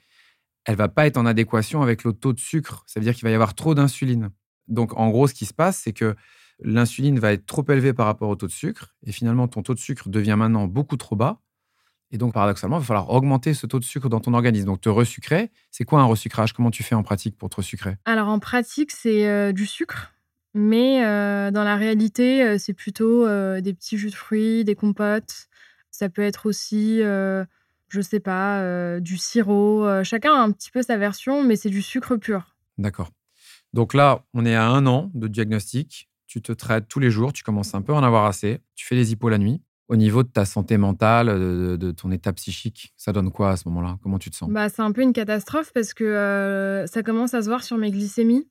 elle 0.65 0.75
va 0.75 0.87
pas 0.87 1.05
être 1.07 1.17
en 1.17 1.25
adéquation 1.25 1.81
avec 1.81 2.03
le 2.03 2.11
taux 2.13 2.33
de 2.33 2.39
sucre. 2.39 2.83
Ça 2.87 2.99
veut 2.99 3.03
dire 3.05 3.13
qu'il 3.13 3.23
va 3.23 3.29
y 3.29 3.33
avoir 3.35 3.53
trop 3.55 3.75
d'insuline. 3.75 4.29
Donc, 4.67 4.97
en 4.99 5.09
gros, 5.11 5.27
ce 5.27 5.33
qui 5.33 5.45
se 5.45 5.53
passe, 5.53 5.77
c'est 5.83 5.93
que 5.93 6.15
l'insuline 6.59 7.19
va 7.19 7.33
être 7.33 7.45
trop 7.45 7.65
élevée 7.69 7.93
par 7.93 8.05
rapport 8.05 8.29
au 8.29 8.35
taux 8.35 8.47
de 8.47 8.51
sucre. 8.51 8.95
Et 9.05 9.11
finalement, 9.11 9.47
ton 9.47 9.61
taux 9.61 9.73
de 9.73 9.79
sucre 9.79 10.09
devient 10.09 10.35
maintenant 10.37 10.67
beaucoup 10.67 10.97
trop 10.97 11.15
bas. 11.15 11.41
Et 12.11 12.17
donc, 12.17 12.33
paradoxalement, 12.33 12.77
il 12.77 12.81
va 12.81 12.85
falloir 12.85 13.09
augmenter 13.09 13.53
ce 13.53 13.65
taux 13.65 13.79
de 13.79 13.83
sucre 13.83 14.09
dans 14.09 14.19
ton 14.19 14.33
organisme. 14.33 14.67
Donc, 14.67 14.81
te 14.81 14.89
resucrer, 14.89 15.51
c'est 15.71 15.85
quoi 15.85 16.01
un 16.01 16.05
resucrage? 16.05 16.53
Comment 16.53 16.71
tu 16.71 16.83
fais 16.83 16.95
en 16.95 17.03
pratique 17.03 17.37
pour 17.37 17.49
te 17.49 17.57
resucrer? 17.57 17.97
Alors, 18.05 18.29
en 18.29 18.39
pratique, 18.39 18.91
c'est 18.91 19.27
euh, 19.27 19.51
du 19.51 19.65
sucre. 19.65 20.13
Mais 20.53 21.03
euh, 21.03 21.51
dans 21.51 21.63
la 21.63 21.75
réalité, 21.75 22.43
euh, 22.43 22.57
c'est 22.57 22.73
plutôt 22.73 23.27
des 23.59 23.73
petits 23.73 23.97
jus 23.97 24.11
de 24.11 24.15
fruits, 24.15 24.63
des 24.63 24.75
compotes. 24.75 25.47
Ça 25.91 26.09
peut 26.09 26.21
être 26.21 26.45
aussi, 26.45 26.99
je 26.99 28.01
sais 28.01 28.19
pas, 28.19 28.99
du 28.99 29.17
sirop. 29.17 30.03
chacun 30.03 30.33
a 30.33 30.39
un 30.39 30.51
petit 30.51 30.71
peu 30.71 30.81
sa 30.81 30.97
version, 30.97 31.43
mais 31.43 31.55
c'est 31.55 31.69
du 31.69 31.81
sucre 31.81 32.17
pur. 32.17 32.55
D'accord. 32.77 33.11
Donc 33.73 33.93
là, 33.93 34.25
on 34.33 34.45
est 34.45 34.55
à 34.55 34.67
un 34.67 34.85
an 34.87 35.09
de 35.13 35.27
diagnostic. 35.27 36.09
Tu 36.35 36.41
te 36.41 36.51
traites 36.51 36.89
tous 36.89 36.99
les 36.99 37.09
jours, 37.09 37.31
tu 37.31 37.43
commences 37.43 37.73
un 37.75 37.81
peu 37.81 37.93
à 37.93 37.95
en 37.95 38.03
avoir 38.03 38.25
assez. 38.25 38.59
Tu 38.75 38.85
fais 38.85 38.95
les 38.95 39.13
hippos 39.13 39.29
la 39.29 39.37
nuit. 39.37 39.61
Au 39.87 39.95
niveau 39.95 40.21
de 40.21 40.27
ta 40.27 40.43
santé 40.43 40.75
mentale, 40.75 41.27
de, 41.77 41.91
ton 41.91 42.11
état 42.11 42.33
psychique, 42.33 42.93
ça 42.97 43.13
donne 43.13 43.31
quoi 43.31 43.51
à 43.51 43.55
ce 43.55 43.69
moment-là? 43.69 43.97
Comment 44.03 44.19
tu 44.19 44.29
te 44.31 44.35
sens? 44.35 44.49
Bah, 44.49 44.67
C'est 44.67 44.81
un 44.81 44.91
peu 44.91 45.01
une 45.01 45.13
catastrophe 45.13 45.71
parce 45.73 45.93
que 45.93 46.03
euh, 46.03 46.87
ça 46.87 47.03
commence 47.03 47.33
à 47.33 47.41
se 47.41 47.47
voir 47.47 47.63
sur 47.63 47.77
mes 47.77 47.89
glycémies. 47.89 48.49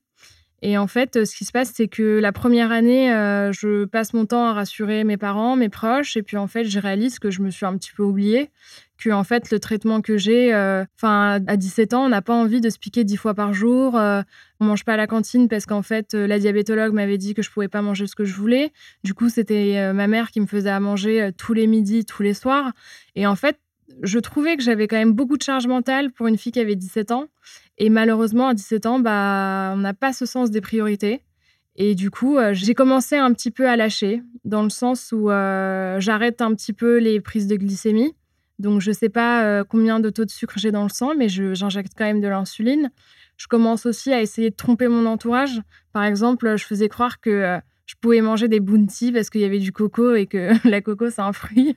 Et 0.67 0.79
en 0.79 0.87
fait, 0.87 1.25
ce 1.25 1.35
qui 1.35 1.45
se 1.45 1.51
passe, 1.51 1.73
c'est 1.75 1.87
que 1.87 2.17
la 2.17 2.31
première 2.31 2.71
année, 2.71 3.13
euh, 3.13 3.51
je 3.51 3.85
passe 3.85 4.15
mon 4.15 4.25
temps 4.25 4.47
à 4.47 4.53
rassurer 4.53 5.03
mes 5.03 5.15
parents, 5.15 5.55
mes 5.55 5.69
proches, 5.69 6.17
et 6.17 6.23
puis 6.23 6.37
en 6.37 6.47
fait, 6.47 6.63
je 6.63 6.79
réalise 6.79 7.19
que 7.19 7.29
je 7.29 7.43
me 7.43 7.51
suis 7.51 7.67
un 7.67 7.77
petit 7.77 7.91
peu 7.95 8.01
oubliée, 8.01 8.49
que 8.97 9.11
en 9.11 9.23
fait, 9.23 9.51
le 9.51 9.59
traitement 9.59 10.01
que 10.01 10.17
j'ai, 10.17 10.55
euh, 10.55 10.83
enfin, 10.97 11.39
à 11.45 11.55
17 11.55 11.93
ans, 11.93 12.05
on 12.05 12.09
n'a 12.09 12.23
pas 12.23 12.33
envie 12.33 12.61
de 12.61 12.71
se 12.71 12.79
piquer 12.79 13.03
10 13.03 13.15
fois 13.15 13.35
par 13.35 13.53
jour, 13.53 13.93
on 13.93 14.23
on 14.59 14.65
mange 14.65 14.85
pas 14.85 14.93
à 14.93 14.97
la 14.97 15.05
cantine 15.05 15.47
parce 15.47 15.67
qu'en 15.67 15.83
fait, 15.83 16.15
la 16.15 16.39
diabétologue 16.39 16.93
m'avait 16.93 17.19
dit 17.19 17.35
que 17.35 17.43
je 17.43 17.51
pouvais 17.51 17.67
pas 17.67 17.83
manger 17.83 18.07
ce 18.07 18.15
que 18.15 18.25
je 18.25 18.33
voulais. 18.33 18.71
Du 19.03 19.13
coup, 19.13 19.29
c'était 19.29 19.93
ma 19.93 20.07
mère 20.07 20.31
qui 20.31 20.39
me 20.39 20.47
faisait 20.47 20.69
à 20.71 20.79
manger 20.79 21.29
tous 21.37 21.53
les 21.53 21.67
midis, 21.67 22.05
tous 22.05 22.23
les 22.23 22.33
soirs. 22.33 22.71
Et 23.15 23.27
en 23.27 23.35
fait, 23.35 23.59
je 24.01 24.19
trouvais 24.19 24.57
que 24.57 24.63
j'avais 24.63 24.87
quand 24.87 24.97
même 24.97 25.13
beaucoup 25.13 25.37
de 25.37 25.43
charge 25.43 25.67
mentale 25.67 26.11
pour 26.11 26.27
une 26.27 26.37
fille 26.37 26.51
qui 26.51 26.59
avait 26.59 26.75
17 26.75 27.11
ans. 27.11 27.27
Et 27.77 27.89
malheureusement, 27.89 28.47
à 28.47 28.53
17 28.53 28.85
ans, 28.85 28.99
bah, 28.99 29.73
on 29.75 29.77
n'a 29.77 29.93
pas 29.93 30.13
ce 30.13 30.25
sens 30.25 30.51
des 30.51 30.61
priorités. 30.61 31.21
Et 31.75 31.93
du 31.93 32.09
coup, 32.09 32.37
euh, 32.37 32.53
j'ai 32.53 32.73
commencé 32.73 33.17
un 33.17 33.33
petit 33.33 33.51
peu 33.51 33.67
à 33.67 33.75
lâcher, 33.75 34.21
dans 34.45 34.63
le 34.63 34.69
sens 34.69 35.11
où 35.11 35.29
euh, 35.29 35.99
j'arrête 35.99 36.41
un 36.41 36.53
petit 36.55 36.71
peu 36.71 36.97
les 36.99 37.19
prises 37.19 37.47
de 37.47 37.55
glycémie. 37.55 38.15
Donc, 38.59 38.79
je 38.79 38.91
ne 38.91 38.95
sais 38.95 39.09
pas 39.09 39.43
euh, 39.43 39.63
combien 39.67 39.99
de 39.99 40.09
taux 40.09 40.23
de 40.23 40.31
sucre 40.31 40.53
j'ai 40.57 40.71
dans 40.71 40.83
le 40.83 40.89
sang, 40.89 41.13
mais 41.17 41.27
j'injecte 41.27 41.91
quand 41.97 42.05
même 42.05 42.21
de 42.21 42.29
l'insuline. 42.29 42.91
Je 43.35 43.47
commence 43.47 43.85
aussi 43.85 44.13
à 44.13 44.21
essayer 44.21 44.49
de 44.49 44.55
tromper 44.55 44.87
mon 44.87 45.05
entourage. 45.05 45.61
Par 45.91 46.05
exemple, 46.05 46.55
je 46.55 46.63
faisais 46.63 46.87
croire 46.87 47.19
que 47.19 47.59
je 47.85 47.95
pouvais 47.99 48.21
manger 48.21 48.47
des 48.47 48.61
bounty 48.61 49.11
parce 49.11 49.29
qu'il 49.29 49.41
y 49.41 49.45
avait 49.45 49.59
du 49.59 49.73
coco 49.73 50.15
et 50.15 50.25
que 50.25 50.51
la 50.69 50.79
coco, 50.79 51.09
c'est 51.09 51.21
un 51.21 51.33
fruit. 51.33 51.75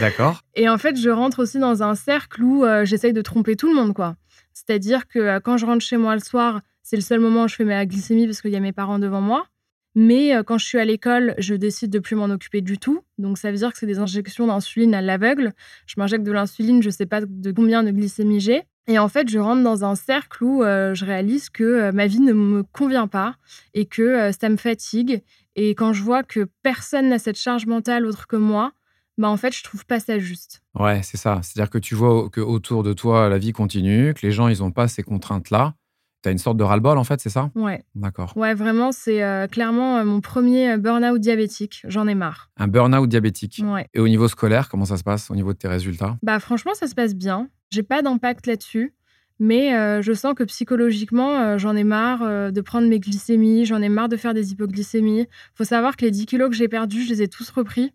D'accord. 0.00 0.42
Et 0.54 0.68
en 0.68 0.76
fait, 0.76 1.00
je 1.00 1.08
rentre 1.08 1.42
aussi 1.42 1.58
dans 1.58 1.82
un 1.82 1.94
cercle 1.94 2.42
où 2.42 2.66
j'essaye 2.82 3.14
de 3.14 3.22
tromper 3.22 3.56
tout 3.56 3.68
le 3.68 3.74
monde, 3.74 3.94
quoi. 3.94 4.16
C'est-à-dire 4.58 5.06
que 5.06 5.18
euh, 5.18 5.40
quand 5.40 5.56
je 5.56 5.66
rentre 5.66 5.84
chez 5.84 5.96
moi 5.96 6.14
le 6.14 6.20
soir, 6.20 6.60
c'est 6.82 6.96
le 6.96 7.02
seul 7.02 7.20
moment 7.20 7.44
où 7.44 7.48
je 7.48 7.54
fais 7.54 7.64
ma 7.64 7.86
glycémie 7.86 8.26
parce 8.26 8.40
qu'il 8.40 8.50
y 8.50 8.56
a 8.56 8.60
mes 8.60 8.72
parents 8.72 8.98
devant 8.98 9.20
moi. 9.20 9.46
Mais 9.94 10.34
euh, 10.34 10.42
quand 10.42 10.58
je 10.58 10.66
suis 10.66 10.78
à 10.78 10.84
l'école, 10.84 11.34
je 11.38 11.54
décide 11.54 11.90
de 11.90 11.98
plus 11.98 12.16
m'en 12.16 12.26
occuper 12.26 12.60
du 12.60 12.78
tout. 12.78 13.00
Donc 13.18 13.38
ça 13.38 13.50
veut 13.50 13.56
dire 13.56 13.72
que 13.72 13.78
c'est 13.78 13.86
des 13.86 13.98
injections 13.98 14.46
d'insuline 14.48 14.94
à 14.94 15.02
l'aveugle. 15.02 15.52
Je 15.86 15.94
m'injecte 15.96 16.24
de 16.24 16.32
l'insuline, 16.32 16.82
je 16.82 16.88
ne 16.88 16.92
sais 16.92 17.06
pas 17.06 17.20
de 17.20 17.52
combien 17.52 17.84
de 17.84 17.90
glycémie 17.90 18.40
j'ai. 18.40 18.64
Et 18.88 18.98
en 18.98 19.08
fait, 19.08 19.28
je 19.28 19.38
rentre 19.38 19.62
dans 19.62 19.84
un 19.84 19.94
cercle 19.94 20.42
où 20.42 20.62
je 20.62 21.04
réalise 21.04 21.50
que 21.50 21.90
ma 21.90 22.06
vie 22.06 22.20
ne 22.20 22.32
me 22.32 22.62
convient 22.62 23.06
pas 23.06 23.34
et 23.74 23.84
que 23.84 24.30
ça 24.32 24.48
me 24.48 24.56
fatigue. 24.56 25.22
Et 25.56 25.74
quand 25.74 25.92
je 25.92 26.02
vois 26.02 26.22
que 26.22 26.48
personne 26.62 27.10
n'a 27.10 27.18
cette 27.18 27.36
charge 27.36 27.66
mentale 27.66 28.06
autre 28.06 28.26
que 28.26 28.36
moi, 28.36 28.72
bah 29.18 29.28
en 29.28 29.36
fait, 29.36 29.54
je 29.54 29.64
trouve 29.64 29.84
pas 29.84 29.98
ça 29.98 30.18
juste. 30.18 30.62
Ouais, 30.78 31.02
c'est 31.02 31.16
ça. 31.16 31.40
C'est-à-dire 31.42 31.70
que 31.70 31.78
tu 31.78 31.96
vois 31.96 32.30
que 32.30 32.40
autour 32.40 32.84
de 32.84 32.92
toi, 32.92 33.28
la 33.28 33.38
vie 33.38 33.52
continue, 33.52 34.14
que 34.14 34.24
les 34.24 34.30
gens, 34.30 34.46
ils 34.46 34.60
n'ont 34.60 34.70
pas 34.70 34.86
ces 34.86 35.02
contraintes-là. 35.02 35.74
Tu 36.22 36.28
as 36.28 36.32
une 36.32 36.38
sorte 36.38 36.56
de 36.56 36.64
ras-le-bol, 36.64 36.98
en 36.98 37.04
fait, 37.04 37.20
c'est 37.20 37.30
ça? 37.30 37.50
Ouais. 37.54 37.84
D'accord. 37.94 38.32
Ouais, 38.36 38.54
vraiment, 38.54 38.92
c'est 38.92 39.22
euh, 39.22 39.46
clairement 39.46 39.98
euh, 39.98 40.04
mon 40.04 40.20
premier 40.20 40.72
euh, 40.72 40.76
burn-out 40.76 41.20
diabétique. 41.20 41.82
J'en 41.86 42.08
ai 42.08 42.14
marre. 42.14 42.50
Un 42.56 42.68
burn-out 42.68 43.08
diabétique 43.08 43.60
Ouais. 43.64 43.86
Et 43.92 44.00
au 44.00 44.08
niveau 44.08 44.28
scolaire, 44.28 44.68
comment 44.68 44.84
ça 44.84 44.96
se 44.96 45.04
passe 45.04 45.30
au 45.30 45.34
niveau 45.34 45.52
de 45.52 45.58
tes 45.58 45.68
résultats? 45.68 46.16
Bah, 46.22 46.38
franchement, 46.38 46.74
ça 46.74 46.86
se 46.86 46.94
passe 46.94 47.14
bien. 47.14 47.48
J'ai 47.70 47.82
pas 47.82 48.02
d'impact 48.02 48.46
là-dessus. 48.46 48.94
Mais 49.40 50.02
je 50.02 50.12
sens 50.14 50.34
que 50.34 50.42
psychologiquement, 50.42 51.56
j'en 51.58 51.76
ai 51.76 51.84
marre 51.84 52.50
de 52.50 52.60
prendre 52.60 52.88
mes 52.88 52.98
glycémies, 52.98 53.66
j'en 53.66 53.80
ai 53.80 53.88
marre 53.88 54.08
de 54.08 54.16
faire 54.16 54.34
des 54.34 54.50
hypoglycémies. 54.50 55.28
faut 55.54 55.62
savoir 55.62 55.96
que 55.96 56.04
les 56.04 56.10
10 56.10 56.26
kilos 56.26 56.50
que 56.50 56.56
j'ai 56.56 56.66
perdus, 56.66 57.04
je 57.04 57.10
les 57.10 57.22
ai 57.22 57.28
tous 57.28 57.48
repris 57.50 57.92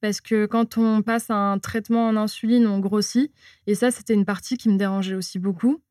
parce 0.00 0.20
que 0.20 0.46
quand 0.46 0.78
on 0.78 1.02
passe 1.02 1.30
un 1.30 1.58
traitement 1.58 2.08
en 2.08 2.16
insuline, 2.16 2.66
on 2.66 2.78
grossit. 2.78 3.32
Et 3.66 3.74
ça, 3.74 3.90
c'était 3.90 4.14
une 4.14 4.24
partie 4.24 4.56
qui 4.56 4.68
me 4.68 4.76
dérangeait 4.76 5.14
aussi 5.14 5.38
beaucoup. 5.38 5.82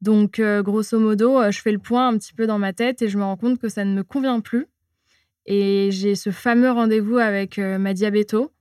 Donc, 0.00 0.38
euh, 0.38 0.62
grosso 0.62 0.98
modo, 0.98 1.40
euh, 1.40 1.50
je 1.50 1.60
fais 1.60 1.72
le 1.72 1.78
point 1.78 2.08
un 2.08 2.18
petit 2.18 2.32
peu 2.32 2.46
dans 2.46 2.58
ma 2.58 2.72
tête 2.72 3.02
et 3.02 3.08
je 3.08 3.18
me 3.18 3.24
rends 3.24 3.36
compte 3.36 3.58
que 3.58 3.68
ça 3.68 3.84
ne 3.84 3.94
me 3.94 4.02
convient 4.02 4.40
plus. 4.40 4.66
Et 5.46 5.90
j'ai 5.92 6.14
ce 6.14 6.30
fameux 6.30 6.70
rendez-vous 6.70 7.18
avec 7.18 7.58
euh, 7.58 7.78
ma 7.78 7.94
diabéto 7.94 8.52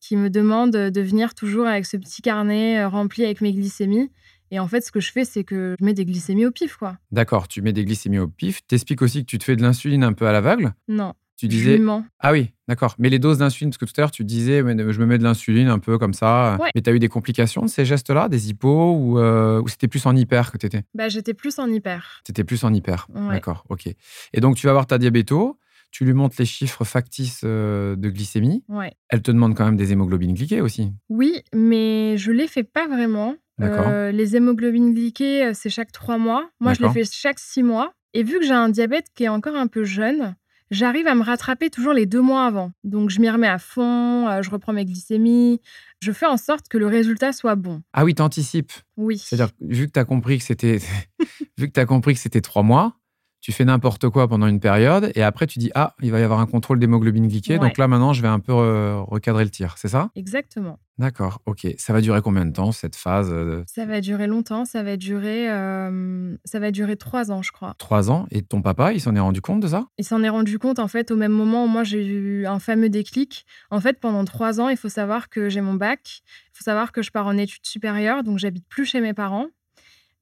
qui 0.00 0.16
me 0.16 0.28
demande 0.28 0.72
de 0.72 1.00
venir 1.00 1.34
toujours 1.34 1.66
avec 1.66 1.86
ce 1.86 1.96
petit 1.96 2.20
carnet 2.20 2.84
rempli 2.84 3.24
avec 3.24 3.40
mes 3.40 3.52
glycémies. 3.52 4.10
Et 4.50 4.58
en 4.58 4.68
fait, 4.68 4.82
ce 4.82 4.92
que 4.92 5.00
je 5.00 5.10
fais, 5.10 5.24
c'est 5.24 5.44
que 5.44 5.74
je 5.80 5.84
mets 5.84 5.94
des 5.94 6.04
glycémies 6.04 6.44
au 6.44 6.50
pif, 6.50 6.76
quoi. 6.76 6.98
D'accord, 7.10 7.48
tu 7.48 7.62
mets 7.62 7.72
des 7.72 7.86
glycémies 7.86 8.18
au 8.18 8.28
pif. 8.28 8.60
T'expliques 8.66 9.00
aussi 9.00 9.20
que 9.20 9.26
tu 9.26 9.38
te 9.38 9.44
fais 9.44 9.56
de 9.56 9.62
l'insuline 9.62 10.04
un 10.04 10.12
peu 10.12 10.26
à 10.26 10.32
l'aveugle? 10.32 10.74
Non. 10.86 11.14
Tu 11.36 11.48
disais. 11.48 11.80
Ah 12.20 12.32
oui, 12.32 12.50
d'accord. 12.68 12.94
Mais 12.98 13.08
les 13.08 13.18
doses 13.18 13.38
d'insuline, 13.38 13.70
parce 13.70 13.78
que 13.78 13.84
tout 13.84 13.92
à 13.96 14.02
l'heure, 14.02 14.10
tu 14.10 14.24
disais, 14.24 14.58
je 14.60 15.00
me 15.00 15.06
mets 15.06 15.18
de 15.18 15.24
l'insuline 15.24 15.68
un 15.68 15.78
peu 15.78 15.98
comme 15.98 16.14
ça. 16.14 16.58
Mais 16.74 16.82
tu 16.82 16.90
as 16.90 16.92
eu 16.92 16.98
des 16.98 17.08
complications 17.08 17.62
de 17.62 17.68
ces 17.68 17.84
gestes-là, 17.84 18.28
des 18.28 18.50
hippos, 18.50 18.96
ou, 18.96 19.18
euh, 19.18 19.62
c'était 19.66 19.88
plus 19.88 20.06
en 20.06 20.14
hyper 20.14 20.52
que 20.52 20.58
tu 20.58 20.66
étais 20.66 20.82
bah, 20.94 21.08
J'étais 21.08 21.34
plus 21.34 21.58
en 21.58 21.68
hyper. 21.68 22.20
Tu 22.24 22.30
étais 22.30 22.44
plus 22.44 22.62
en 22.64 22.72
hyper. 22.72 23.08
D'accord, 23.30 23.64
ok. 23.68 23.88
Et 24.32 24.40
donc, 24.40 24.56
tu 24.56 24.66
vas 24.66 24.72
voir 24.72 24.86
ta 24.86 24.98
diabéto, 24.98 25.58
tu 25.90 26.04
lui 26.04 26.12
montres 26.12 26.36
les 26.38 26.44
chiffres 26.44 26.84
factices 26.84 27.42
euh, 27.44 27.96
de 27.96 28.10
glycémie. 28.10 28.64
Ouais. 28.68 28.92
Elle 29.08 29.22
te 29.22 29.30
demande 29.30 29.56
quand 29.56 29.64
même 29.64 29.76
des 29.76 29.92
hémoglobines 29.92 30.34
glyquées 30.34 30.60
aussi. 30.60 30.92
Oui, 31.08 31.42
mais 31.52 32.16
je 32.16 32.32
les 32.32 32.46
fais 32.46 32.64
pas 32.64 32.86
vraiment. 32.86 33.36
Euh, 33.60 34.10
les 34.10 34.34
hémoglobines 34.34 34.92
glyquées, 34.92 35.52
c'est 35.54 35.70
chaque 35.70 35.92
trois 35.92 36.18
mois. 36.18 36.48
Moi, 36.60 36.74
je 36.74 36.82
les 36.82 36.90
fais 36.90 37.04
chaque 37.04 37.38
six 37.38 37.62
mois. 37.62 37.92
Et 38.12 38.22
vu 38.22 38.38
que 38.38 38.46
j'ai 38.46 38.52
un 38.52 38.68
diabète 38.68 39.06
qui 39.14 39.24
est 39.24 39.28
encore 39.28 39.56
un 39.56 39.66
peu 39.66 39.84
jeune, 39.84 40.36
j'arrive 40.70 41.06
à 41.06 41.14
me 41.14 41.22
rattraper 41.22 41.70
toujours 41.70 41.92
les 41.92 42.06
deux 42.06 42.20
mois 42.20 42.46
avant. 42.46 42.72
Donc, 42.84 43.10
je 43.10 43.20
m'y 43.20 43.30
remets 43.30 43.48
à 43.48 43.58
fond, 43.58 44.28
euh, 44.28 44.42
je 44.42 44.50
reprends 44.50 44.72
mes 44.72 44.84
glycémies, 44.84 45.60
je 46.00 46.12
fais 46.12 46.26
en 46.26 46.36
sorte 46.36 46.68
que 46.68 46.78
le 46.78 46.86
résultat 46.86 47.32
soit 47.32 47.54
bon. 47.54 47.82
Ah 47.92 48.04
oui, 48.04 48.14
tu 48.14 48.22
anticipes. 48.22 48.72
Oui. 48.96 49.18
C'est-à-dire, 49.18 49.52
vu 49.60 49.86
que 49.86 49.92
tu 49.92 49.98
as 50.00 50.04
compris 50.04 50.38
que 50.38 50.44
c'était 50.44 50.78
vu 51.58 51.70
que 51.70 51.80
as 51.80 51.86
compris 51.86 52.14
que 52.14 52.20
c'était 52.20 52.40
trois 52.40 52.62
mois, 52.62 52.96
tu 53.44 53.52
fais 53.52 53.66
n'importe 53.66 54.08
quoi 54.08 54.26
pendant 54.26 54.46
une 54.46 54.58
période 54.58 55.12
et 55.14 55.22
après 55.22 55.46
tu 55.46 55.58
dis 55.58 55.70
ah 55.74 55.94
il 56.00 56.10
va 56.10 56.18
y 56.18 56.22
avoir 56.22 56.40
un 56.40 56.46
contrôle 56.46 56.78
d'hémoglobine 56.78 57.28
glyquée 57.28 57.58
donc 57.58 57.76
là 57.76 57.86
maintenant 57.88 58.14
je 58.14 58.22
vais 58.22 58.28
un 58.28 58.40
peu 58.40 58.54
recadrer 59.02 59.44
le 59.44 59.50
tir 59.50 59.74
c'est 59.76 59.88
ça? 59.88 60.08
Exactement. 60.16 60.78
D'accord 60.96 61.42
ok. 61.44 61.66
Ça 61.76 61.92
va 61.92 62.00
durer 62.00 62.22
combien 62.22 62.46
de 62.46 62.52
temps 62.52 62.72
cette 62.72 62.96
phase 62.96 63.28
euh, 63.30 63.62
ça 63.66 63.84
va 63.84 64.00
durer 64.00 64.28
longtemps 64.28 64.64
ça 64.64 64.82
va 64.82 64.96
durer 64.96 65.50
euh, 65.52 66.34
ça 66.46 66.58
va 66.58 66.70
durer 66.70 66.96
trois 66.96 67.30
ans 67.30 67.42
je 67.42 67.52
crois. 67.52 67.74
Trois 67.76 68.10
ans 68.10 68.26
et 68.30 68.40
ton 68.40 68.62
papa 68.62 68.94
il 68.94 69.00
s'en 69.02 69.14
est 69.14 69.20
rendu 69.20 69.42
compte 69.42 69.60
de 69.60 69.68
ça? 69.68 69.88
Il 69.98 70.06
s'en 70.06 70.22
est 70.22 70.30
rendu 70.30 70.58
compte 70.58 70.78
en 70.78 70.88
fait 70.88 71.10
au 71.10 71.16
même 71.16 71.32
moment 71.32 71.64
où 71.64 71.68
moi 71.68 71.84
j'ai 71.84 72.02
eu 72.02 72.46
un 72.46 72.58
fameux 72.58 72.88
déclic. 72.88 73.44
En 73.70 73.80
fait 73.80 74.00
pendant 74.00 74.24
trois 74.24 74.58
ans 74.58 74.70
il 74.70 74.78
faut 74.78 74.88
savoir 74.88 75.28
que 75.28 75.50
j'ai 75.50 75.60
mon 75.60 75.74
bac 75.74 76.22
il 76.24 76.56
faut 76.56 76.64
savoir 76.64 76.92
que 76.92 77.02
je 77.02 77.10
pars 77.10 77.26
en 77.26 77.36
études 77.36 77.66
supérieures 77.66 78.22
donc 78.22 78.38
j'habite 78.38 78.66
plus 78.70 78.86
chez 78.86 79.02
mes 79.02 79.12
parents. 79.12 79.48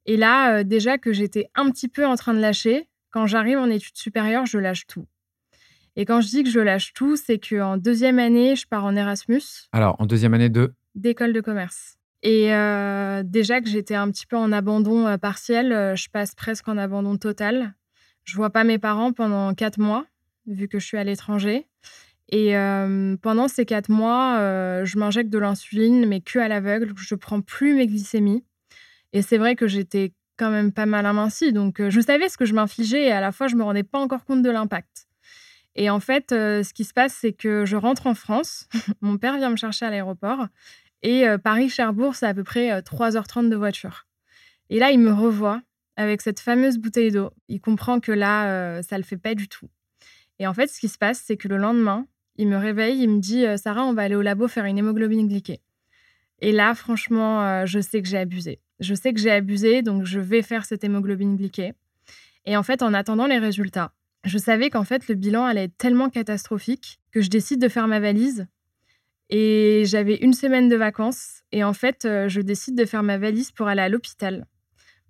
Et 0.07 0.17
là, 0.17 0.57
euh, 0.57 0.65
déjà 0.65 0.99
que 0.99 1.13
j'étais 1.13 1.49
un 1.55 1.71
petit 1.71 1.87
peu 1.87 2.05
en 2.05 2.17
train 2.17 2.35
de 2.35 2.41
lâcher, 2.41 2.89
quand 3.13 3.27
j'arrive 3.27 3.59
en 3.59 3.71
études 3.71 3.97
supérieures, 3.97 4.47
je 4.47 4.59
lâche 4.59 4.87
tout. 4.87 5.07
Et 5.95 6.05
quand 6.07 6.21
je 6.23 6.29
dis 6.29 6.43
que 6.43 6.51
je 6.51 6.61
lâche 6.61 6.95
tout, 6.95 7.17
c'est 7.17 7.39
qu'en 7.39 7.77
deuxième 7.77 8.19
année, 8.19 8.57
je 8.57 8.67
pars 8.67 8.85
en 8.85 8.97
Erasmus. 8.97 9.43
Alors, 9.73 9.97
en 10.01 10.07
deuxième 10.07 10.35
année 10.35 10.49
de 10.49 10.75
D'école 10.95 11.33
de 11.33 11.41
commerce. 11.41 11.97
Et 12.23 12.55
euh, 12.55 13.23
déjà 13.25 13.61
que 13.61 13.69
j'étais 13.69 13.95
un 13.95 14.11
petit 14.11 14.27
peu 14.27 14.37
en 14.37 14.53
abandon 14.53 15.07
euh, 15.07 15.17
partiel, 15.17 15.73
euh, 15.73 15.97
je 15.97 16.09
passe 16.09 16.35
presque 16.35 16.69
en 16.69 16.79
abandon 16.79 17.17
total. 17.17 17.75
Je 18.25 18.37
vois 18.37 18.51
pas 18.51 18.65
mes 18.65 18.79
parents 18.79 19.13
pendant 19.13 19.53
quatre 19.55 19.79
mois, 19.79 20.07
vu 20.47 20.69
que 20.69 20.79
je 20.79 20.87
suis 20.87 20.99
à 20.99 21.05
l'étranger. 21.05 21.67
Et 22.35 22.55
pendant 23.21 23.47
ces 23.47 23.67
quatre 23.67 23.91
mois, 23.91 24.39
je 24.85 24.99
m'injecte 24.99 25.29
de 25.29 25.37
l'insuline, 25.37 26.07
mais 26.07 26.23
que 26.23 26.39
à 26.39 26.49
l'aveugle. 26.49 26.95
Je 26.97 27.15
prends 27.15 27.43
plus 27.43 27.75
mes 27.75 27.87
glycémies. 27.87 28.43
Et 29.13 29.21
c'est 29.21 29.37
vrai 29.37 29.55
que 29.55 29.67
j'étais 29.67 30.15
quand 30.43 30.51
même 30.51 30.73
pas 30.73 30.87
mal 30.87 31.07
aminci. 31.07 31.53
Donc, 31.53 31.81
euh, 31.81 31.91
je 31.91 32.01
savais 32.01 32.29
ce 32.29 32.37
que 32.37 32.45
je 32.45 32.55
m'infligeais 32.55 33.05
et 33.05 33.13
à 33.13 33.21
la 33.21 33.31
fois, 33.31 33.47
je 33.47 33.55
me 33.55 33.63
rendais 33.63 33.85
pas 33.85 33.99
encore 33.99 34.25
compte 34.25 34.43
de 34.43 34.51
l'impact. 34.51 35.07
Et 35.77 35.89
en 35.89 36.01
fait, 36.01 36.33
euh, 36.33 36.63
ce 36.63 36.75
qui 36.75 36.85
se 36.85 36.93
passe, 36.93 37.15
c'est 37.15 37.33
que 37.33 37.65
je 37.65 37.77
rentre 37.77 38.07
en 38.07 38.15
France. 38.15 38.69
Mon 39.01 39.19
père 39.19 39.37
vient 39.37 39.51
me 39.51 39.57
chercher 39.57 39.87
à 39.87 39.91
l'aéroport. 39.91 40.49
Et 41.03 41.29
euh, 41.29 41.39
Paris-Cherbourg, 41.39 42.15
c'est 42.15 42.27
à 42.27 42.35
peu 42.35 42.45
près 42.45 42.81
3h30 42.81 43.49
de 43.49 43.57
voiture. 43.57 44.07
Et 44.69 44.79
là, 44.79 44.91
il 44.91 44.99
me 44.99 45.13
revoit 45.13 45.63
avec 45.97 46.21
cette 46.23 46.41
fameuse 46.41 46.79
bouteille 46.79 47.11
d'eau. 47.11 47.31
Il 47.49 47.61
comprend 47.61 48.01
que 48.01 48.13
là, 48.13 48.83
ça 48.83 48.97
le 48.97 49.05
fait 49.05 49.17
pas 49.17 49.35
du 49.35 49.49
tout. 49.49 49.69
Et 50.39 50.47
en 50.47 50.55
fait, 50.55 50.67
ce 50.67 50.81
qui 50.81 50.89
se 50.89 50.99
passe, 50.99 51.23
c'est 51.25 51.37
que 51.37 51.49
le 51.49 51.57
lendemain, 51.57 52.07
il 52.37 52.49
me 52.49 52.57
réveille, 52.57 53.01
il 53.03 53.09
me 53.09 53.21
dit 53.21 53.47
«Euh, 53.47 53.57
Sarah, 53.57 53.85
on 53.85 53.93
va 53.93 54.03
aller 54.03 54.15
au 54.15 54.23
labo 54.23 54.49
faire 54.49 54.65
une 54.65 54.79
hémoglobine 54.79 55.29
glyquée. 55.29 55.61
Et 56.41 56.53
là, 56.53 56.75
franchement, 56.75 57.43
euh, 57.43 57.67
je 57.67 57.79
sais 57.79 58.03
que 58.03 58.09
j'ai 58.09 58.19
abusé. 58.19 58.61
Je 58.83 58.95
sais 58.95 59.15
que 59.15 59.21
j'ai 59.21 59.31
abusé, 59.31 59.83
donc 59.83 60.05
je 60.05 60.19
vais 60.19 60.43
faire 60.43 60.65
cette 60.65 60.83
hémoglobine 60.83 61.37
glyquée. 61.37 61.73
Et 62.47 62.57
en 62.57 62.65
fait, 62.65 62.83
en 62.83 62.93
attendant 62.93 63.27
les 63.27 63.39
résultats, 63.39 63.93
je 64.25 64.39
savais 64.39 64.71
qu'en 64.71 64.83
fait, 64.83 65.07
le 65.07 65.15
bilan 65.15 65.45
allait 65.45 65.65
être 65.65 65.77
tellement 65.79 66.11
catastrophique 66.11 66.99
que 67.13 67.21
je 67.21 67.31
décide 67.31 67.61
de 67.61 67.69
faire 67.69 67.87
ma 67.87 68.01
valise. 68.01 68.47
Et 69.31 69.85
j'avais 69.87 70.17
une 70.17 70.35
semaine 70.35 70.69
de 70.69 70.75
vacances. 70.75 71.43
Et 71.53 71.63
en 71.63 71.73
fait, 71.73 72.05
euh, 72.05 72.29
je 72.29 72.41
décide 72.41 72.77
de 72.77 72.85
faire 72.85 73.05
ma 73.05 73.19
valise 73.19 73.53
pour 73.53 73.69
aller 73.69 73.81
à 73.81 73.89
l'hôpital. 73.89 74.47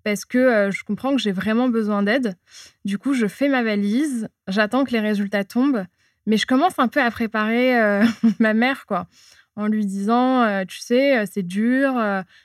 Parce 0.04 0.26
que 0.26 0.38
euh, 0.38 0.70
je 0.70 0.84
comprends 0.84 1.16
que 1.16 1.22
j'ai 1.22 1.32
vraiment 1.32 1.68
besoin 1.68 2.02
d'aide. 2.02 2.36
Du 2.84 2.98
coup, 2.98 3.14
je 3.14 3.26
fais 3.26 3.48
ma 3.48 3.62
valise, 3.62 4.28
j'attends 4.48 4.84
que 4.84 4.92
les 4.92 5.00
résultats 5.00 5.44
tombent. 5.44 5.86
Mais 6.26 6.36
je 6.36 6.46
commence 6.46 6.78
un 6.78 6.88
peu 6.88 7.00
à 7.00 7.10
préparer 7.10 8.04
ma 8.38 8.52
mère, 8.52 8.84
quoi 8.86 9.08
en 9.56 9.66
lui 9.66 9.86
disant, 9.86 10.64
tu 10.66 10.78
sais, 10.78 11.24
c'est 11.26 11.42
dur 11.42 11.94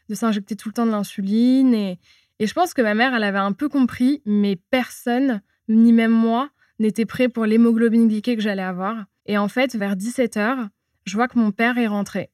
de 0.09 0.15
s'injecter 0.15 0.55
tout 0.55 0.69
le 0.69 0.73
temps 0.73 0.85
de 0.85 0.91
l'insuline. 0.91 1.73
Et, 1.73 1.99
et 2.39 2.47
je 2.47 2.53
pense 2.53 2.73
que 2.73 2.81
ma 2.81 2.93
mère, 2.93 3.13
elle 3.13 3.23
avait 3.23 3.37
un 3.37 3.53
peu 3.53 3.69
compris, 3.69 4.21
mais 4.25 4.57
personne, 4.69 5.41
ni 5.67 5.93
même 5.93 6.11
moi, 6.11 6.49
n'était 6.79 7.05
prêt 7.05 7.29
pour 7.29 7.45
l'hémoglobine 7.45 8.07
glyquée 8.07 8.35
que 8.35 8.41
j'allais 8.41 8.61
avoir. 8.61 9.05
Et 9.25 9.37
en 9.37 9.47
fait, 9.47 9.75
vers 9.75 9.95
17h, 9.95 10.69
je 11.05 11.15
vois 11.15 11.27
que 11.27 11.39
mon 11.39 11.51
père 11.51 11.77
est 11.77 11.87
rentré. 11.87 12.29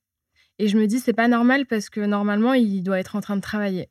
Et 0.59 0.67
je 0.67 0.77
me 0.77 0.87
dis, 0.87 0.99
c'est 0.99 1.13
pas 1.13 1.27
normal 1.27 1.65
parce 1.65 1.89
que 1.89 2.01
normalement, 2.01 2.53
il 2.53 2.83
doit 2.83 2.99
être 2.99 3.15
en 3.15 3.21
train 3.21 3.35
de 3.35 3.41
travailler. 3.41 3.89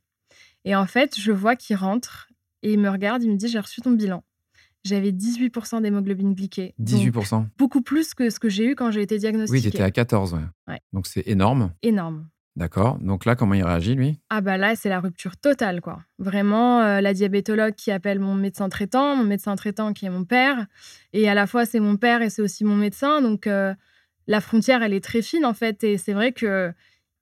Et 0.64 0.76
en 0.76 0.86
fait, 0.86 1.18
je 1.18 1.32
vois 1.32 1.56
qu'il 1.56 1.76
rentre 1.76 2.28
et 2.62 2.72
il 2.72 2.78
me 2.78 2.88
regarde, 2.88 3.22
il 3.22 3.30
me 3.30 3.36
dit, 3.36 3.48
j'ai 3.48 3.58
reçu 3.58 3.80
ton 3.80 3.90
bilan 3.90 4.22
j'avais 4.84 5.12
18% 5.12 5.82
d'hémoglobine 5.82 6.34
glyquée. 6.34 6.74
18% 6.80 7.46
Beaucoup 7.58 7.82
plus 7.82 8.14
que 8.14 8.30
ce 8.30 8.38
que 8.38 8.48
j'ai 8.48 8.66
eu 8.66 8.74
quand 8.74 8.90
j'ai 8.90 9.02
été 9.02 9.18
diagnostiquée. 9.18 9.56
Oui, 9.56 9.62
tu 9.62 9.68
étais 9.68 9.82
à 9.82 9.90
14, 9.90 10.34
ouais. 10.68 10.78
Donc 10.92 11.06
c'est 11.06 11.26
énorme. 11.26 11.72
Énorme. 11.82 12.28
D'accord. 12.54 12.98
Donc 12.98 13.24
là, 13.24 13.34
comment 13.34 13.54
il 13.54 13.64
réagit, 13.64 13.94
lui? 13.94 14.20
Ah 14.28 14.42
bah 14.42 14.58
là, 14.58 14.76
c'est 14.76 14.90
la 14.90 15.00
rupture 15.00 15.38
totale, 15.38 15.80
quoi. 15.80 16.00
Vraiment, 16.18 16.82
euh, 16.82 17.00
la 17.00 17.14
diabétologue 17.14 17.74
qui 17.74 17.90
appelle 17.90 18.18
mon 18.18 18.34
médecin 18.34 18.68
traitant, 18.68 19.16
mon 19.16 19.24
médecin 19.24 19.56
traitant 19.56 19.94
qui 19.94 20.04
est 20.04 20.10
mon 20.10 20.24
père. 20.24 20.66
Et 21.14 21.28
à 21.28 21.34
la 21.34 21.46
fois, 21.46 21.64
c'est 21.64 21.80
mon 21.80 21.96
père 21.96 22.20
et 22.20 22.28
c'est 22.28 22.42
aussi 22.42 22.64
mon 22.64 22.76
médecin. 22.76 23.22
Donc 23.22 23.46
euh, 23.46 23.74
la 24.26 24.42
frontière, 24.42 24.82
elle 24.82 24.92
est 24.92 25.02
très 25.02 25.22
fine, 25.22 25.46
en 25.46 25.54
fait. 25.54 25.82
Et 25.82 25.96
c'est 25.96 26.12
vrai 26.12 26.32
que 26.32 26.72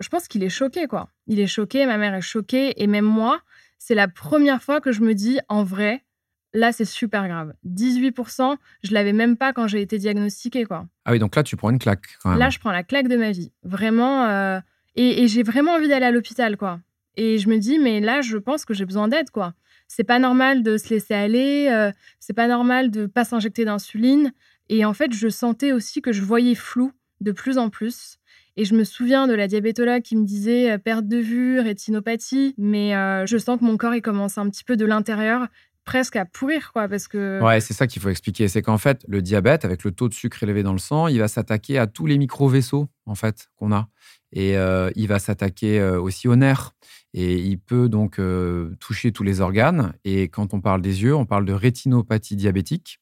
je 0.00 0.08
pense 0.08 0.26
qu'il 0.26 0.42
est 0.42 0.48
choqué, 0.48 0.88
quoi. 0.88 1.10
Il 1.28 1.38
est 1.38 1.46
choqué, 1.46 1.86
ma 1.86 1.96
mère 1.96 2.14
est 2.14 2.22
choquée. 2.22 2.82
Et 2.82 2.88
même 2.88 3.04
moi, 3.04 3.40
c'est 3.78 3.94
la 3.94 4.08
première 4.08 4.62
fois 4.62 4.80
que 4.80 4.90
je 4.90 5.00
me 5.00 5.14
dis, 5.14 5.38
en 5.48 5.62
vrai, 5.62 6.04
Là, 6.52 6.72
c'est 6.72 6.84
super 6.84 7.28
grave. 7.28 7.52
18%, 7.68 8.56
je 8.82 8.92
l'avais 8.92 9.12
même 9.12 9.36
pas 9.36 9.52
quand 9.52 9.68
j'ai 9.68 9.80
été 9.80 9.98
diagnostiquée, 9.98 10.64
quoi. 10.64 10.86
Ah 11.04 11.12
oui, 11.12 11.18
donc 11.20 11.36
là, 11.36 11.42
tu 11.42 11.56
prends 11.56 11.70
une 11.70 11.78
claque. 11.78 12.06
Quand 12.22 12.30
même. 12.30 12.38
Là, 12.38 12.50
je 12.50 12.58
prends 12.58 12.72
la 12.72 12.82
claque 12.82 13.06
de 13.06 13.16
ma 13.16 13.30
vie. 13.30 13.52
Vraiment. 13.62 14.24
Euh, 14.24 14.58
et, 14.96 15.28
j'ai 15.28 15.44
vraiment 15.44 15.72
envie 15.72 15.88
d'aller 15.88 16.06
à 16.06 16.10
l'hôpital, 16.10 16.56
quoi. 16.56 16.80
Et 17.16 17.38
je 17.38 17.48
me 17.48 17.58
dis, 17.58 17.78
mais 17.78 18.00
là, 18.00 18.20
je 18.20 18.36
pense 18.36 18.64
que 18.64 18.74
j'ai 18.74 18.84
besoin 18.84 19.06
d'aide, 19.06 19.30
quoi. 19.30 19.54
C'est 19.86 20.04
pas 20.04 20.18
normal 20.18 20.62
de 20.62 20.76
se 20.76 20.88
laisser 20.90 21.14
aller. 21.14 21.68
Euh, 21.70 21.92
c'est 22.18 22.32
pas 22.32 22.48
normal 22.48 22.90
de 22.90 23.06
pas 23.06 23.24
s'injecter 23.24 23.64
d'insuline. 23.64 24.32
Et 24.68 24.84
en 24.84 24.92
fait, 24.92 25.12
je 25.12 25.28
sentais 25.28 25.72
aussi 25.72 26.02
que 26.02 26.12
je 26.12 26.22
voyais 26.22 26.54
flou 26.56 26.92
de 27.20 27.30
plus 27.30 27.58
en 27.58 27.70
plus. 27.70 28.16
Et 28.56 28.64
je 28.64 28.74
me 28.74 28.82
souviens 28.82 29.28
de 29.28 29.34
la 29.34 29.46
diabétologue 29.46 30.02
qui 30.02 30.16
me 30.16 30.24
disait 30.24 30.72
euh, 30.72 30.78
perte 30.78 31.06
de 31.06 31.18
vue, 31.18 31.60
rétinopathie, 31.60 32.54
mais 32.58 32.92
je 33.26 33.38
sens 33.38 33.58
que 33.60 33.64
mon 33.64 33.76
corps 33.76 33.94
il 33.94 34.02
commence 34.02 34.38
un 34.38 34.48
petit 34.50 34.64
peu 34.64 34.76
de 34.76 34.84
l'intérieur 34.84 35.46
presque 35.84 36.16
à 36.16 36.24
pourrir, 36.24 36.72
quoi, 36.72 36.88
parce 36.88 37.08
que... 37.08 37.40
Ouais, 37.42 37.60
c'est 37.60 37.74
ça 37.74 37.86
qu'il 37.86 38.00
faut 38.00 38.08
expliquer. 38.08 38.48
C'est 38.48 38.62
qu'en 38.62 38.78
fait, 38.78 39.04
le 39.08 39.22
diabète, 39.22 39.64
avec 39.64 39.84
le 39.84 39.92
taux 39.92 40.08
de 40.08 40.14
sucre 40.14 40.42
élevé 40.42 40.62
dans 40.62 40.72
le 40.72 40.78
sang, 40.78 41.08
il 41.08 41.18
va 41.18 41.28
s'attaquer 41.28 41.78
à 41.78 41.86
tous 41.86 42.06
les 42.06 42.18
micro-vaisseaux, 42.18 42.88
en 43.06 43.14
fait, 43.14 43.48
qu'on 43.56 43.72
a. 43.72 43.88
Et 44.32 44.56
euh, 44.56 44.90
il 44.94 45.08
va 45.08 45.18
s'attaquer 45.18 45.80
euh, 45.80 46.00
aussi 46.00 46.28
aux 46.28 46.36
nerfs. 46.36 46.72
Et 47.12 47.38
il 47.38 47.58
peut 47.58 47.88
donc 47.88 48.18
euh, 48.18 48.76
toucher 48.78 49.10
tous 49.10 49.24
les 49.24 49.40
organes. 49.40 49.92
Et 50.04 50.28
quand 50.28 50.54
on 50.54 50.60
parle 50.60 50.82
des 50.82 51.02
yeux, 51.02 51.14
on 51.14 51.26
parle 51.26 51.44
de 51.44 51.52
rétinopathie 51.52 52.36
diabétique. 52.36 53.00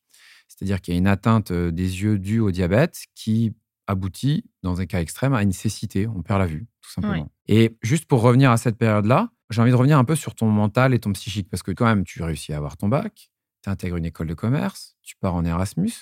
C'est-à-dire 0.48 0.80
qu'il 0.80 0.94
y 0.94 0.96
a 0.96 0.98
une 0.98 1.06
atteinte 1.06 1.52
des 1.52 2.02
yeux 2.02 2.18
due 2.18 2.40
au 2.40 2.50
diabète 2.50 3.04
qui 3.14 3.54
aboutit, 3.86 4.44
dans 4.62 4.80
un 4.80 4.86
cas 4.86 5.00
extrême, 5.00 5.34
à 5.34 5.42
une 5.42 5.52
cécité. 5.52 6.06
On 6.06 6.22
perd 6.22 6.40
la 6.40 6.46
vue, 6.46 6.66
tout 6.80 6.90
simplement. 6.90 7.30
Et 7.48 7.76
juste 7.82 8.06
pour 8.06 8.22
revenir 8.22 8.50
à 8.50 8.56
cette 8.56 8.76
période-là, 8.76 9.30
j'ai 9.50 9.60
envie 9.62 9.70
de 9.70 9.76
revenir 9.76 9.98
un 9.98 10.04
peu 10.04 10.14
sur 10.14 10.34
ton 10.34 10.46
mental 10.46 10.94
et 10.94 10.98
ton 10.98 11.12
psychique, 11.12 11.48
parce 11.50 11.62
que 11.62 11.72
quand 11.72 11.86
même, 11.86 12.04
tu 12.04 12.22
réussis 12.22 12.52
à 12.52 12.56
avoir 12.56 12.76
ton 12.76 12.88
bac, 12.88 13.30
tu 13.62 13.70
intègres 13.70 13.96
une 13.96 14.06
école 14.06 14.26
de 14.26 14.34
commerce, 14.34 14.96
tu 15.02 15.16
pars 15.16 15.34
en 15.34 15.44
Erasmus. 15.44 15.92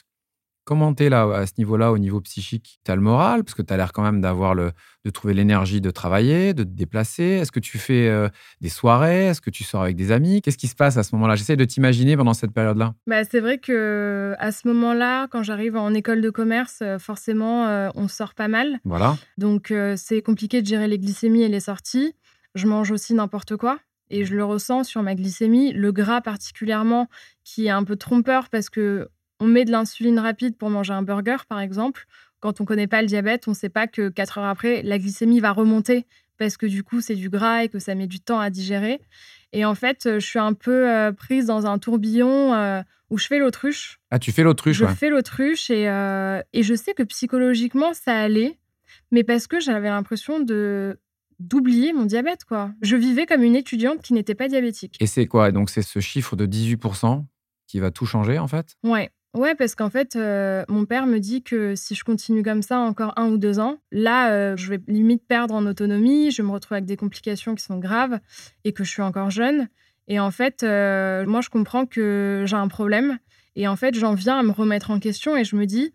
Comment 0.64 0.92
t'es 0.94 1.09
là, 1.09 1.32
à 1.32 1.46
ce 1.46 1.52
niveau-là, 1.59 1.92
au 1.92 1.98
niveau 1.98 2.20
psychique? 2.20 2.80
Tu 2.85 2.90
as 2.90 2.96
le 2.96 3.00
moral, 3.00 3.44
parce 3.44 3.54
que 3.54 3.62
tu 3.62 3.72
as 3.72 3.76
l'air 3.76 3.92
quand 3.92 4.02
même 4.02 4.20
d'avoir 4.20 4.52
le, 4.52 4.72
de 5.04 5.11
trouver 5.11 5.32
l'énergie 5.32 5.80
de 5.80 5.92
travailler, 5.92 6.54
de 6.54 6.64
te 6.64 6.68
déplacer. 6.68 7.22
Est-ce 7.22 7.52
que 7.52 7.61
tu 7.61 7.78
fais 7.78 8.09
euh, 8.09 8.28
des 8.61 8.68
soirées? 8.68 9.26
Est-ce 9.26 9.40
que 9.40 9.50
tu 9.50 9.62
sors 9.62 9.82
avec 9.82 9.94
des 9.94 10.11
amis? 10.11 10.42
Qu'est-ce 10.42 10.59
qui 10.59 10.66
se 10.66 10.74
passe 10.74 10.96
à 10.96 11.04
ce 11.04 11.14
moment-là? 11.14 11.37
J'essaie 11.37 11.54
de 11.54 11.64
t'imaginer 11.64 12.16
pendant 12.16 12.35
cette 12.35 12.50
période-là. 12.50 12.94
Bah, 13.06 13.22
c'est 13.24 13.38
vrai 13.38 13.59
que 13.59 14.35
à 14.40 14.50
ce 14.50 14.66
moment-là, 14.66 15.28
quand 15.28 15.44
j'arrive 15.44 15.76
en 15.76 15.94
école 15.94 16.20
de 16.20 16.30
commerce, 16.30 16.80
euh, 16.82 16.98
forcément, 16.98 17.68
euh, 17.68 17.90
on 17.94 18.09
sort 18.09 18.35
pas 18.35 18.48
mal. 18.48 18.80
Voilà. 18.82 19.16
Donc, 19.38 19.72
c'est 19.94 20.20
compliqué 20.20 20.62
de 20.62 20.66
gérer 20.66 20.88
les 20.88 20.98
glycémies 20.98 21.42
et 21.42 21.48
les 21.48 21.61
sorties 21.61 22.12
je 22.57 22.66
mange 22.66 22.90
aussi 22.90 23.14
n'importe 23.14 23.57
quoi. 23.57 23.79
Et 24.11 24.25
je 24.25 24.35
le 24.35 24.45
ressens 24.45 24.85
sur 24.85 25.03
ma 25.03 25.14
glycémie, 25.14 25.73
le 25.73 25.92
gras 25.92 26.21
particulièrement, 26.21 27.09
qui 27.45 27.66
est 27.66 27.71
un 27.71 27.85
peu 27.85 27.97
trompeur 27.97 28.49
parce 28.49 28.71
que 28.71 29.09
on 29.40 29.47
met 29.47 29.64
de 29.64 29.71
l'insuline 29.71 30.19
rapide 30.19 30.57
pour 30.57 30.71
manger 30.71 30.95
un 30.95 31.03
burger, 31.03 31.37
par 31.49 31.61
exemple. 31.61 32.07
Quand 32.40 32.61
on 32.61 32.64
ne 32.64 32.66
connaît 32.66 32.87
pas 32.87 33.03
le 33.03 33.09
diabète, 33.09 33.49
on 33.49 33.51
ne 33.51 33.57
sait 33.57 33.69
pas 33.69 33.87
que 33.87 34.09
4 34.09 34.38
heures 34.38 34.45
après, 34.45 34.83
la 34.83 34.99
glycémie 34.99 35.40
va 35.40 35.53
remonter 35.53 36.07
parce 36.38 36.57
que 36.57 36.66
du 36.66 36.83
coup, 36.83 37.01
c'est 37.01 37.14
du 37.14 37.29
gras 37.29 37.64
et 37.64 37.69
que 37.69 37.79
ça 37.79 37.95
met 37.95 38.07
du 38.07 38.21
temps 38.21 38.40
à 38.40 38.51
digérer. 38.51 39.01
Et 39.53 39.64
en 39.64 39.75
fait, 39.75 40.03
je 40.05 40.27
suis 40.27 40.38
un 40.38 40.53
peu 40.53 40.88
euh, 40.88 41.12
prise 41.12 41.47
dans 41.47 41.66
un 41.66 41.79
tourbillon 41.79 42.55
euh, 42.55 42.83
où 43.11 43.19
je 43.19 43.27
fais 43.27 43.38
l'autruche. 43.38 44.01
Ah, 44.11 44.19
tu 44.19 44.33
fais 44.33 44.42
l'autruche, 44.42 44.77
Je 44.77 44.87
fais 44.87 45.09
l'autruche 45.09 45.71
et, 45.71 45.88
euh, 45.88 46.42
et 46.53 46.62
je 46.62 46.75
sais 46.75 46.95
que 46.95 47.03
psychologiquement, 47.05 47.95
ça 47.95 48.19
allait, 48.19 48.59
mais 49.11 49.25
parce 49.25 49.47
que 49.47 49.61
j'avais 49.61 49.88
l'impression 49.88 50.40
de 50.40 50.99
d'oublier 51.38 51.92
mon 51.92 52.05
diabète, 52.05 52.44
quoi. 52.44 52.70
Je 52.83 52.96
vivais 52.96 53.27
comme 53.27 53.42
une 53.42 53.57
étudiante 53.57 54.03
qui 54.03 54.12
n'était 54.12 54.35
pas 54.35 54.49
diabétique. 54.49 54.96
Et 55.01 55.07
c'est 55.07 55.27
quoi? 55.27 55.53
Donc, 55.53 55.70
c'est 55.70 55.83
ce 55.83 56.01
chiffre 56.01 56.37
de 56.37 56.46
18% 56.46 57.25
qui 57.66 57.81
va 57.81 57.90
tout 57.90 58.07
changer, 58.07 58.38
en 58.38 58.49
fait? 58.49 58.77
Ouais. 58.83 59.11
Ouais, 59.35 59.55
parce 59.55 59.75
qu'en 59.75 59.90
fait, 59.90 60.16
euh, 60.16 60.64
mon 60.68 60.87
père 60.87 61.07
me 61.07 61.18
dit 61.18 61.42
que 61.42 61.75
si 61.75 61.94
je 61.94 62.05
continue 62.05 62.42
comme 62.42 62.62
ça 62.62 62.79
encore 62.79 63.12
un 63.16 63.29
ou 63.29 63.37
deux 63.37 63.59
ans, 63.59 63.77
là, 63.92 64.31
euh, 64.31 64.57
je 64.57 64.70
vais 64.70 64.81
limite 64.88 65.27
perdre 65.27 65.55
en 65.55 65.66
autonomie, 65.66 66.31
je 66.31 66.40
me 66.40 66.51
retrouve 66.51 66.72
avec 66.72 66.87
des 66.87 66.96
complications 66.96 67.55
qui 67.55 67.62
sont 67.62 67.79
graves 67.79 68.18
et 68.64 68.72
que 68.72 68.83
je 68.83 68.90
suis 68.90 69.03
encore 69.03 69.29
jeune. 69.29 69.68
Et 70.09 70.18
en 70.18 70.31
fait, 70.31 70.62
euh, 70.62 71.27
moi, 71.27 71.42
je 71.42 71.51
comprends 71.51 71.85
que 71.85 72.44
j'ai 72.46 72.57
un 72.57 72.68
problème. 72.68 73.18
Et 73.57 73.68
en 73.68 73.77
fait, 73.77 73.94
j'en 73.94 74.14
viens 74.14 74.38
à 74.38 74.42
me 74.42 74.53
remettre 74.53 74.90
en 74.90 74.99
question 75.01 75.37
et 75.37 75.44
je 75.44 75.57
me 75.57 75.66
dis, 75.66 75.92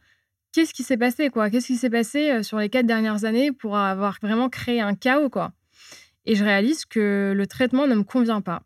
qu'est-ce 0.52 0.74
qui 0.74 0.84
s'est 0.84 0.98
passé, 0.98 1.30
quoi? 1.30 1.50
Qu'est-ce 1.50 1.68
qui 1.68 1.78
s'est 1.78 1.90
passé 1.90 2.32
euh, 2.32 2.44
sur 2.44 2.58
les 2.58 2.70
quatre 2.70 2.86
dernières 2.86 3.26
années 3.26 3.52
pour 3.52 3.78
avoir 3.78 4.18
vraiment 4.22 4.50
créé 4.50 4.82
un 4.82 4.96
chaos, 4.96 5.30
quoi? 5.30 5.54
Et 6.26 6.36
je 6.36 6.44
réalise 6.44 6.86
que 6.86 7.34
le 7.36 7.48
traitement 7.48 7.88
ne 7.88 7.96
me 7.96 8.04
convient 8.04 8.42
pas, 8.42 8.64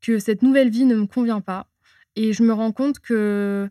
que 0.00 0.18
cette 0.18 0.42
nouvelle 0.42 0.70
vie 0.70 0.84
ne 0.84 0.94
me 0.94 1.06
convient 1.06 1.40
pas, 1.40 1.66
et 2.16 2.32
je 2.32 2.42
me 2.42 2.52
rends 2.52 2.72
compte 2.72 2.98
que 2.98 3.68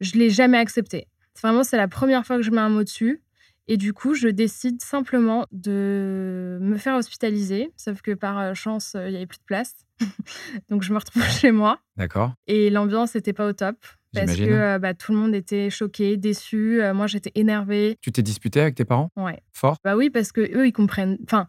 je 0.00 0.12
l'ai 0.12 0.30
jamais 0.30 0.58
accepté. 0.58 1.08
Vraiment, 1.42 1.64
c'est 1.64 1.76
la 1.76 1.88
première 1.88 2.26
fois 2.26 2.36
que 2.36 2.42
je 2.42 2.50
mets 2.50 2.60
un 2.60 2.68
mot 2.68 2.84
dessus. 2.84 3.22
Et 3.68 3.76
du 3.76 3.92
coup, 3.92 4.14
je 4.14 4.28
décide 4.28 4.80
simplement 4.80 5.46
de 5.50 6.58
me 6.60 6.76
faire 6.76 6.94
hospitaliser, 6.94 7.72
sauf 7.76 8.00
que 8.00 8.12
par 8.12 8.38
euh, 8.38 8.54
chance, 8.54 8.94
euh, 8.94 9.08
il 9.08 9.10
n'y 9.10 9.16
avait 9.16 9.26
plus 9.26 9.38
de 9.38 9.44
place. 9.44 9.74
Donc, 10.70 10.82
je 10.82 10.92
me 10.92 10.98
retrouve 10.98 11.22
chez 11.40 11.50
moi. 11.50 11.80
D'accord. 11.96 12.32
Et 12.46 12.70
l'ambiance 12.70 13.14
n'était 13.14 13.32
pas 13.32 13.46
au 13.46 13.52
top 13.52 13.76
parce 14.14 14.36
que 14.36 14.42
euh, 14.42 14.78
bah, 14.78 14.94
tout 14.94 15.12
le 15.12 15.18
monde 15.18 15.34
était 15.34 15.68
choqué, 15.68 16.16
déçu. 16.16 16.80
Moi, 16.94 17.06
j'étais 17.06 17.32
énervée. 17.34 17.98
Tu 18.00 18.12
t'es 18.12 18.22
disputé 18.22 18.60
avec 18.60 18.76
tes 18.76 18.84
parents? 18.84 19.10
Ouais. 19.16 19.42
Fort? 19.52 19.76
Bah 19.84 19.96
oui, 19.96 20.10
parce 20.10 20.32
que 20.32 20.40
eux, 20.40 20.66
ils 20.66 20.72
comprennent. 20.72 21.18
Enfin, 21.24 21.48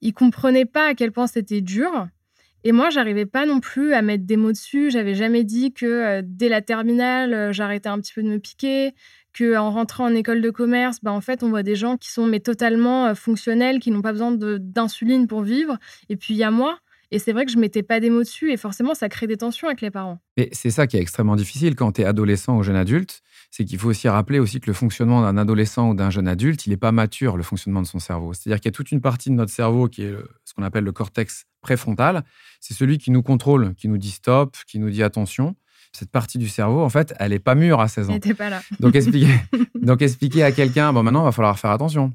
ils 0.00 0.12
comprenaient 0.12 0.64
pas 0.64 0.88
à 0.88 0.94
quel 0.94 1.12
point 1.12 1.26
c'était 1.26 1.60
dur. 1.60 2.08
Et 2.64 2.72
moi, 2.72 2.90
j'arrivais 2.90 3.26
pas 3.26 3.46
non 3.46 3.60
plus 3.60 3.94
à 3.94 4.02
mettre 4.02 4.24
des 4.24 4.36
mots 4.36 4.50
dessus. 4.50 4.90
J'avais 4.90 5.14
jamais 5.14 5.44
dit 5.44 5.72
que 5.72 5.86
euh, 5.86 6.22
dès 6.24 6.48
la 6.48 6.60
terminale, 6.60 7.52
j'arrêtais 7.52 7.88
un 7.88 8.00
petit 8.00 8.12
peu 8.12 8.22
de 8.22 8.28
me 8.28 8.38
piquer. 8.38 8.94
Que 9.38 9.56
en 9.56 9.70
rentrant 9.70 10.06
en 10.06 10.14
école 10.14 10.42
de 10.42 10.50
commerce, 10.50 10.98
bah, 11.02 11.12
en 11.12 11.20
fait, 11.20 11.44
on 11.44 11.50
voit 11.50 11.62
des 11.62 11.76
gens 11.76 11.96
qui 11.96 12.10
sont 12.10 12.26
mais 12.26 12.40
totalement 12.40 13.14
fonctionnels, 13.14 13.78
qui 13.78 13.92
n'ont 13.92 14.02
pas 14.02 14.12
besoin 14.12 14.32
d'insuline 14.32 15.28
pour 15.28 15.42
vivre. 15.42 15.78
Et 16.08 16.16
puis 16.16 16.34
il 16.34 16.38
y 16.38 16.44
a 16.44 16.50
moi 16.50 16.78
et 17.10 17.18
c'est 17.18 17.32
vrai 17.32 17.46
que 17.46 17.52
je 17.52 17.58
mettais 17.58 17.82
pas 17.82 18.00
des 18.00 18.10
mots 18.10 18.20
dessus 18.22 18.52
et 18.52 18.56
forcément, 18.56 18.94
ça 18.94 19.08
crée 19.08 19.26
des 19.26 19.38
tensions 19.38 19.66
avec 19.66 19.80
les 19.80 19.90
parents. 19.90 20.18
Et 20.36 20.50
c'est 20.52 20.70
ça 20.70 20.86
qui 20.86 20.98
est 20.98 21.00
extrêmement 21.00 21.36
difficile 21.36 21.74
quand 21.74 21.92
tu 21.92 22.02
es 22.02 22.04
adolescent 22.04 22.58
ou 22.58 22.62
jeune 22.62 22.76
adulte. 22.76 23.22
C'est 23.50 23.64
qu'il 23.64 23.78
faut 23.78 23.88
aussi 23.88 24.08
rappeler 24.08 24.38
aussi 24.38 24.60
que 24.60 24.66
le 24.66 24.74
fonctionnement 24.74 25.22
d'un 25.22 25.38
adolescent 25.38 25.90
ou 25.90 25.94
d'un 25.94 26.10
jeune 26.10 26.28
adulte, 26.28 26.66
il 26.66 26.70
n'est 26.70 26.76
pas 26.76 26.92
mature, 26.92 27.38
le 27.38 27.42
fonctionnement 27.42 27.80
de 27.80 27.86
son 27.86 27.98
cerveau. 27.98 28.34
C'est-à-dire 28.34 28.60
qu'il 28.60 28.66
y 28.66 28.74
a 28.74 28.76
toute 28.76 28.92
une 28.92 29.00
partie 29.00 29.30
de 29.30 29.34
notre 29.34 29.52
cerveau 29.52 29.88
qui 29.88 30.02
est 30.02 30.14
ce 30.44 30.52
qu'on 30.52 30.62
appelle 30.62 30.84
le 30.84 30.92
cortex 30.92 31.46
préfrontal. 31.62 32.24
C'est 32.60 32.74
celui 32.74 32.98
qui 32.98 33.10
nous 33.10 33.22
contrôle, 33.22 33.74
qui 33.74 33.88
nous 33.88 33.96
dit 33.96 34.10
stop, 34.10 34.56
qui 34.66 34.78
nous 34.78 34.90
dit 34.90 35.02
attention. 35.02 35.56
Cette 35.98 36.10
partie 36.10 36.38
du 36.38 36.48
cerveau, 36.48 36.82
en 36.82 36.88
fait, 36.88 37.12
elle 37.18 37.30
n'est 37.32 37.38
pas 37.38 37.54
mûre 37.54 37.80
à 37.80 37.88
16 37.88 38.06
ans. 38.06 38.08
Elle 38.10 38.14
n'était 38.16 38.34
pas 38.34 38.50
là. 38.50 38.62
Donc 38.80 38.94
expliquer, 38.94 39.34
donc 39.82 40.00
expliquer 40.02 40.42
à 40.44 40.52
quelqu'un, 40.52 40.92
bon 40.92 41.02
maintenant, 41.02 41.22
il 41.22 41.24
va 41.24 41.32
falloir 41.32 41.58
faire 41.58 41.70
attention. 41.70 42.12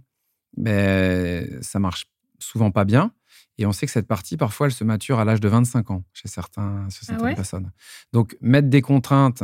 Mais 0.58 1.50
ça 1.62 1.80
marche 1.80 2.06
souvent 2.40 2.72
pas 2.72 2.86
bien. 2.86 3.12
Et 3.58 3.66
on 3.66 3.72
sait 3.72 3.86
que 3.86 3.92
cette 3.92 4.08
partie, 4.08 4.38
parfois, 4.38 4.68
elle 4.68 4.74
se 4.74 4.84
mature 4.84 5.20
à 5.20 5.26
l'âge 5.26 5.40
de 5.40 5.48
25 5.48 5.92
ans 5.92 6.04
chez, 6.14 6.28
certains, 6.28 6.88
chez 6.90 7.00
Ah 7.02 7.06
certaines 7.06 7.26
ouais? 7.26 7.36
personnes. 7.36 7.72
Donc 8.12 8.36
mettre 8.42 8.70
des 8.70 8.82
contraintes 8.82 9.44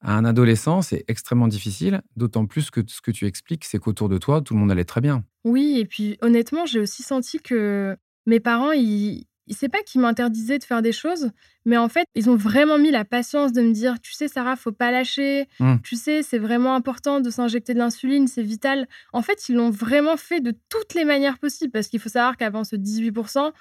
à 0.00 0.16
un 0.16 0.24
adolescent, 0.24 0.82
c'est 0.82 1.04
extrêmement 1.08 1.48
difficile, 1.48 2.02
d'autant 2.16 2.46
plus 2.46 2.70
que 2.70 2.80
ce 2.86 3.00
que 3.00 3.10
tu 3.10 3.26
expliques, 3.26 3.64
c'est 3.64 3.78
qu'autour 3.78 4.08
de 4.08 4.18
toi, 4.18 4.42
tout 4.42 4.54
le 4.54 4.60
monde 4.60 4.70
allait 4.70 4.84
très 4.84 5.00
bien. 5.00 5.24
Oui, 5.44 5.78
et 5.78 5.86
puis 5.86 6.18
honnêtement, 6.20 6.66
j'ai 6.66 6.78
aussi 6.80 7.02
senti 7.02 7.40
que 7.40 7.96
mes 8.26 8.38
parents, 8.40 8.72
ils 8.72 9.24
c'est 9.54 9.68
pas 9.68 9.82
qu'ils 9.82 10.00
m'interdisaient 10.00 10.58
de 10.58 10.64
faire 10.64 10.82
des 10.82 10.92
choses, 10.92 11.30
mais 11.64 11.76
en 11.76 11.88
fait, 11.88 12.06
ils 12.14 12.30
ont 12.30 12.36
vraiment 12.36 12.78
mis 12.78 12.90
la 12.90 13.04
patience 13.04 13.52
de 13.52 13.62
me 13.62 13.72
dire, 13.72 14.00
tu 14.00 14.12
sais, 14.12 14.28
Sarah, 14.28 14.56
faut 14.56 14.72
pas 14.72 14.90
lâcher. 14.90 15.48
Hmm. 15.60 15.76
Tu 15.82 15.96
sais, 15.96 16.22
c'est 16.22 16.38
vraiment 16.38 16.74
important 16.74 17.20
de 17.20 17.30
s'injecter 17.30 17.74
de 17.74 17.78
l'insuline, 17.78 18.26
c'est 18.28 18.42
vital. 18.42 18.86
En 19.12 19.22
fait, 19.22 19.48
ils 19.48 19.56
l'ont 19.56 19.70
vraiment 19.70 20.16
fait 20.16 20.40
de 20.40 20.54
toutes 20.68 20.94
les 20.94 21.04
manières 21.04 21.38
possibles, 21.38 21.72
parce 21.72 21.88
qu'il 21.88 22.00
faut 22.00 22.08
savoir 22.08 22.36
qu'avant 22.36 22.64
ce 22.64 22.76
18%, 22.76 23.52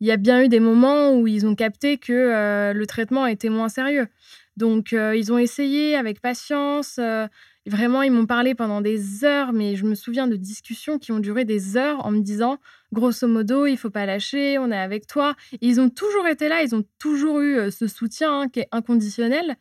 il 0.00 0.06
y 0.08 0.10
a 0.10 0.16
bien 0.16 0.42
eu 0.42 0.48
des 0.48 0.60
moments 0.60 1.12
où 1.14 1.26
ils 1.26 1.46
ont 1.46 1.54
capté 1.54 1.98
que 1.98 2.12
euh, 2.12 2.72
le 2.72 2.86
traitement 2.86 3.26
était 3.26 3.48
moins 3.48 3.68
sérieux. 3.68 4.08
Donc, 4.56 4.92
euh, 4.92 5.16
ils 5.16 5.32
ont 5.32 5.38
essayé 5.38 5.96
avec 5.96 6.20
patience. 6.20 6.96
euh, 6.98 7.26
vraiment, 7.66 8.02
ils 8.02 8.12
m'ont 8.12 8.26
parlé 8.26 8.54
pendant 8.54 8.80
des 8.80 9.24
heures, 9.24 9.52
mais 9.52 9.76
je 9.76 9.84
me 9.84 9.94
souviens 9.94 10.26
de 10.26 10.36
discussions 10.36 10.98
qui 10.98 11.12
ont 11.12 11.18
duré 11.20 11.44
des 11.44 11.76
heures 11.76 12.04
en 12.04 12.10
me 12.10 12.20
disant, 12.20 12.58
grosso 12.94 13.28
modo, 13.28 13.66
il 13.66 13.76
faut 13.76 13.90
pas 13.90 14.06
lâcher, 14.06 14.58
on 14.58 14.70
est 14.70 14.78
avec 14.78 15.06
toi. 15.06 15.34
Et 15.52 15.66
ils 15.66 15.80
ont 15.80 15.90
toujours 15.90 16.26
été 16.26 16.48
là, 16.48 16.62
ils 16.62 16.74
ont 16.74 16.84
toujours 16.98 17.40
eu 17.40 17.58
euh, 17.58 17.70
ce 17.70 17.86
soutien 17.86 18.40
hein, 18.40 18.48
qui 18.48 18.60
est 18.60 18.68
inconditionnel. 18.72 19.56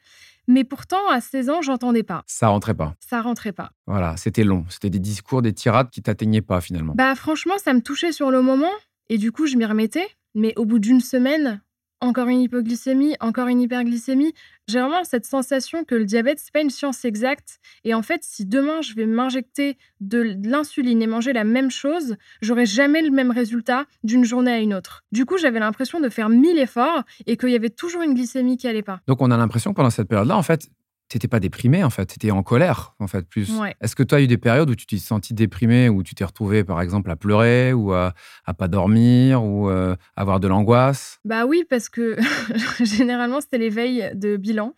Mais 0.48 0.64
pourtant, 0.64 1.10
à 1.10 1.22
16 1.22 1.50
ans, 1.50 1.62
j'entendais 1.62 2.04
pas. 2.04 2.24
Ça 2.28 2.48
rentrait 2.48 2.74
pas. 2.74 2.96
Ça 3.00 3.22
rentrait 3.22 3.54
pas. 3.54 3.72
Voilà, 3.88 4.16
c'était 4.18 4.44
long. 4.44 4.66
C'était 4.70 4.90
des 4.90 5.00
discours, 5.00 5.42
des 5.42 5.54
tirades 5.54 5.90
qui 5.90 6.02
t'atteignaient 6.02 6.42
pas 6.42 6.62
finalement. 6.62 6.94
Bah 6.96 7.16
franchement, 7.16 7.58
ça 7.58 7.74
me 7.74 7.82
touchait 7.82 8.12
sur 8.12 8.32
le 8.32 8.42
moment 8.42 8.72
et 9.10 9.18
du 9.18 9.32
coup, 9.32 9.48
je 9.48 9.58
m'y 9.58 9.66
remettais. 9.66 10.08
Mais 10.36 10.54
au 10.58 10.66
bout 10.66 10.80
d'une 10.80 11.02
semaine, 11.02 11.62
encore 12.04 12.28
une 12.28 12.42
hypoglycémie, 12.42 13.16
encore 13.22 13.48
une 13.48 13.62
hyperglycémie. 13.62 14.34
J'ai 14.68 14.80
vraiment 14.80 15.04
cette 15.04 15.26
sensation 15.26 15.84
que 15.86 15.96
le 15.96 16.06
diabète, 16.06 16.40
c'est 16.40 16.52
pas 16.52 16.62
une 16.62 16.70
science 16.70 17.06
exacte. 17.06 17.60
Et 17.86 17.94
en 17.94 18.02
fait, 18.02 18.24
si 18.24 18.46
demain 18.46 18.82
je 18.82 18.94
vais 18.94 19.06
m'injecter 19.06 19.78
de 20.02 20.36
l'insuline 20.44 21.02
et 21.02 21.08
manger 21.08 21.32
la 21.34 21.46
même 21.46 21.72
chose, 21.72 22.16
j'aurai 22.42 22.66
jamais 22.66 23.02
le 23.02 23.10
même 23.10 23.32
résultat 23.32 23.86
d'une 24.04 24.26
journée 24.26 24.52
à 24.52 24.60
une 24.60 24.74
autre. 24.74 25.04
Du 25.12 25.26
coup, 25.26 25.38
j'avais 25.38 25.60
l'impression 25.60 26.02
de 26.02 26.10
faire 26.10 26.30
mille 26.30 26.60
efforts 26.60 27.04
et 27.26 27.38
qu'il 27.38 27.50
y 27.50 27.56
avait 27.56 27.70
toujours 27.70 28.02
une 28.02 28.14
glycémie 28.14 28.58
qui 28.58 28.68
allait 28.68 28.84
pas. 28.84 29.00
Donc 29.08 29.22
on 29.22 29.32
a 29.32 29.38
l'impression 29.38 29.74
pendant 29.74 29.90
cette 29.90 30.10
période-là, 30.10 30.38
en 30.38 30.44
fait, 30.44 30.70
t'étais 31.14 31.28
pas 31.28 31.40
déprimé, 31.40 31.84
en 31.84 31.90
fait, 31.90 32.08
t'étais 32.08 32.32
en 32.32 32.42
colère, 32.42 32.96
en 33.00 33.08
fait, 33.08 33.28
plus. 33.28 33.52
Ouais. 33.60 33.76
Est-ce 33.82 33.96
que 33.96 34.04
tu 34.04 34.16
as 34.16 34.22
eu 34.22 34.28
des 34.28 34.38
périodes 34.38 34.70
où 34.70 34.76
tu 34.76 34.86
t'es 34.86 34.98
senti 34.98 35.34
déprimé, 35.34 35.88
où 35.90 36.02
tu 36.02 36.16
t'es 36.16 36.26
retrouvé, 36.26 36.64
par 36.64 36.82
exemple, 36.82 37.12
à 37.12 37.16
pleurer, 37.16 37.72
ou 37.72 37.94
à, 37.94 38.14
à 38.46 38.54
pas 38.54 38.68
dormir, 38.68 39.44
ou 39.44 39.70
euh, 39.70 39.96
avoir 40.16 40.40
de 40.40 40.48
l'angoisse? 40.48 41.20
Bah 41.24 41.46
oui, 41.46 41.66
parce 41.70 41.90
que 41.90 42.18
généralement, 42.84 43.42
c'était 43.42 43.60
les 43.60 43.70
veilles 43.70 44.12
de 44.16 44.38
bilan. 44.38 44.74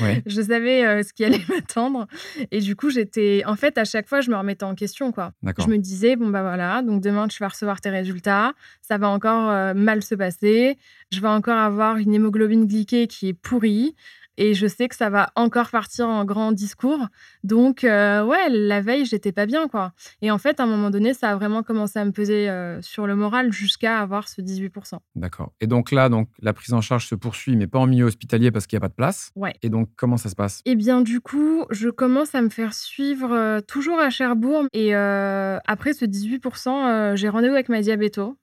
Ouais. 0.00 0.22
Je 0.26 0.40
savais 0.40 0.84
euh, 0.84 1.02
ce 1.02 1.12
qui 1.12 1.24
allait 1.24 1.42
m'attendre. 1.48 2.06
Et 2.50 2.60
du 2.60 2.76
coup, 2.76 2.90
j'étais. 2.90 3.42
En 3.46 3.56
fait, 3.56 3.76
à 3.76 3.84
chaque 3.84 4.08
fois, 4.08 4.22
je 4.22 4.30
me 4.30 4.36
remettais 4.36 4.64
en 4.64 4.74
question, 4.74 5.12
quoi. 5.12 5.32
Je 5.58 5.66
me 5.68 5.76
disais, 5.76 6.16
bon, 6.16 6.30
bah 6.30 6.42
voilà, 6.42 6.82
donc 6.82 7.02
demain, 7.02 7.28
tu 7.28 7.38
vas 7.40 7.48
recevoir 7.48 7.80
tes 7.80 7.90
résultats. 7.90 8.54
Ça 8.80 8.98
va 8.98 9.08
encore 9.08 9.50
euh, 9.50 9.74
mal 9.74 10.02
se 10.02 10.14
passer. 10.14 10.78
Je 11.12 11.20
vais 11.20 11.28
encore 11.28 11.58
avoir 11.58 11.96
une 11.98 12.14
hémoglobine 12.14 12.66
glyquée 12.66 13.06
qui 13.06 13.28
est 13.28 13.34
pourrie. 13.34 13.94
Et 14.36 14.54
je 14.54 14.66
sais 14.66 14.88
que 14.88 14.96
ça 14.96 15.10
va 15.10 15.30
encore 15.36 15.70
partir 15.70 16.08
en 16.08 16.24
grand 16.24 16.52
discours. 16.52 17.06
Donc, 17.42 17.84
euh, 17.84 18.24
ouais, 18.24 18.48
la 18.48 18.80
veille, 18.80 19.04
j'étais 19.04 19.32
pas 19.32 19.46
bien, 19.46 19.68
quoi. 19.68 19.92
Et 20.22 20.30
en 20.30 20.38
fait, 20.38 20.60
à 20.60 20.64
un 20.64 20.66
moment 20.66 20.90
donné, 20.90 21.14
ça 21.14 21.30
a 21.30 21.36
vraiment 21.36 21.62
commencé 21.62 21.98
à 21.98 22.04
me 22.04 22.12
peser 22.12 22.48
euh, 22.48 22.80
sur 22.82 23.06
le 23.06 23.16
moral 23.16 23.52
jusqu'à 23.52 24.00
avoir 24.00 24.28
ce 24.28 24.40
18%. 24.40 24.98
D'accord. 25.14 25.52
Et 25.60 25.66
donc 25.66 25.92
là, 25.92 26.08
donc, 26.08 26.28
la 26.40 26.52
prise 26.52 26.72
en 26.72 26.80
charge 26.80 27.06
se 27.06 27.14
poursuit, 27.14 27.56
mais 27.56 27.66
pas 27.66 27.78
en 27.78 27.86
milieu 27.86 28.06
hospitalier 28.06 28.50
parce 28.50 28.66
qu'il 28.66 28.76
n'y 28.76 28.80
a 28.84 28.86
pas 28.86 28.88
de 28.88 28.94
place. 28.94 29.30
Ouais. 29.36 29.54
Et 29.62 29.68
donc, 29.68 29.88
comment 29.96 30.16
ça 30.16 30.28
se 30.28 30.34
passe? 30.34 30.60
Eh 30.64 30.74
bien, 30.74 31.00
du 31.00 31.20
coup, 31.20 31.64
je 31.70 31.88
commence 31.88 32.34
à 32.34 32.42
me 32.42 32.48
faire 32.50 32.74
suivre 32.74 33.32
euh, 33.32 33.60
toujours 33.60 33.98
à 33.98 34.10
Cherbourg. 34.10 34.64
Et 34.72 34.94
après 34.94 35.92
ce 35.92 36.04
18%, 36.04 36.68
euh, 36.68 37.16
j'ai 37.16 37.28
rendez-vous 37.28 37.54
avec 37.54 37.68
ma 37.68 37.80
diabéto. 37.80 38.36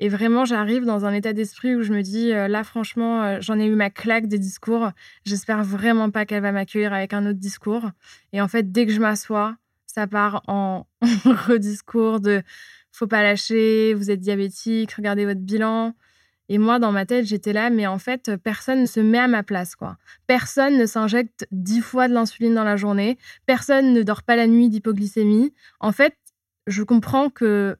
Et 0.00 0.08
vraiment, 0.08 0.44
j'arrive 0.44 0.84
dans 0.84 1.04
un 1.04 1.12
état 1.12 1.32
d'esprit 1.32 1.74
où 1.74 1.82
je 1.82 1.92
me 1.92 2.02
dis, 2.02 2.32
euh, 2.32 2.46
là, 2.46 2.62
franchement, 2.62 3.22
euh, 3.24 3.38
j'en 3.40 3.58
ai 3.58 3.66
eu 3.66 3.74
ma 3.74 3.90
claque 3.90 4.28
des 4.28 4.38
discours. 4.38 4.90
J'espère 5.24 5.64
vraiment 5.64 6.10
pas 6.10 6.24
qu'elle 6.24 6.42
va 6.42 6.52
m'accueillir 6.52 6.92
avec 6.92 7.12
un 7.12 7.26
autre 7.26 7.38
discours. 7.38 7.90
Et 8.32 8.40
en 8.40 8.48
fait, 8.48 8.70
dès 8.70 8.86
que 8.86 8.92
je 8.92 9.00
m'assois, 9.00 9.56
ça 9.86 10.06
part 10.06 10.42
en 10.46 10.86
rediscours 11.46 12.20
de 12.20 12.42
faut 12.92 13.06
pas 13.06 13.22
lâcher, 13.22 13.94
vous 13.94 14.10
êtes 14.10 14.20
diabétique, 14.20 14.92
regardez 14.92 15.24
votre 15.24 15.40
bilan. 15.40 15.94
Et 16.48 16.58
moi, 16.58 16.78
dans 16.78 16.92
ma 16.92 17.04
tête, 17.04 17.26
j'étais 17.26 17.52
là, 17.52 17.68
mais 17.68 17.86
en 17.86 17.98
fait, 17.98 18.36
personne 18.42 18.80
ne 18.82 18.86
se 18.86 19.00
met 19.00 19.18
à 19.18 19.28
ma 19.28 19.42
place, 19.42 19.76
quoi. 19.76 19.98
Personne 20.26 20.78
ne 20.78 20.86
s'injecte 20.86 21.46
dix 21.52 21.80
fois 21.80 22.08
de 22.08 22.14
l'insuline 22.14 22.54
dans 22.54 22.64
la 22.64 22.76
journée. 22.76 23.18
Personne 23.46 23.92
ne 23.92 24.02
dort 24.02 24.22
pas 24.22 24.34
la 24.34 24.46
nuit 24.46 24.70
d'hypoglycémie. 24.70 25.52
En 25.78 25.92
fait, 25.92 26.14
je 26.66 26.82
comprends 26.82 27.28
que 27.28 27.76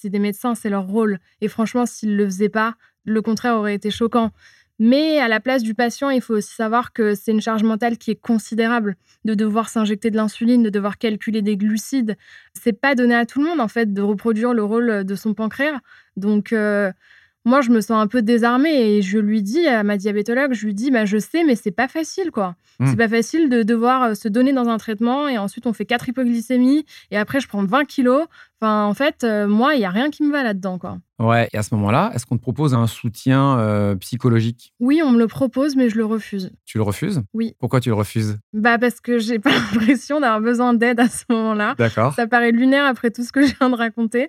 c'est 0.00 0.10
des 0.10 0.18
médecins, 0.18 0.54
c'est 0.54 0.70
leur 0.70 0.86
rôle. 0.86 1.18
Et 1.40 1.48
franchement, 1.48 1.86
s'ils 1.86 2.16
le 2.16 2.24
faisaient 2.24 2.48
pas, 2.48 2.74
le 3.04 3.22
contraire 3.22 3.56
aurait 3.56 3.74
été 3.74 3.90
choquant. 3.90 4.30
Mais 4.78 5.18
à 5.18 5.28
la 5.28 5.40
place 5.40 5.62
du 5.62 5.74
patient, 5.74 6.08
il 6.08 6.22
faut 6.22 6.34
aussi 6.34 6.54
savoir 6.54 6.94
que 6.94 7.14
c'est 7.14 7.32
une 7.32 7.42
charge 7.42 7.62
mentale 7.62 7.98
qui 7.98 8.10
est 8.10 8.20
considérable 8.20 8.96
de 9.26 9.34
devoir 9.34 9.68
s'injecter 9.68 10.10
de 10.10 10.16
l'insuline, 10.16 10.62
de 10.62 10.70
devoir 10.70 10.96
calculer 10.96 11.42
des 11.42 11.58
glucides. 11.58 12.16
C'est 12.54 12.72
pas 12.72 12.94
donné 12.94 13.14
à 13.14 13.26
tout 13.26 13.42
le 13.42 13.48
monde 13.48 13.60
en 13.60 13.68
fait 13.68 13.92
de 13.92 14.00
reproduire 14.00 14.54
le 14.54 14.64
rôle 14.64 15.04
de 15.04 15.14
son 15.14 15.34
pancréas. 15.34 15.80
Donc 16.16 16.54
euh, 16.54 16.90
moi, 17.44 17.62
je 17.62 17.70
me 17.70 17.80
sens 17.80 18.02
un 18.02 18.06
peu 18.06 18.20
désarmée 18.20 18.96
et 18.96 19.02
je 19.02 19.18
lui 19.18 19.42
dis 19.42 19.66
à 19.66 19.82
ma 19.82 19.96
diabétologue, 19.96 20.52
je 20.52 20.66
lui 20.66 20.74
dis, 20.74 20.90
bah, 20.90 21.06
je 21.06 21.16
sais, 21.16 21.42
mais 21.42 21.56
c'est 21.56 21.70
pas 21.70 21.88
facile, 21.88 22.30
quoi. 22.30 22.54
Mm. 22.78 22.86
C'est 22.88 22.96
pas 22.96 23.08
facile 23.08 23.48
de 23.48 23.62
devoir 23.62 24.02
euh, 24.02 24.14
se 24.14 24.28
donner 24.28 24.52
dans 24.52 24.68
un 24.68 24.76
traitement 24.76 25.26
et 25.26 25.38
ensuite 25.38 25.66
on 25.66 25.72
fait 25.72 25.86
quatre 25.86 26.08
hypoglycémies 26.08 26.84
et 27.10 27.16
après 27.16 27.40
je 27.40 27.48
prends 27.48 27.64
20 27.64 27.84
kilos. 27.84 28.26
Enfin, 28.60 28.84
en 28.84 28.92
fait, 28.94 29.24
euh, 29.24 29.48
moi, 29.48 29.74
il 29.74 29.80
y 29.80 29.86
a 29.86 29.90
rien 29.90 30.10
qui 30.10 30.22
me 30.22 30.30
va 30.30 30.42
là-dedans, 30.42 30.78
quoi. 30.78 30.98
Ouais. 31.18 31.48
Et 31.52 31.56
à 31.56 31.62
ce 31.62 31.74
moment-là, 31.74 32.10
est-ce 32.14 32.26
qu'on 32.26 32.36
te 32.36 32.42
propose 32.42 32.74
un 32.74 32.86
soutien 32.86 33.58
euh, 33.58 33.94
psychologique? 33.96 34.74
Oui, 34.80 35.00
on 35.04 35.10
me 35.10 35.18
le 35.18 35.26
propose, 35.26 35.76
mais 35.76 35.88
je 35.88 35.96
le 35.96 36.04
refuse. 36.04 36.50
Tu 36.66 36.76
le 36.78 36.82
refuses? 36.82 37.22
Oui. 37.32 37.54
Pourquoi 37.58 37.80
tu 37.80 37.88
le 37.88 37.94
refuses? 37.94 38.38
Bah, 38.52 38.78
parce 38.78 39.00
que 39.00 39.18
j'ai 39.18 39.38
pas 39.38 39.50
l'impression 39.72 40.20
d'avoir 40.20 40.40
besoin 40.42 40.74
d'aide 40.74 41.00
à 41.00 41.08
ce 41.08 41.24
moment-là. 41.30 41.74
D'accord. 41.78 42.14
Ça 42.14 42.26
paraît 42.26 42.52
lunaire 42.52 42.84
après 42.84 43.10
tout 43.10 43.22
ce 43.22 43.32
que 43.32 43.46
je 43.46 43.54
viens 43.58 43.70
de 43.70 43.76
raconter, 43.76 44.28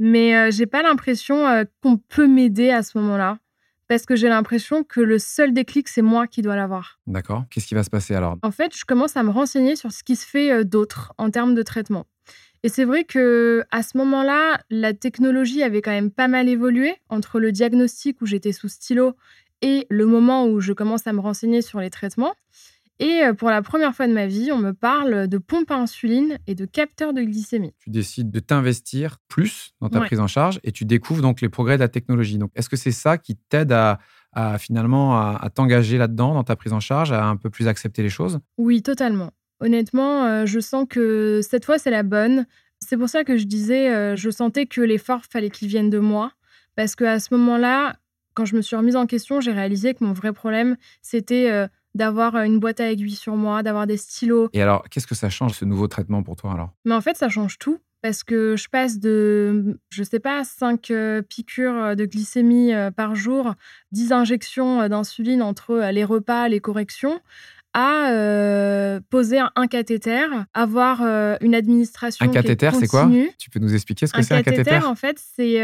mais 0.00 0.34
euh, 0.36 0.50
j'ai 0.50 0.66
pas 0.66 0.82
l'impression 0.82 1.46
euh, 1.46 1.64
qu'on 1.82 1.98
peut 1.98 2.26
m'aider 2.26 2.70
à 2.70 2.82
ce 2.82 2.98
moment-là. 2.98 3.38
Parce 3.86 4.04
que 4.04 4.16
j'ai 4.16 4.28
l'impression 4.28 4.84
que 4.84 5.00
le 5.00 5.18
seul 5.18 5.54
déclic, 5.54 5.88
c'est 5.88 6.02
moi 6.02 6.26
qui 6.26 6.42
dois 6.42 6.56
l'avoir. 6.56 6.98
D'accord. 7.06 7.44
Qu'est-ce 7.48 7.66
qui 7.66 7.74
va 7.74 7.82
se 7.82 7.90
passer 7.90 8.14
alors? 8.14 8.36
En 8.42 8.50
fait, 8.50 8.76
je 8.76 8.84
commence 8.84 9.16
à 9.16 9.22
me 9.22 9.30
renseigner 9.30 9.76
sur 9.76 9.92
ce 9.92 10.04
qui 10.04 10.14
se 10.14 10.26
fait 10.26 10.62
d'autre 10.64 11.14
en 11.16 11.30
termes 11.30 11.54
de 11.54 11.62
traitement. 11.62 12.04
Et 12.64 12.68
c'est 12.68 12.84
vrai 12.84 13.04
que 13.04 13.62
à 13.70 13.82
ce 13.82 13.96
moment-là, 13.98 14.60
la 14.70 14.92
technologie 14.94 15.62
avait 15.62 15.80
quand 15.82 15.90
même 15.92 16.10
pas 16.10 16.28
mal 16.28 16.48
évolué 16.48 16.96
entre 17.08 17.38
le 17.40 17.52
diagnostic 17.52 18.20
où 18.20 18.26
j'étais 18.26 18.52
sous 18.52 18.68
stylo 18.68 19.14
et 19.62 19.86
le 19.90 20.06
moment 20.06 20.46
où 20.46 20.60
je 20.60 20.72
commence 20.72 21.06
à 21.06 21.12
me 21.12 21.20
renseigner 21.20 21.62
sur 21.62 21.80
les 21.80 21.90
traitements. 21.90 22.34
Et 23.00 23.22
euh, 23.22 23.32
pour 23.32 23.48
la 23.48 23.62
première 23.62 23.94
fois 23.94 24.08
de 24.08 24.12
ma 24.12 24.26
vie, 24.26 24.50
on 24.50 24.58
me 24.58 24.72
parle 24.72 25.28
de 25.28 25.38
pompe 25.38 25.70
à 25.70 25.76
insuline 25.76 26.38
et 26.48 26.56
de 26.56 26.64
capteur 26.64 27.12
de 27.12 27.22
glycémie. 27.22 27.72
Tu 27.78 27.90
décides 27.90 28.32
de 28.32 28.40
t'investir 28.40 29.18
plus 29.28 29.72
dans 29.80 29.88
ta 29.88 30.00
Ouais. 30.00 30.06
prise 30.06 30.18
en 30.18 30.26
charge 30.26 30.58
et 30.64 30.72
tu 30.72 30.84
découvres 30.84 31.22
donc 31.22 31.40
les 31.40 31.48
progrès 31.48 31.76
de 31.76 31.80
la 31.82 31.88
technologie. 31.88 32.38
Donc, 32.38 32.50
est-ce 32.56 32.68
que 32.68 32.76
c'est 32.76 32.90
ça 32.90 33.16
qui 33.16 33.36
t'aide 33.36 33.70
à, 33.70 34.00
à 34.32 34.58
finalement 34.58 35.16
à, 35.16 35.38
à 35.40 35.48
t'engager 35.48 35.96
là-dedans 35.96 36.34
dans 36.34 36.42
ta 36.42 36.56
prise 36.56 36.72
en 36.72 36.80
charge, 36.80 37.12
à 37.12 37.24
un 37.24 37.36
peu 37.36 37.50
plus 37.50 37.68
accepter 37.68 38.02
les 38.02 38.10
choses? 38.10 38.40
Oui, 38.58 38.82
totalement. 38.82 39.30
Honnêtement, 39.60 40.24
euh, 40.24 40.46
je 40.46 40.60
sens 40.60 40.86
que 40.88 41.40
cette 41.42 41.64
fois, 41.64 41.78
c'est 41.78 41.90
la 41.90 42.02
bonne. 42.02 42.46
C'est 42.80 42.96
pour 42.96 43.08
ça 43.08 43.24
que 43.24 43.36
je 43.36 43.44
disais, 43.44 43.92
euh, 43.92 44.16
je 44.16 44.30
sentais 44.30 44.66
que 44.66 44.80
l'effort, 44.80 45.22
fallait 45.28 45.50
qu'il 45.50 45.68
vienne 45.68 45.90
de 45.90 45.98
moi. 45.98 46.32
Parce 46.76 46.94
qu'à 46.94 47.18
ce 47.18 47.34
moment-là, 47.34 47.96
quand 48.34 48.44
je 48.44 48.54
me 48.54 48.62
suis 48.62 48.76
remise 48.76 48.94
en 48.94 49.06
question, 49.06 49.40
j'ai 49.40 49.52
réalisé 49.52 49.94
que 49.94 50.04
mon 50.04 50.12
vrai 50.12 50.32
problème, 50.32 50.76
c'était 51.02 51.50
euh, 51.50 51.66
d'avoir 51.96 52.36
une 52.36 52.60
boîte 52.60 52.78
à 52.78 52.90
aiguilles 52.90 53.16
sur 53.16 53.34
moi, 53.34 53.64
d'avoir 53.64 53.88
des 53.88 53.96
stylos. 53.96 54.48
Et 54.52 54.62
alors, 54.62 54.84
qu'est-ce 54.88 55.08
que 55.08 55.16
ça 55.16 55.28
change 55.28 55.54
ce 55.54 55.64
nouveau 55.64 55.88
traitement 55.88 56.22
pour 56.22 56.36
toi 56.36 56.52
alors? 56.52 56.70
Mais 56.84 56.94
en 56.94 57.00
fait, 57.00 57.16
ça 57.16 57.28
change 57.28 57.58
tout. 57.58 57.78
Parce 58.00 58.22
que 58.22 58.54
je 58.56 58.68
passe 58.68 59.00
de, 59.00 59.76
je 59.90 60.04
sais 60.04 60.20
pas, 60.20 60.44
5 60.44 60.92
piqûres 61.28 61.96
de 61.96 62.04
glycémie 62.04 62.70
par 62.96 63.16
jour, 63.16 63.54
10 63.90 64.12
injections 64.12 64.88
d'insuline 64.88 65.42
entre 65.42 65.90
les 65.90 66.04
repas, 66.04 66.46
les 66.46 66.60
corrections, 66.60 67.20
à 67.80 68.10
euh, 68.10 68.98
poser 69.08 69.38
un, 69.54 69.66
cathéter, 69.68 70.26
avoir 70.52 71.00
euh, 71.02 71.36
une 71.40 71.54
administration. 71.54 72.26
Un 72.26 72.28
cathéter, 72.28 72.70
c'est 72.76 72.88
quoi? 72.88 73.08
Tu 73.38 73.50
peux 73.50 73.60
nous 73.60 73.72
expliquer 73.72 74.08
ce 74.08 74.12
que 74.12 74.22
c'est 74.22 74.34
un 74.34 74.42
cathéter 74.42 74.78
En 74.84 74.96
fait, 74.96 75.16
c'est. 75.36 75.60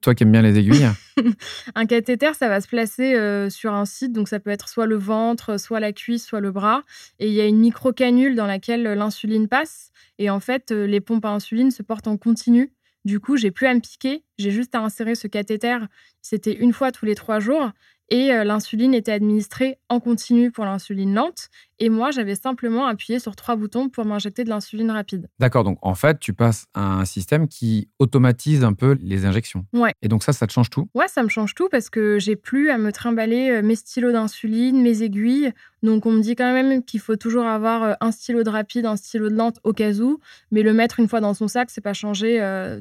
Toi 0.00 0.14
qui 0.14 0.22
aimes 0.22 0.32
bien 0.32 0.40
les 0.40 0.58
aiguilles. 0.58 0.88
un 1.74 1.84
cathéter, 1.84 2.32
ça 2.32 2.48
va 2.48 2.62
se 2.62 2.68
placer 2.68 3.14
sur 3.50 3.74
un 3.74 3.84
site, 3.84 4.14
donc 4.14 4.28
ça 4.28 4.40
peut 4.40 4.48
être 4.48 4.70
soit 4.70 4.86
le 4.86 4.96
ventre, 4.96 5.60
soit 5.60 5.80
la 5.80 5.92
cuisse, 5.92 6.24
soit 6.24 6.40
le 6.40 6.50
bras, 6.50 6.82
et 7.18 7.28
il 7.28 7.34
y 7.34 7.42
a 7.42 7.46
une 7.46 7.58
micro-canule 7.58 8.34
dans 8.34 8.46
laquelle 8.46 8.82
l'insuline 8.82 9.48
passe. 9.48 9.90
Et 10.18 10.30
en 10.30 10.40
fait, 10.40 10.70
les 10.70 11.02
pompes 11.02 11.26
à 11.26 11.30
insuline 11.30 11.70
se 11.70 11.82
portent 11.82 12.08
en 12.08 12.16
continu. 12.16 12.72
Du 13.04 13.20
coup, 13.20 13.36
j'ai 13.36 13.50
plus 13.50 13.66
à 13.66 13.74
me 13.74 13.80
piquer, 13.80 14.24
j'ai 14.38 14.50
juste 14.50 14.74
à 14.74 14.80
insérer 14.80 15.14
ce 15.14 15.26
cathéter. 15.26 15.76
C'était 16.22 16.54
une 16.54 16.72
fois 16.72 16.90
tous 16.90 17.04
les 17.04 17.16
trois 17.16 17.38
jours 17.38 17.72
et 18.12 18.30
euh, 18.30 18.44
l'insuline 18.44 18.92
était 18.92 19.10
administrée 19.10 19.78
en 19.88 19.98
continu 19.98 20.50
pour 20.50 20.66
l'insuline 20.66 21.14
lente. 21.14 21.48
Et 21.78 21.88
moi, 21.88 22.10
j'avais 22.10 22.34
simplement 22.34 22.84
appuyé 22.84 23.18
sur 23.18 23.34
trois 23.34 23.56
boutons 23.56 23.88
pour 23.88 24.04
m'injecter 24.04 24.44
de 24.44 24.50
l'insuline 24.50 24.90
rapide. 24.90 25.28
D'accord, 25.38 25.64
donc 25.64 25.78
en 25.80 25.94
fait, 25.94 26.20
tu 26.20 26.34
passes 26.34 26.66
à 26.74 26.98
un 26.98 27.06
système 27.06 27.48
qui 27.48 27.88
automatise 27.98 28.64
un 28.64 28.74
peu 28.74 28.98
les 29.00 29.24
injections. 29.24 29.64
Ouais. 29.72 29.94
Et 30.02 30.08
donc 30.08 30.24
ça, 30.24 30.34
ça 30.34 30.46
te 30.46 30.52
change 30.52 30.68
tout? 30.68 30.90
Ouais, 30.94 31.08
ça 31.08 31.22
me 31.22 31.30
change 31.30 31.54
tout 31.54 31.70
parce 31.70 31.88
que 31.88 32.18
j'ai 32.18 32.36
plus 32.36 32.68
à 32.68 32.76
me 32.76 32.92
trimballer 32.92 33.48
euh, 33.48 33.62
mes 33.62 33.76
stylos 33.76 34.12
d'insuline, 34.12 34.82
mes 34.82 35.02
aiguilles. 35.02 35.50
Donc 35.82 36.04
on 36.04 36.12
me 36.12 36.20
dit 36.20 36.36
quand 36.36 36.52
même 36.52 36.84
qu'il 36.84 37.00
faut 37.00 37.16
toujours 37.16 37.46
avoir 37.46 37.82
euh, 37.82 37.92
un 38.02 38.12
stylo 38.12 38.42
de 38.42 38.50
rapide, 38.50 38.84
un 38.84 38.96
stylo 38.96 39.30
de 39.30 39.34
lente 39.34 39.58
au 39.64 39.72
cas 39.72 39.94
où, 39.94 40.20
mais 40.50 40.62
le 40.62 40.74
mettre 40.74 41.00
une 41.00 41.08
fois 41.08 41.22
dans 41.22 41.32
son 41.32 41.48
sac, 41.48 41.70
c'est 41.70 41.80
pas 41.80 41.94
changer 41.94 42.38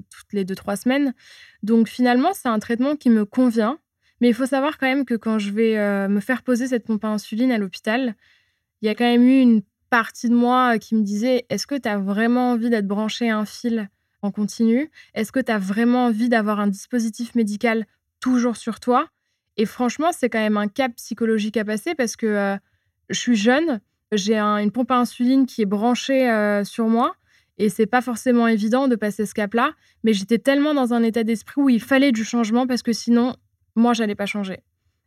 toutes 0.10 0.34
les 0.34 0.44
deux 0.44 0.56
trois 0.56 0.76
semaines. 0.76 1.14
Donc 1.64 1.88
finalement, 1.88 2.32
c'est 2.34 2.50
un 2.50 2.60
traitement 2.60 2.98
qui 2.98 3.10
me 3.10 3.24
convient 3.24 3.78
mais 4.22 4.30
il 4.30 4.34
faut 4.34 4.46
savoir 4.46 4.78
quand 4.78 4.88
même 4.88 5.04
que 5.04 5.16
quand 5.16 5.40
je 5.40 5.52
vais 5.52 5.78
euh, 5.78 6.08
me 6.08 6.20
faire 6.20 6.44
poser 6.44 6.68
cette 6.68 6.86
pompe 6.86 7.04
à 7.04 7.10
insuline 7.10 7.52
à 7.52 7.58
l'hôpital, 7.58 8.16
il 8.82 8.86
y 8.86 8.90
a 8.90 8.96
quand 8.96 9.04
même 9.06 9.24
eu 9.24 9.42
une 9.42 9.64
partie 9.90 10.30
de 10.30 10.36
moi 10.36 10.78
qui 10.78 10.96
me 10.96 11.02
disait 11.02 11.46
Est-ce 11.50 11.68
que 11.68 11.76
tu 11.76 11.90
as 11.90 11.98
vraiment 11.98 12.52
envie 12.52 12.70
d'être 12.70 12.88
branché 12.88 13.30
à 13.30 13.38
un 13.38 13.46
fil 13.46 13.90
en 14.22 14.32
continu? 14.32 14.92
Est-ce 15.16 15.32
que 15.32 15.40
tu 15.40 15.52
as 15.52 15.58
vraiment 15.58 16.06
envie 16.06 16.30
d'avoir 16.30 16.60
un 16.60 16.68
dispositif 16.68 17.36
médical 17.36 17.86
toujours 18.20 18.56
sur 18.56 18.80
toi? 18.80 19.10
Et 19.58 19.66
franchement, 19.66 20.12
c'est 20.12 20.30
quand 20.30 20.40
même 20.40 20.58
un 20.58 20.68
cap 20.68 20.94
psychologique 20.96 21.58
à 21.58 21.66
passer 21.66 21.96
parce 21.96 22.16
que 22.16 22.26
euh, 22.26 22.58
je 23.10 23.20
suis 23.20 23.36
jeune, 23.36 23.82
j'ai 24.12 24.40
une 24.40 24.72
pompe 24.72 24.92
à 24.92 24.98
insuline 24.98 25.46
qui 25.46 25.64
est 25.64 25.66
branchée 25.66 26.30
euh, 26.30 26.64
sur 26.64 26.88
moi. 26.88 27.16
Et 27.58 27.70
c'est 27.70 27.86
pas 27.86 28.02
forcément 28.02 28.48
évident 28.48 28.88
de 28.88 28.96
passer 28.96 29.26
ce 29.26 29.34
cap-là, 29.34 29.74
mais 30.04 30.14
j'étais 30.14 30.40
tellement 30.40 30.74
dans 30.74 30.94
un 30.94 31.04
état 31.04 31.24
d'esprit 31.24 31.62
où 31.62 31.70
il 31.70 31.82
fallait 31.82 32.12
du 32.12 32.24
changement 32.24 32.66
parce 32.66 32.82
que 32.82 32.94
sinon, 32.94 33.36
moi, 33.76 33.94
j'allais 33.94 34.16
pas 34.16 34.26
changer. 34.26 34.60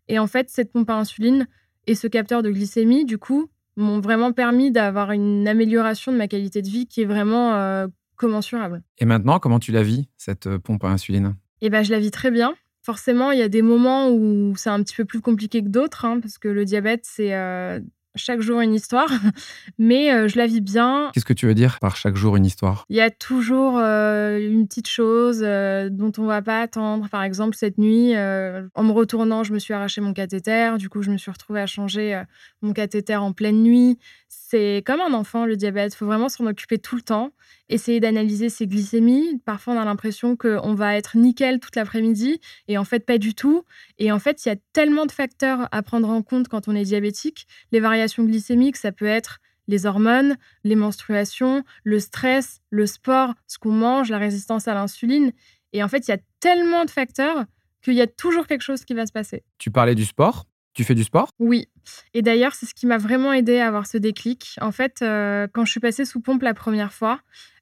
Et 0.09 0.19
en 0.19 0.27
fait, 0.27 0.51
cette 0.51 0.73
pompe 0.73 0.91
à 0.91 0.97
insuline 0.97 1.47
et 1.87 1.95
ce 1.95 2.07
capteur 2.07 2.43
de 2.43 2.51
glycémie, 2.51 3.05
du 3.05 3.19
coup, 3.19 3.49
m'ont 3.77 4.01
vraiment 4.01 4.33
permis 4.33 4.71
d'avoir 4.71 5.13
une 5.13 5.49
amélioration 5.49 6.13
de 6.13 6.17
ma 6.17 6.29
qualité 6.29 6.63
de 6.63 6.69
vie 6.69 6.87
qui 6.87 7.03
est 7.03 7.07
vraiment 7.07 7.55
euh, 7.55 7.87
commensurable. 8.17 8.83
Et 8.99 9.05
maintenant, 9.05 9.39
comment 9.39 9.59
tu 9.59 9.73
la 9.73 9.83
vis, 9.83 10.09
cette 10.17 10.47
euh, 10.47 10.59
pompe 10.59 10.85
à 10.85 10.89
insuline? 10.89 11.35
Eh 11.61 11.71
ben, 11.71 11.83
je 11.83 11.91
la 11.91 11.99
vis 11.99 12.11
très 12.11 12.31
bien. 12.31 12.55
Forcément, 12.83 13.33
il 13.33 13.39
y 13.39 13.43
a 13.43 13.49
des 13.49 13.63
moments 13.63 14.11
où 14.11 14.55
c'est 14.57 14.71
un 14.71 14.83
petit 14.83 14.95
peu 14.95 15.05
plus 15.05 15.21
compliqué 15.21 15.63
que 15.63 15.69
d'autres, 15.69 16.05
hein, 16.05 16.21
parce 16.21 16.39
que 16.39 16.49
le 16.49 16.65
diabète, 16.65 17.01
c'est 17.05 17.35
euh, 17.35 17.81
chaque 18.17 18.41
jour 18.41 18.61
une 18.61 18.75
histoire, 18.75 19.09
mais 19.79 20.13
euh, 20.13 20.29
je 20.29 20.39
la 20.39 20.47
vis 20.47 20.61
bien. 20.61 21.11
Qu'est-ce 21.13 21.25
que 21.25 21.33
tu 21.33 21.47
veux 21.47 21.55
dire 21.55 21.79
par 21.81 21.97
chaque 21.97 22.17
jour 22.17 22.37
une 22.37 22.47
histoire? 22.47 22.85
Il 22.89 22.97
y 22.97 23.01
a 23.01 23.11
toujours 23.11 23.79
euh, 23.79 24.39
une 24.39 24.67
petite 24.67 24.89
chose 24.89 25.43
euh, 25.43 25.89
dont 25.91 26.13
on 26.19 26.25
va 26.25 26.43
pas 26.43 26.61
attendre. 26.61 27.09
Par 27.09 27.23
exemple, 27.23 27.57
cette 27.57 27.79
nuit, 27.79 28.15
en 28.15 28.83
me 28.83 28.93
retournant, 28.93 29.45
je 29.45 29.53
me 29.53 29.59
suis 29.59 29.75
arraché 29.75 30.01
mon 30.01 30.13
cathéter. 30.13 30.77
Du 30.79 30.89
coup, 30.89 31.03
je 31.03 31.11
me 31.11 31.17
suis 31.17 31.31
retrouvée 31.31 31.61
à 31.61 31.67
changer 31.67 32.23
mon 32.63 32.73
cathéter 32.73 33.17
en 33.17 33.33
pleine 33.33 33.63
nuit. 33.63 33.99
C'est 34.29 34.83
comme 34.87 35.01
un 35.01 35.13
enfant, 35.13 35.47
le 35.47 35.57
diabète. 35.57 35.95
Il 35.95 35.97
faut 35.97 36.07
vraiment 36.07 36.29
s'en 36.29 36.47
occuper 36.47 36.79
tout 36.79 36.97
le 36.97 37.03
temps 37.03 37.33
essayer 37.69 38.01
d'analyser 38.01 38.49
ses 38.49 38.67
glycémies. 38.67 39.41
Parfois, 39.45 39.75
on 39.75 39.79
a 39.79 39.85
l'impression 39.85 40.37
qu'on 40.37 40.75
va 40.75 40.97
être 40.97 41.17
nickel 41.17 41.61
toute 41.61 41.77
l'après-midi 41.77 42.41
et 42.69 42.79
en 42.79 42.85
fait, 42.85 43.07
pas 43.07 43.19
du 43.19 43.35
tout. 43.35 43.65
Et 43.99 44.13
en 44.13 44.19
fait, 44.19 44.45
il 44.45 44.49
y 44.49 44.53
a 44.53 44.57
tellement 44.73 45.07
de 45.07 45.13
facteurs 45.13 45.69
à 45.73 45.83
prendre 45.83 46.09
en 46.09 46.23
compte 46.23 46.49
quand 46.49 46.69
on 46.69 46.75
est 46.75 46.85
diabétique. 46.85 47.47
Les 47.73 47.81
variations 47.81 48.25
glycémiques, 48.25 48.77
ça 48.77 48.93
peut 48.93 49.07
être 49.07 49.41
les 49.67 49.87
hormones, 49.87 50.37
les 50.63 50.77
menstruations, 50.77 51.65
le 51.85 51.99
stress, 51.99 52.61
le 52.71 52.87
sport, 52.87 53.35
ce 53.47 53.59
qu'on 53.59 53.73
mange, 53.73 54.11
la 54.11 54.19
résistance 54.19 54.69
à 54.69 54.75
l'insuline. 54.75 55.33
Et 55.73 55.83
en 55.83 55.89
fait, 55.89 56.07
il 56.07 56.11
y 56.11 56.15
a 56.15 56.19
tellement 56.41 56.85
de 56.85 56.91
facteurs 56.91 57.45
qu'il 57.83 57.95
y 57.95 58.03
a 58.03 58.07
toujours 58.07 58.47
quelque 58.47 58.63
chose 58.63 58.85
qui 58.85 58.95
va 58.95 59.07
se 59.07 59.13
passer. 59.13 59.43
Tu 59.59 59.71
parlais 59.71 59.95
du 59.95 60.05
sport 60.05 60.47
tu 60.75 60.85
fais 60.85 60.95
du 60.95 61.05
sport? 61.05 61.31
Oui. 61.39 61.69
Et 62.13 62.23
d'ailleurs, 62.23 62.55
c'est 62.55 62.67
ce 62.67 62.75
qui 62.75 62.87
m'a 62.87 62.99
vraiment 62.99 63.33
aidé 63.33 63.59
à 63.59 63.69
avoir 63.69 63.87
ce 63.87 63.97
déclic. 63.97 64.57
En 64.61 64.73
fait, 64.73 65.01
euh, 65.03 65.47
quand 65.53 65.65
je 65.65 65.71
suis 65.71 65.81
passée 65.81 66.05
sous 66.05 66.21
pompe 66.21 66.43
la 66.43 66.55
première 66.55 66.93
fois, 66.93 67.21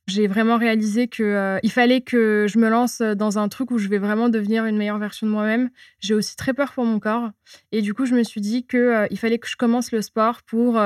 j'ai 0.09 0.27
vraiment 0.27 0.57
réalisé 0.57 1.07
qu'il 1.09 1.27
euh, 1.27 1.59
fallait 1.69 2.01
que 2.01 2.47
je 2.49 2.59
me 2.59 2.69
lance 2.69 3.01
dans 3.01 3.39
un 3.39 3.49
truc 3.49 3.71
où 3.71 3.79
je 3.79 3.89
vais 3.89 3.99
vraiment 3.99 4.29
devenir 4.29 4.65
une 4.65 4.77
meilleure 4.77 4.99
version 4.99 5.27
de 5.27 5.33
moi-même. 5.33 5.71
J'ai 6.01 6.15
aussi 6.15 6.37
très 6.37 6.55
peur 6.55 6.73
pour 6.73 6.85
mon 6.85 6.99
corps. 6.99 7.31
Et 7.71 7.83
du 7.83 7.95
coup, 7.95 8.07
je 8.07 8.15
me 8.15 8.25
suis 8.25 8.41
dit 8.41 8.67
qu'il 8.67 8.81
euh, 8.81 9.07
il 9.11 9.19
fallait 9.19 9.39
que 9.39 9.49
je 9.49 9.57
commence 9.57 9.93
le 9.93 10.03
sport 10.03 10.43
pour 10.43 10.81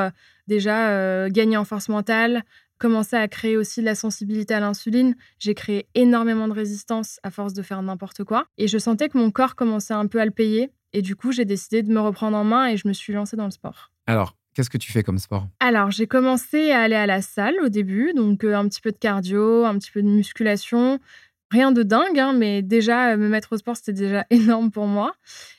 déjà 0.49 1.29
gagner 1.31 1.57
en 1.57 1.65
force 1.65 1.89
mentale, 1.89 2.45
commencer 2.79 3.17
à 3.17 3.27
créer 3.29 3.57
aussi 3.57 3.81
de 3.81 3.87
la 3.87 3.95
sensibilité 3.95 4.55
à 4.55 4.61
l'insuline. 4.61 5.17
J'ai 5.39 5.55
créé 5.55 5.89
énormément 5.95 6.49
de 6.49 6.53
résistance 6.53 7.19
à 7.23 7.31
force 7.31 7.53
de 7.53 7.63
faire 7.63 7.83
n'importe 7.83 8.25
quoi. 8.25 8.47
Et 8.59 8.69
je 8.69 8.79
sentais 8.79 9.09
que 9.09 9.19
mon 9.19 9.31
corps 9.31 9.57
commençait 9.57 9.95
un 9.95 10.07
peu 10.07 10.21
à 10.21 10.25
le 10.25 10.31
payer. 10.31 10.71
Et 10.97 11.03
du 11.03 11.15
coup, 11.15 11.31
j'ai 11.31 11.45
décidé 11.45 11.83
de 11.83 11.93
me 11.93 12.01
reprendre 12.01 12.39
en 12.39 12.45
main 12.45 12.69
et 12.69 12.79
je 12.79 12.89
me 12.89 12.95
suis 12.95 13.13
lancée 13.13 13.37
dans 13.37 13.45
le 13.45 13.51
sport. 13.51 13.93
Alors, 14.07 14.35
Qu'est-ce 14.55 14.71
que 14.71 14.79
tu 14.79 14.91
fais 14.91 15.03
comme 15.03 15.19
sport? 15.19 15.49
Alors, 15.61 15.91
j'ai 15.91 16.07
commencé 16.07 16.71
à 16.71 16.81
aller 16.81 16.95
à 16.95 17.05
la 17.05 17.21
salle 17.21 17.57
au 17.63 17.69
début, 17.69 18.15
donc 18.15 18.43
euh, 18.43 18.55
un 18.55 18.67
petit 18.67 18.81
peu 18.81 18.91
de 18.91 18.97
cardio, 18.97 19.67
un 19.67 19.79
petit 19.79 19.91
peu 19.91 20.01
de 20.01 20.09
musculation. 20.09 20.99
Rien 21.51 21.73
de 21.73 21.83
dingue, 21.83 22.19
hein, 22.19 22.33
mais 22.33 22.63
déjà, 22.63 23.11
euh, 23.11 23.17
me 23.19 23.29
mettre 23.29 23.53
au 23.53 23.59
sport, 23.59 23.77
c'était 23.77 23.93
déjà 23.93 24.25
énorme 24.31 24.71
pour 24.71 24.87
moi. 24.87 25.15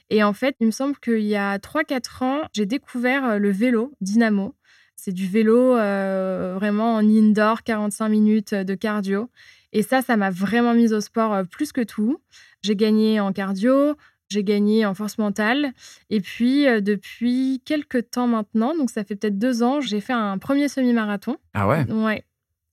Et 0.09 0.23
en 0.23 0.33
fait, 0.33 0.55
il 0.59 0.65
me 0.65 0.71
semble 0.71 0.97
qu'il 0.97 1.21
y 1.21 1.35
a 1.35 1.59
3-4 1.59 2.23
ans, 2.23 2.41
j'ai 2.53 2.65
découvert 2.65 3.23
euh, 3.23 3.38
le 3.38 3.51
vélo 3.51 3.93
Dynamo. 4.01 4.55
C'est 4.95 5.11
du 5.11 5.27
vélo 5.27 5.73
vraiment 5.73 6.95
en 6.95 7.07
indoor, 7.07 7.61
45 7.61 8.09
minutes 8.09 8.55
de 8.55 8.73
cardio. 8.73 9.29
Et 9.71 9.83
ça, 9.83 10.01
ça 10.01 10.17
m'a 10.17 10.31
vraiment 10.31 10.73
mise 10.73 10.91
au 10.91 11.01
sport 11.01 11.45
plus 11.51 11.71
que 11.71 11.81
tout. 11.81 12.19
J'ai 12.63 12.75
gagné 12.75 13.19
en 13.19 13.31
cardio, 13.31 13.95
j'ai 14.30 14.43
gagné 14.43 14.86
en 14.86 14.93
force 14.93 15.17
mentale. 15.17 15.71
Et 16.09 16.21
puis, 16.21 16.67
euh, 16.67 16.82
depuis 16.82 17.61
quelques 17.65 18.09
temps 18.11 18.28
maintenant, 18.28 18.75
donc 18.75 18.89
ça 18.89 19.03
fait 19.03 19.15
peut-être 19.15 19.38
deux 19.38 19.63
ans, 19.63 19.82
j'ai 19.82 20.01
fait 20.01 20.13
un 20.13 20.38
premier 20.38 20.67
semi-marathon. 20.67 21.38
Ah 21.53 21.67
ouais? 21.67 21.89
Ouais. 21.91 22.23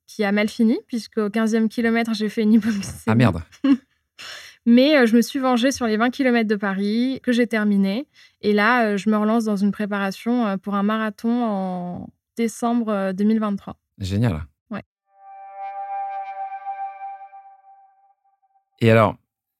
Qui 0.06 0.24
a 0.24 0.32
mal 0.32 0.48
fini, 0.48 0.78
puisqu'au 0.86 1.28
15e 1.28 1.68
kilomètre, 1.68 2.14
j'ai 2.14 2.28
fait 2.28 2.42
une 2.42 2.54
hypoglycémie. 2.54 3.02
Ah 3.06 3.14
merde 3.14 3.42
Mais 4.66 4.96
euh, 4.96 5.06
je 5.06 5.14
me 5.14 5.20
suis 5.20 5.38
vengée 5.38 5.70
sur 5.70 5.86
les 5.86 5.96
20 5.96 6.10
km 6.10 6.48
de 6.48 6.56
Paris, 6.56 7.20
que 7.22 7.32
j'ai 7.32 7.46
terminé. 7.46 8.06
Et 8.40 8.52
là, 8.52 8.86
euh, 8.86 8.96
je 8.96 9.10
me 9.10 9.16
relance 9.16 9.44
dans 9.44 9.56
une 9.56 9.72
préparation 9.72 10.56
pour 10.58 10.74
un 10.74 10.82
marathon 10.82 11.44
en 11.44 12.08
décembre 12.36 13.12
2023. 13.12 13.76
Génial. 13.98 14.44
Ouais. 14.70 14.82
Et 18.80 18.90
alors, 18.90 19.16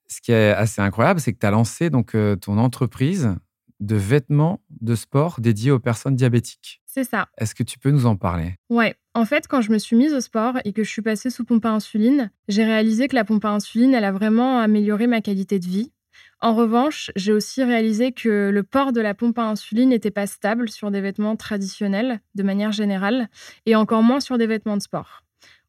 ce 0.07 0.21
qui 0.21 0.33
est 0.33 0.51
assez 0.51 0.81
incroyable, 0.81 1.21
c'est 1.21 1.33
que 1.33 1.39
tu 1.39 1.47
as 1.47 1.51
lancé 1.51 1.91
donc 1.91 2.15
euh, 2.15 2.37
ton 2.37 2.59
entreprise 2.59 3.35
de 3.81 3.97
vêtements 3.97 4.61
de 4.81 4.95
sport 4.95 5.41
dédiés 5.41 5.71
aux 5.71 5.79
personnes 5.79 6.17
diabétiques. 6.17 6.81
C'est 6.87 7.05
ça. 7.05 7.29
Est-ce 7.39 7.55
que 7.55 7.63
tu 7.63 7.79
peux 7.79 7.91
nous 7.91 8.07
en 8.07 8.17
parler? 8.17 8.55
Ouais. 8.71 8.95
En 9.15 9.25
fait, 9.25 9.49
quand 9.49 9.61
je 9.61 9.73
me 9.73 9.79
suis 9.79 9.97
mise 9.97 10.13
au 10.13 10.21
sport 10.21 10.59
et 10.65 10.73
que 10.73 10.85
je 10.85 10.91
suis 10.91 11.03
passée 11.03 11.31
sous 11.31 11.45
pompe 11.45 11.65
à 11.67 11.71
insuline, 11.71 12.31
j'ai 12.49 12.65
réalisé 12.65 13.09
que 13.09 13.15
la 13.15 13.25
pompe 13.25 13.45
à 13.45 13.51
insuline, 13.51 13.95
elle 13.95 14.05
a 14.05 14.13
vraiment 14.13 14.59
amélioré 14.61 15.07
ma 15.07 15.21
qualité 15.21 15.59
de 15.59 15.67
vie. 15.67 15.93
En 16.41 16.55
revanche, 16.55 17.11
j'ai 17.17 17.33
aussi 17.33 17.63
réalisé 17.63 18.13
que 18.13 18.51
le 18.53 18.63
port 18.63 18.93
de 18.93 19.01
la 19.01 19.15
pompe 19.15 19.39
à 19.39 19.45
insuline 19.45 19.89
n'était 19.89 20.11
pas 20.11 20.27
stable 20.27 20.69
sur 20.69 20.91
des 20.91 21.01
vêtements 21.01 21.37
traditionnels 21.37 22.21
de 22.35 22.43
manière 22.43 22.73
générale 22.73 23.29
et 23.67 23.77
encore 23.77 24.03
moins 24.03 24.21
sur 24.21 24.39
des 24.39 24.47
vêtements 24.47 24.77
de 24.77 24.83
sport. 24.83 25.23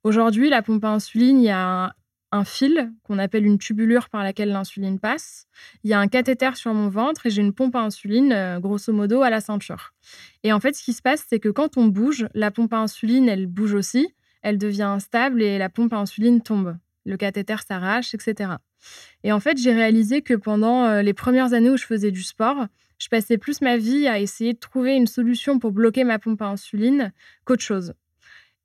Aujourd'hui, 0.04 0.50
la 0.50 0.62
pompe 0.62 0.84
à 0.86 0.90
insuline, 0.90 1.40
il 1.40 1.46
y 1.46 1.50
a 1.50 1.96
un 2.36 2.44
fil 2.44 2.92
qu'on 3.04 3.18
appelle 3.18 3.46
une 3.46 3.58
tubulure 3.58 4.10
par 4.10 4.24
laquelle 4.24 4.50
l'insuline 4.50 5.00
passe. 5.00 5.48
Il 5.84 5.90
y 5.90 5.94
a 5.94 6.00
un 6.00 6.08
cathéter 6.08 6.56
sur 6.56 6.74
mon 6.74 6.90
ventre 6.90 7.26
et 7.26 7.30
j'ai 7.30 7.42
une 7.42 7.54
pompe 7.54 7.76
à 7.76 7.82
insuline, 7.82 8.32
euh, 8.32 8.60
grosso 8.60 8.92
modo, 8.92 9.22
à 9.22 9.30
la 9.30 9.42
ceinture. 9.42 9.94
Et 10.44 10.52
en 10.52 10.60
fait, 10.60 10.76
ce 10.76 10.84
qui 10.84 10.94
se 10.94 11.02
passe, 11.02 11.26
c'est 11.28 11.40
que 11.40 11.50
quand 11.50 11.78
on 11.78 11.86
bouge, 11.86 12.28
la 12.34 12.52
pompe 12.52 12.74
à 12.74 12.78
insuline, 12.78 13.30
elle 13.30 13.48
bouge 13.48 13.74
aussi, 13.74 14.14
elle 14.42 14.58
devient 14.58 14.84
instable 14.84 15.42
et 15.42 15.58
la 15.58 15.70
pompe 15.70 15.94
à 15.94 15.98
insuline 15.98 16.42
tombe. 16.42 16.78
Le 17.06 17.18
cathéter 17.18 17.56
s'arrache, 17.68 18.14
etc. 18.14 18.54
Et 19.24 19.32
en 19.32 19.40
fait, 19.40 19.58
j'ai 19.58 19.74
réalisé 19.74 20.22
que 20.22 20.34
pendant 20.34 20.86
euh, 20.86 21.02
les 21.02 21.14
premières 21.14 21.54
années 21.54 21.70
où 21.70 21.78
je 21.78 21.86
faisais 21.86 22.12
du 22.12 22.24
sport, 22.24 22.68
je 22.98 23.08
passais 23.10 23.38
plus 23.38 23.62
ma 23.62 23.78
vie 23.78 24.08
à 24.08 24.20
essayer 24.20 24.54
de 24.54 24.60
trouver 24.60 24.96
une 24.96 25.08
solution 25.08 25.60
pour 25.60 25.72
bloquer 25.72 26.04
ma 26.04 26.20
pompe 26.20 26.42
à 26.42 26.48
insuline 26.48 27.14
qu'autre 27.46 27.64
chose. 27.64 27.94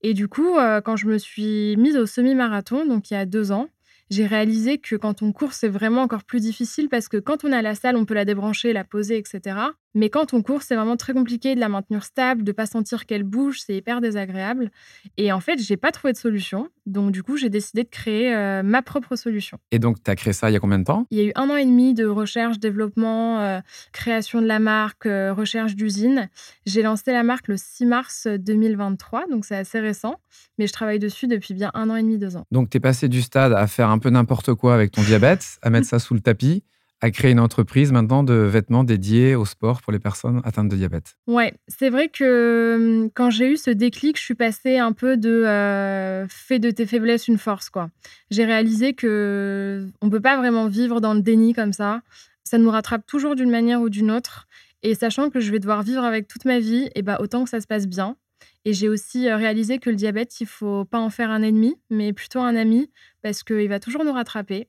Et 0.02 0.14
du 0.14 0.28
coup, 0.28 0.56
euh, 0.56 0.80
quand 0.80 0.96
je 0.96 1.06
me 1.06 1.18
suis 1.18 1.76
mise 1.76 1.96
au 1.96 2.06
semi-marathon, 2.06 2.86
donc 2.86 3.10
il 3.10 3.14
y 3.14 3.16
a 3.16 3.26
deux 3.26 3.52
ans, 3.52 3.68
j'ai 4.10 4.26
réalisé 4.26 4.78
que 4.78 4.96
quand 4.96 5.22
on 5.22 5.32
court, 5.32 5.52
c'est 5.52 5.68
vraiment 5.68 6.02
encore 6.02 6.24
plus 6.24 6.40
difficile 6.40 6.88
parce 6.88 7.08
que 7.08 7.16
quand 7.16 7.44
on 7.44 7.52
est 7.52 7.56
à 7.56 7.62
la 7.62 7.74
salle, 7.74 7.96
on 7.96 8.04
peut 8.04 8.14
la 8.14 8.24
débrancher, 8.24 8.72
la 8.72 8.84
poser, 8.84 9.18
etc. 9.18 9.56
Mais 9.94 10.08
quand 10.08 10.32
on 10.34 10.42
court, 10.42 10.62
c'est 10.62 10.76
vraiment 10.76 10.96
très 10.96 11.12
compliqué 11.12 11.54
de 11.54 11.60
la 11.60 11.68
maintenir 11.68 12.04
stable, 12.04 12.44
de 12.44 12.52
pas 12.52 12.66
sentir 12.66 13.06
qu'elle 13.06 13.24
bouge, 13.24 13.60
c'est 13.64 13.74
hyper 13.74 14.00
désagréable. 14.00 14.70
Et 15.16 15.32
en 15.32 15.40
fait, 15.40 15.58
j'ai 15.58 15.76
pas 15.76 15.90
trouvé 15.90 16.12
de 16.12 16.18
solution. 16.18 16.68
Donc 16.86 17.12
du 17.12 17.22
coup, 17.22 17.36
j'ai 17.36 17.48
décidé 17.48 17.84
de 17.84 17.88
créer 17.88 18.34
euh, 18.34 18.62
ma 18.62 18.82
propre 18.82 19.16
solution. 19.16 19.58
Et 19.70 19.78
donc, 19.78 20.02
tu 20.02 20.10
as 20.10 20.16
créé 20.16 20.32
ça 20.32 20.50
il 20.50 20.52
y 20.52 20.56
a 20.56 20.60
combien 20.60 20.78
de 20.78 20.84
temps? 20.84 21.06
Il 21.10 21.18
y 21.18 21.20
a 21.20 21.24
eu 21.24 21.32
un 21.34 21.50
an 21.50 21.56
et 21.56 21.64
demi 21.64 21.94
de 21.94 22.06
recherche, 22.06 22.58
développement, 22.58 23.40
euh, 23.40 23.60
création 23.92 24.40
de 24.40 24.46
la 24.46 24.58
marque, 24.58 25.06
euh, 25.06 25.32
recherche 25.32 25.74
d'usine. 25.74 26.28
J'ai 26.66 26.82
lancé 26.82 27.12
la 27.12 27.22
marque 27.22 27.48
le 27.48 27.56
6 27.56 27.86
mars 27.86 28.26
2023, 28.26 29.26
donc 29.28 29.44
c'est 29.44 29.56
assez 29.56 29.80
récent. 29.80 30.16
Mais 30.58 30.66
je 30.66 30.72
travaille 30.72 30.98
dessus 30.98 31.26
depuis 31.26 31.54
bien 31.54 31.70
un 31.74 31.90
an 31.90 31.96
et 31.96 32.02
demi, 32.02 32.18
deux 32.18 32.36
ans. 32.36 32.44
Donc, 32.50 32.70
tu 32.70 32.76
es 32.76 32.80
passé 32.80 33.08
du 33.08 33.22
stade 33.22 33.52
à 33.52 33.66
faire 33.66 33.90
un 33.90 33.98
peu 33.98 34.10
n'importe 34.10 34.54
quoi 34.54 34.74
avec 34.74 34.92
ton 34.92 35.02
diabète, 35.02 35.58
à 35.62 35.70
mettre 35.70 35.86
ça 35.86 35.98
sous 35.98 36.14
le 36.14 36.20
tapis 36.20 36.62
à 37.00 37.10
créer 37.10 37.30
une 37.30 37.40
entreprise 37.40 37.92
maintenant 37.92 38.22
de 38.22 38.34
vêtements 38.34 38.84
dédiés 38.84 39.34
au 39.34 39.44
sport 39.44 39.80
pour 39.80 39.92
les 39.92 39.98
personnes 39.98 40.40
atteintes 40.44 40.68
de 40.68 40.76
diabète. 40.76 41.16
Ouais, 41.26 41.54
c'est 41.66 41.88
vrai 41.88 42.08
que 42.08 43.02
hum, 43.04 43.10
quand 43.14 43.30
j'ai 43.30 43.52
eu 43.52 43.56
ce 43.56 43.70
déclic, 43.70 44.18
je 44.18 44.22
suis 44.22 44.34
passée 44.34 44.78
un 44.78 44.92
peu 44.92 45.16
de 45.16 45.30
euh, 45.30 46.26
fais 46.28 46.58
de 46.58 46.70
tes 46.70 46.86
faiblesses 46.86 47.28
une 47.28 47.38
force 47.38 47.70
quoi. 47.70 47.90
J'ai 48.30 48.44
réalisé 48.44 48.92
que 48.92 49.88
on 50.02 50.10
peut 50.10 50.20
pas 50.20 50.36
vraiment 50.36 50.66
vivre 50.66 51.00
dans 51.00 51.14
le 51.14 51.22
déni 51.22 51.54
comme 51.54 51.72
ça. 51.72 52.02
Ça 52.44 52.58
nous 52.58 52.70
rattrape 52.70 53.06
toujours 53.06 53.36
d'une 53.36 53.50
manière 53.50 53.80
ou 53.80 53.88
d'une 53.88 54.10
autre. 54.10 54.46
Et 54.82 54.94
sachant 54.94 55.30
que 55.30 55.40
je 55.40 55.50
vais 55.50 55.58
devoir 55.58 55.82
vivre 55.82 56.04
avec 56.04 56.26
toute 56.26 56.44
ma 56.46 56.58
vie, 56.58 56.88
et 56.94 57.02
bah 57.02 57.18
autant 57.20 57.44
que 57.44 57.50
ça 57.50 57.60
se 57.60 57.66
passe 57.66 57.86
bien. 57.86 58.16
Et 58.64 58.72
j'ai 58.72 58.88
aussi 58.88 59.28
euh, 59.28 59.36
réalisé 59.36 59.78
que 59.78 59.90
le 59.90 59.96
diabète, 59.96 60.40
il 60.40 60.46
faut 60.46 60.84
pas 60.84 60.98
en 60.98 61.10
faire 61.10 61.30
un 61.30 61.42
ennemi, 61.42 61.76
mais 61.90 62.12
plutôt 62.12 62.40
un 62.40 62.56
ami, 62.56 62.90
parce 63.22 63.42
qu'il 63.42 63.68
va 63.68 63.80
toujours 63.80 64.04
nous 64.04 64.12
rattraper. 64.12 64.68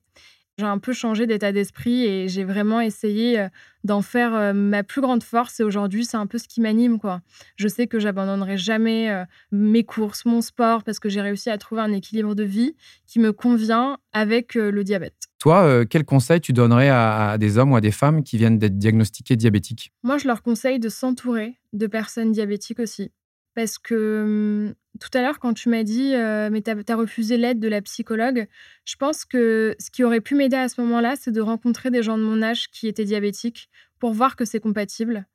J'ai 0.61 0.67
un 0.67 0.77
peu 0.77 0.93
changé 0.93 1.25
d'état 1.25 1.51
d'esprit 1.51 2.05
et 2.05 2.27
j'ai 2.27 2.43
vraiment 2.43 2.81
essayé 2.81 3.39
euh, 3.39 3.47
d'en 3.83 4.03
faire 4.03 4.35
euh, 4.35 4.53
ma 4.53 4.83
plus 4.83 5.01
grande 5.01 5.23
force. 5.23 5.59
Et 5.59 5.63
aujourd'hui, 5.63 6.05
c'est 6.05 6.17
un 6.17 6.27
peu 6.27 6.37
ce 6.37 6.47
qui 6.47 6.61
m'anime. 6.61 6.99
quoi. 6.99 7.21
Je 7.55 7.67
sais 7.67 7.87
que 7.87 7.99
j'abandonnerai 7.99 8.59
jamais 8.59 9.09
euh, 9.09 9.25
mes 9.51 9.83
courses, 9.83 10.23
mon 10.23 10.39
sport, 10.39 10.83
parce 10.83 10.99
que 10.99 11.09
j'ai 11.09 11.19
réussi 11.19 11.49
à 11.49 11.57
trouver 11.57 11.81
un 11.81 11.91
équilibre 11.91 12.35
de 12.35 12.43
vie 12.43 12.75
qui 13.07 13.17
me 13.17 13.33
convient 13.33 13.97
avec 14.13 14.53
le 14.53 14.83
diabète. 14.83 15.15
Toi, 15.39 15.83
quel 15.87 16.05
conseil 16.05 16.39
tu 16.39 16.53
donnerais 16.53 16.89
à, 16.89 17.39
des 17.39 17.57
hommes 17.57 17.71
ou 17.71 17.75
à 17.75 17.81
des 17.81 17.89
femmes 17.89 18.21
qui 18.21 18.37
viennent 18.37 18.59
d'être 18.59 18.77
diagnostiqués 18.77 19.35
diabétiques? 19.35 19.91
Moi, 20.03 20.19
je 20.19 20.27
leur 20.27 20.43
conseille 20.43 20.77
de 20.77 20.89
s'entourer 20.89 21.55
de 21.73 21.87
personnes 21.87 22.31
diabétiques 22.31 22.79
aussi. 22.79 23.09
Parce 23.53 23.77
que 23.77 24.67
mmh, 24.67 24.75
tout 24.99 25.09
à 25.13 25.21
l'heure, 25.21 25.39
quand 25.39 25.53
tu 25.53 25.69
m'as 25.69 25.83
dit, 25.83 26.13
mais 26.51 26.61
tu 26.61 26.71
as, 26.71 26.95
refusé 26.95 27.37
l'aide 27.37 27.59
de 27.59 27.67
la 27.67 27.81
psychologue, 27.81 28.47
je 28.85 28.95
pense 28.95 29.25
que 29.25 29.75
ce 29.79 29.89
qui 29.89 30.03
aurait 30.03 30.21
pu 30.21 30.35
m'aider 30.35 30.57
à 30.57 30.69
ce 30.69 30.79
moment-là, 30.81 31.15
c'est 31.17 31.31
de 31.31 31.41
rencontrer 31.41 31.91
des 31.91 32.03
gens 32.03 32.17
de 32.17 32.23
mon 32.23 32.41
âge 32.41 32.69
qui 32.69 32.87
étaient 32.87 33.05
diabétiques 33.05 33.69
pour 33.99 34.13
voir 34.13 34.35
que 34.35 34.45
c'est 34.45 34.59
compatible. 34.59 35.25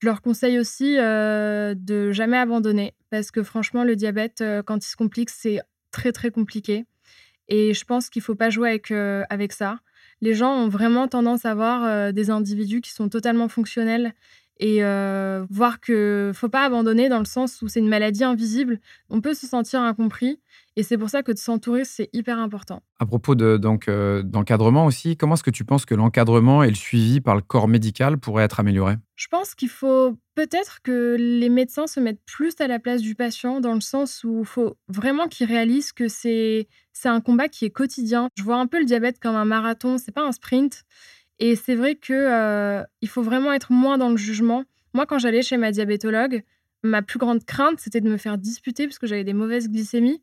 Je 0.00 0.06
leur 0.06 0.22
conseille 0.22 0.58
aussi 0.58 0.96
de 0.96 2.12
jamais 2.12 2.36
abandonner 2.36 2.94
parce 3.10 3.30
que 3.30 3.42
franchement, 3.42 3.84
le 3.84 3.96
diabète, 3.96 4.42
quand 4.66 4.84
il 4.84 4.88
se 4.88 4.96
complique, 4.96 5.30
c'est 5.30 5.60
très 5.90 6.12
très 6.12 6.30
compliqué. 6.30 6.84
Et 7.48 7.74
je 7.74 7.84
pense 7.84 8.10
qu'il 8.10 8.20
ne 8.20 8.24
faut 8.24 8.34
pas 8.34 8.50
jouer 8.50 8.70
avec, 8.70 8.90
avec 8.90 9.52
ça. 9.52 9.78
Les 10.20 10.34
gens 10.34 10.52
ont 10.52 10.68
vraiment 10.68 11.06
tendance 11.08 11.44
à 11.44 11.54
voir 11.54 12.12
des 12.12 12.30
individus 12.30 12.80
qui 12.80 12.90
sont 12.90 13.08
totalement 13.08 13.48
fonctionnels 13.48 14.14
et 14.58 14.82
euh, 14.82 15.44
voir 15.50 15.80
que 15.80 16.32
faut 16.34 16.48
pas 16.48 16.64
abandonner 16.64 17.08
dans 17.08 17.18
le 17.18 17.24
sens 17.24 17.60
où 17.62 17.68
c'est 17.68 17.80
une 17.80 17.88
maladie 17.88 18.24
invisible. 18.24 18.80
On 19.10 19.20
peut 19.20 19.34
se 19.34 19.46
sentir 19.46 19.80
incompris 19.80 20.40
et 20.76 20.82
c'est 20.82 20.98
pour 20.98 21.10
ça 21.10 21.22
que 21.22 21.32
de 21.32 21.38
s'entourer 21.38 21.84
c'est 21.84 22.08
hyper 22.12 22.38
important. 22.38 22.82
À 22.98 23.06
propos 23.06 23.34
de 23.34 23.56
donc 23.56 23.88
euh, 23.88 24.22
d'encadrement 24.22 24.86
aussi, 24.86 25.16
comment 25.16 25.34
est-ce 25.34 25.42
que 25.42 25.50
tu 25.50 25.64
penses 25.64 25.84
que 25.84 25.94
l'encadrement 25.94 26.62
et 26.62 26.68
le 26.68 26.74
suivi 26.74 27.20
par 27.20 27.34
le 27.34 27.42
corps 27.42 27.68
médical 27.68 28.18
pourraient 28.18 28.44
être 28.44 28.60
améliorés? 28.60 28.96
Je 29.16 29.28
pense 29.28 29.54
qu'il 29.54 29.68
faut 29.68 30.16
peut-être 30.34 30.82
que 30.82 31.16
les 31.18 31.48
médecins 31.48 31.86
se 31.86 32.00
mettent 32.00 32.24
plus 32.26 32.54
à 32.60 32.66
la 32.66 32.78
place 32.78 33.00
du 33.00 33.14
patient 33.14 33.60
dans 33.60 33.74
le 33.74 33.80
sens 33.80 34.24
où 34.24 34.40
il 34.40 34.46
faut 34.46 34.76
vraiment 34.88 35.28
qu'ils 35.28 35.46
réalisent 35.46 35.92
que 35.92 36.08
c'est 36.08 36.68
c'est 36.92 37.08
un 37.08 37.20
combat 37.20 37.48
qui 37.48 37.66
est 37.66 37.70
quotidien. 37.70 38.28
Je 38.36 38.42
vois 38.42 38.56
un 38.56 38.66
peu 38.66 38.78
le 38.78 38.86
diabète 38.86 39.18
comme 39.18 39.36
un 39.36 39.44
marathon, 39.44 39.98
c'est 39.98 40.12
pas 40.12 40.26
un 40.26 40.32
sprint. 40.32 40.84
Et 41.38 41.56
c'est 41.56 41.74
vrai 41.74 41.94
que 41.94 42.12
euh, 42.12 42.82
il 43.02 43.08
faut 43.08 43.22
vraiment 43.22 43.52
être 43.52 43.72
moins 43.72 43.98
dans 43.98 44.10
le 44.10 44.16
jugement. 44.16 44.64
Moi, 44.94 45.06
quand 45.06 45.18
j'allais 45.18 45.42
chez 45.42 45.56
ma 45.56 45.70
diabétologue, 45.70 46.42
ma 46.82 47.02
plus 47.02 47.18
grande 47.18 47.44
crainte, 47.44 47.78
c'était 47.78 48.00
de 48.00 48.08
me 48.08 48.16
faire 48.16 48.38
disputer 48.38 48.86
parce 48.86 48.98
que 48.98 49.06
j'avais 49.06 49.24
des 49.24 49.34
mauvaises 49.34 49.68
glycémies. 49.68 50.22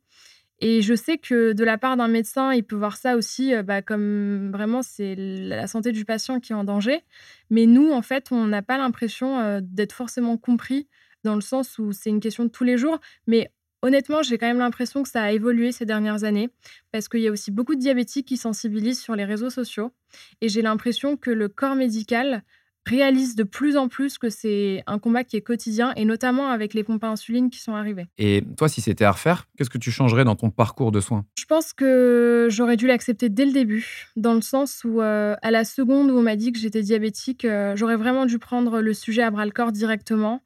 Et 0.60 0.82
je 0.82 0.94
sais 0.94 1.18
que 1.18 1.52
de 1.54 1.64
la 1.64 1.78
part 1.78 1.98
d'un 1.98 2.08
médecin, 2.08 2.54
il 2.54 2.64
peut 2.64 2.76
voir 2.76 2.96
ça 2.96 3.18
aussi 3.18 3.54
euh, 3.54 3.64
bah, 3.64 3.82
comme 3.82 4.52
vraiment 4.52 4.82
c'est 4.82 5.16
la 5.18 5.68
santé 5.68 5.92
du 5.92 6.06
patient 6.06 6.40
qui 6.40 6.54
est 6.54 6.56
en 6.56 6.64
danger. 6.64 7.02
Mais 7.50 7.66
nous, 7.66 7.92
en 7.92 8.02
fait, 8.02 8.32
on 8.32 8.46
n'a 8.48 8.62
pas 8.62 8.78
l'impression 8.78 9.40
euh, 9.40 9.60
d'être 9.62 9.94
forcément 9.94 10.38
compris 10.38 10.88
dans 11.24 11.36
le 11.36 11.42
sens 11.42 11.80
où 11.80 11.92
c'est 11.92 12.10
une 12.10 12.20
question 12.20 12.46
de 12.46 12.50
tous 12.50 12.64
les 12.64 12.78
jours. 12.78 13.00
Mais 13.28 13.52
Honnêtement, 13.84 14.24
j'ai 14.24 14.38
quand 14.38 14.48
même 14.48 14.60
l'impression 14.60 15.04
que 15.04 15.10
ça 15.10 15.22
a 15.22 15.32
évolué 15.34 15.74
ces 15.74 15.86
dernières 15.86 16.24
années 16.24 16.50
parce 16.94 17.10
qu'il 17.10 17.20
y 17.20 17.28
a 17.28 17.32
aussi 17.32 17.52
beaucoup 17.52 17.76
de 17.76 17.82
diabétiques 17.82 18.26
qui 18.26 18.38
sensibilisent 18.38 19.02
sur 19.02 19.14
les 19.14 19.26
réseaux 19.26 19.50
sociaux 19.50 19.92
et 20.40 20.48
j'ai 20.48 20.62
l'impression 20.62 21.18
que 21.18 21.30
le 21.30 21.50
corps 21.50 21.76
médical 21.76 22.44
réalise 22.86 23.36
de 23.36 23.44
plus 23.44 23.76
en 23.76 23.90
plus 23.90 24.18
que 24.18 24.30
c'est 24.30 24.84
un 24.88 25.00
combat 25.00 25.26
qui 25.26 25.36
est 25.36 25.42
quotidien 25.42 25.92
et 25.98 26.06
notamment 26.06 26.50
avec 26.50 26.74
les 26.74 26.86
pompes 26.86 27.04
à 27.04 27.08
insuline 27.08 27.50
qui 27.50 27.60
sont 27.60 27.76
arrivées. 27.76 28.06
Et 28.18 28.46
toi, 28.56 28.70
si 28.70 28.80
c'était 28.80 29.04
à 29.04 29.12
refaire, 29.12 29.50
qu'est-ce 29.58 29.70
que 29.70 29.78
tu 29.78 29.92
changerais 29.92 30.24
dans 30.24 30.38
ton 30.38 30.50
parcours 30.50 30.94
de 30.94 31.02
soins? 31.02 31.26
Je 31.38 31.46
pense 31.46 31.74
que 31.74 32.48
j'aurais 32.50 32.78
dû 32.78 32.88
l'accepter 32.88 33.28
dès 33.28 33.46
le 33.46 33.52
début, 33.52 34.08
dans 34.16 34.34
le 34.34 34.42
sens 34.42 34.86
où 34.86 35.02
euh, 35.02 35.36
à 35.42 35.52
la 35.52 35.66
seconde 35.66 36.10
où 36.10 36.18
on 36.18 36.24
m'a 36.24 36.38
dit 36.38 36.54
que 36.54 36.60
j'étais 36.60 36.84
diabétique, 36.84 37.44
euh, 37.44 37.76
j'aurais 37.76 37.98
vraiment 37.98 38.26
dû 38.26 38.40
prendre 38.40 38.80
le 38.80 38.94
sujet 38.94 39.24
à 39.24 39.30
bras 39.30 39.46
le 39.46 39.52
corps 39.52 39.74
directement, 39.74 40.42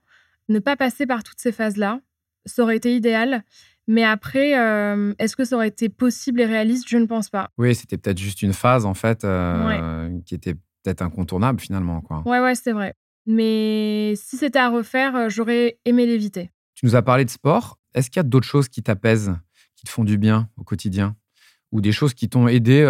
ne 0.50 0.58
pas 0.58 0.76
passer 0.76 1.06
par 1.06 1.24
toutes 1.24 1.40
ces 1.40 1.52
phases-là 1.52 2.02
ça 2.48 2.64
aurait 2.64 2.78
été 2.78 2.96
idéal. 2.96 3.44
Mais 3.88 4.04
après, 4.04 4.60
euh, 4.60 5.14
est-ce 5.18 5.38
que 5.38 5.46
ça 5.46 5.56
aurait 5.56 5.70
été 5.70 5.88
possible 5.88 6.42
et 6.42 6.46
réaliste? 6.46 6.90
Je 6.90 6.98
ne 6.98 7.06
pense 7.06 7.30
pas. 7.30 7.50
Oui, 7.58 7.74
c'était 7.74 7.98
peut-être 7.98 8.18
juste 8.18 8.42
une 8.42 8.52
phase, 8.52 8.86
en 8.86 8.94
fait, 8.94 9.24
euh, 9.24 10.10
qui 10.26 10.36
était 10.36 10.56
peut-être 10.84 11.02
incontournable, 11.02 11.62
finalement. 11.62 12.02
Quoi. 12.02 12.22
Ouais, 12.26 12.42
ouais, 12.42 12.56
c'est 12.56 12.74
vrai. 12.74 12.96
Mais 13.26 14.14
si 14.18 14.36
c'était 14.36 14.60
à 14.60 14.70
refaire, 14.70 15.16
euh, 15.16 15.30
j'aurais 15.30 15.80
aimé 15.86 16.06
l'éviter. 16.06 16.52
Tu 16.76 16.86
nous 16.86 16.98
as 16.98 17.02
parlé 17.02 17.24
de 17.24 17.30
sport. 17.30 17.80
Est-ce 17.94 18.10
qu'il 18.10 18.18
y 18.18 18.20
a 18.20 18.24
d'autres 18.24 18.46
choses 18.46 18.68
qui 18.68 18.84
t'apaisent, 18.84 19.34
qui 19.78 19.86
te 19.86 19.90
font 19.90 20.04
du 20.04 20.18
bien 20.18 20.50
au 20.58 20.64
quotidien? 20.64 21.16
Ou 21.72 21.80
des 21.82 21.92
choses 21.92 22.14
qui 22.14 22.30
t'ont 22.30 22.48
aidé 22.48 22.86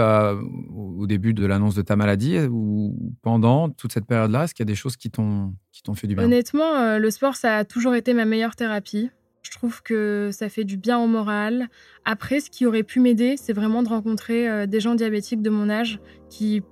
au 0.69 1.07
début 1.07 1.33
de 1.33 1.45
l'annonce 1.47 1.73
de 1.73 1.81
ta 1.81 1.95
maladie 1.95 2.37
ou 2.41 3.15
pendant 3.23 3.69
toute 3.69 3.91
cette 3.91 4.05
période-là? 4.05 4.43
Est-ce 4.43 4.53
qu'il 4.53 4.63
y 4.63 4.67
a 4.67 4.71
des 4.71 4.75
choses 4.75 4.97
qui 4.97 5.09
t'ont 5.09 5.55
fait 5.95 6.05
du 6.05 6.13
bien? 6.13 6.25
Honnêtement, 6.25 6.99
le 6.99 7.09
sport, 7.09 7.35
ça 7.35 7.57
a 7.57 7.65
toujours 7.65 7.95
été 7.95 8.13
ma 8.13 8.25
meilleure 8.25 8.55
thérapie. 8.55 9.09
Je 9.47 9.51
trouve 9.57 9.81
que 9.81 10.29
ça 10.33 10.49
fait 10.49 10.65
du 10.65 10.75
bien 10.75 10.99
au 10.99 11.07
moral. 11.07 11.69
Après, 12.03 12.41
ce 12.41 12.49
qui 12.49 12.65
aurait 12.65 12.83
pu 12.83 12.99
m'aider, 12.99 13.37
c'est 13.37 13.53
vraiment 13.53 13.81
de 13.81 13.87
rencontrer 13.87 14.49
euh, 14.49 14.65
des 14.65 14.81
gens 14.81 14.93
diabétiques 14.93 15.41
de 15.41 15.49
mon 15.49 15.69
âge 15.69 16.01
qui 16.29 16.63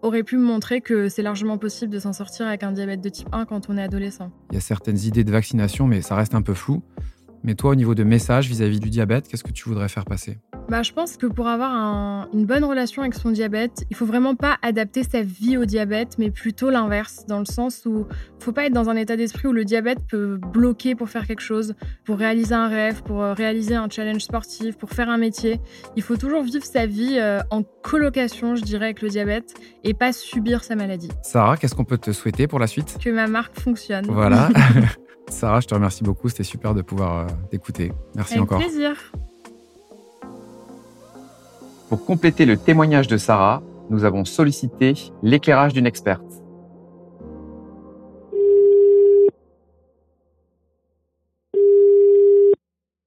auraient 0.00 0.22
pu 0.22 0.38
me 0.38 0.42
montrer 0.42 0.80
que 0.80 1.10
c'est 1.10 1.20
largement 1.20 1.58
possible 1.58 1.92
de 1.92 1.98
s'en 1.98 2.14
sortir 2.14 2.46
avec 2.46 2.62
un 2.62 2.72
diabète 2.72 3.02
de 3.02 3.10
type 3.10 3.28
1 3.32 3.44
quand 3.44 3.68
on 3.68 3.76
est 3.76 3.82
adolescent. 3.82 4.32
Il 4.50 4.54
y 4.54 4.58
a 4.58 4.62
certaines 4.62 4.98
idées 5.00 5.24
de 5.24 5.30
vaccination, 5.30 5.86
mais 5.86 6.00
ça 6.00 6.14
reste 6.14 6.34
un 6.34 6.42
peu 6.42 6.54
flou. 6.54 6.82
Mais 7.44 7.54
toi, 7.54 7.72
au 7.72 7.74
niveau 7.74 7.94
de 7.94 8.02
message 8.02 8.48
vis-à-vis 8.48 8.80
du 8.80 8.88
diabète, 8.88 9.28
qu'est-ce 9.28 9.44
que 9.44 9.52
tu 9.52 9.68
voudrais 9.68 9.88
faire 9.88 10.06
passer? 10.06 10.38
Bah, 10.72 10.82
Je 10.82 10.92
pense 10.92 11.18
que 11.18 11.26
pour 11.26 11.48
avoir 11.48 12.26
une 12.32 12.46
bonne 12.46 12.64
relation 12.64 13.02
avec 13.02 13.14
son 13.14 13.30
diabète, 13.30 13.84
il 13.90 13.96
faut 13.96 14.06
vraiment 14.06 14.34
pas 14.34 14.56
adapter 14.62 15.02
sa 15.04 15.20
vie 15.20 15.58
au 15.58 15.66
diabète, 15.66 16.16
mais 16.18 16.30
plutôt 16.30 16.70
l'inverse, 16.70 17.26
dans 17.28 17.38
le 17.38 17.44
sens 17.44 17.84
où 17.84 18.06
il 18.08 18.42
faut 18.42 18.52
pas 18.52 18.64
être 18.64 18.72
dans 18.72 18.88
un 18.88 18.96
état 18.96 19.16
d'esprit 19.16 19.48
où 19.48 19.52
le 19.52 19.66
diabète 19.66 19.98
peut 20.08 20.38
bloquer 20.38 20.94
pour 20.94 21.10
faire 21.10 21.26
quelque 21.26 21.42
chose, 21.42 21.74
pour 22.06 22.16
réaliser 22.16 22.54
un 22.54 22.68
rêve, 22.68 23.02
pour 23.02 23.22
euh, 23.22 23.34
réaliser 23.34 23.74
un 23.74 23.90
challenge 23.90 24.22
sportif, 24.22 24.78
pour 24.78 24.88
faire 24.88 25.10
un 25.10 25.18
métier. 25.18 25.60
Il 25.94 26.02
faut 26.02 26.16
toujours 26.16 26.42
vivre 26.42 26.64
sa 26.64 26.86
vie 26.86 27.18
euh, 27.18 27.40
en 27.50 27.62
colocation, 27.62 28.56
je 28.56 28.62
dirais, 28.62 28.86
avec 28.86 29.02
le 29.02 29.10
diabète, 29.10 29.52
et 29.84 29.92
pas 29.92 30.14
subir 30.14 30.64
sa 30.64 30.74
maladie. 30.74 31.10
Sarah, 31.20 31.58
qu'est-ce 31.58 31.74
qu'on 31.74 31.84
peut 31.84 31.98
te 31.98 32.12
souhaiter 32.12 32.46
pour 32.46 32.58
la 32.58 32.66
suite? 32.66 32.96
Que 32.98 33.10
ma 33.10 33.26
marque 33.26 33.60
fonctionne. 33.60 34.06
Voilà. 34.08 34.48
Sarah, 35.28 35.60
je 35.60 35.66
te 35.66 35.74
remercie 35.74 36.02
beaucoup. 36.02 36.30
C'était 36.30 36.44
super 36.44 36.74
de 36.74 36.80
pouvoir 36.80 37.18
euh, 37.18 37.26
t'écouter. 37.50 37.92
Merci 38.16 38.34
Avec 38.34 38.44
encore. 38.44 38.60
plaisir. 38.60 38.94
Pour 41.92 42.06
compléter 42.06 42.46
le 42.46 42.56
témoignage 42.56 43.06
de 43.06 43.18
Sarah, 43.18 43.62
nous 43.90 44.04
avons 44.04 44.24
sollicité 44.24 44.94
l'éclairage 45.22 45.74
d'une 45.74 45.84
experte. 45.84 46.24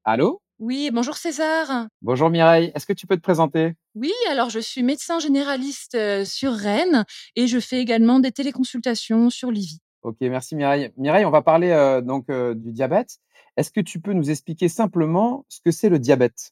Allô? 0.04 0.40
Oui, 0.60 0.92
bonjour 0.94 1.18
César. 1.18 1.88
Bonjour 2.04 2.30
Mireille, 2.30 2.72
est-ce 2.76 2.86
que 2.86 2.94
tu 2.94 3.08
peux 3.08 3.16
te 3.16 3.24
présenter? 3.24 3.74
Oui, 3.96 4.14
alors 4.30 4.52
je 4.52 4.60
suis 4.60 4.84
médecin 4.84 5.18
généraliste 5.18 5.96
euh, 5.96 6.24
sur 6.24 6.52
Rennes 6.52 7.06
et 7.36 7.48
je 7.48 7.60
fais 7.60 7.80
également 7.80 8.20
des 8.20 8.32
téléconsultations 8.32 9.32
sur 9.32 9.50
Livy. 9.50 9.80
Ok, 10.04 10.18
merci 10.22 10.56
Mireille. 10.56 10.92
Mireille, 10.96 11.26
on 11.26 11.32
va 11.32 11.42
parler 11.42 11.72
euh, 11.72 12.02
donc 12.02 12.30
euh, 12.30 12.54
du 12.54 12.72
diabète. 12.72 13.18
Est-ce 13.58 13.72
que 13.72 13.82
tu 13.82 14.00
peux 14.00 14.14
nous 14.14 14.30
expliquer 14.30 14.70
simplement 14.70 15.44
ce 15.50 15.60
que 15.60 15.72
c'est 15.72 15.90
le 15.90 15.98
diabète? 15.98 16.52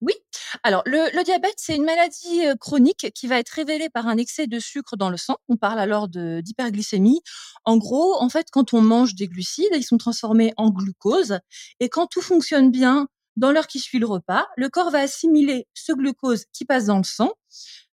Oui, 0.00 0.14
Alors, 0.62 0.82
le, 0.86 1.22
diabète, 1.24 1.54
c'est 1.56 1.76
une 1.76 1.84
maladie 1.84 2.42
chronique 2.60 3.10
qui 3.14 3.26
va 3.26 3.38
être 3.38 3.50
révélée 3.50 3.88
par 3.88 4.06
un 4.06 4.16
excès 4.16 4.46
de 4.46 4.58
sucre 4.58 4.96
dans 4.96 5.10
le 5.10 5.16
sang. 5.16 5.36
On 5.48 5.56
parle 5.56 5.78
alors 5.78 6.08
d'hyperglycémie. 6.08 7.20
En 7.64 7.76
gros, 7.76 8.20
en 8.20 8.28
fait, 8.28 8.48
quand 8.50 8.74
on 8.74 8.80
mange 8.80 9.14
des 9.14 9.28
glucides, 9.28 9.72
ils 9.74 9.84
sont 9.84 9.98
transformés 9.98 10.52
en 10.56 10.70
glucose. 10.70 11.38
Et 11.80 11.88
quand 11.88 12.06
tout 12.06 12.22
fonctionne 12.22 12.70
bien 12.70 13.08
dans 13.36 13.50
l'heure 13.52 13.66
qui 13.66 13.78
suit 13.78 13.98
le 13.98 14.06
repas, 14.06 14.46
le 14.56 14.68
corps 14.68 14.90
va 14.90 14.98
assimiler 14.98 15.66
ce 15.74 15.92
glucose 15.92 16.44
qui 16.52 16.64
passe 16.64 16.86
dans 16.86 16.98
le 16.98 17.04
sang, 17.04 17.32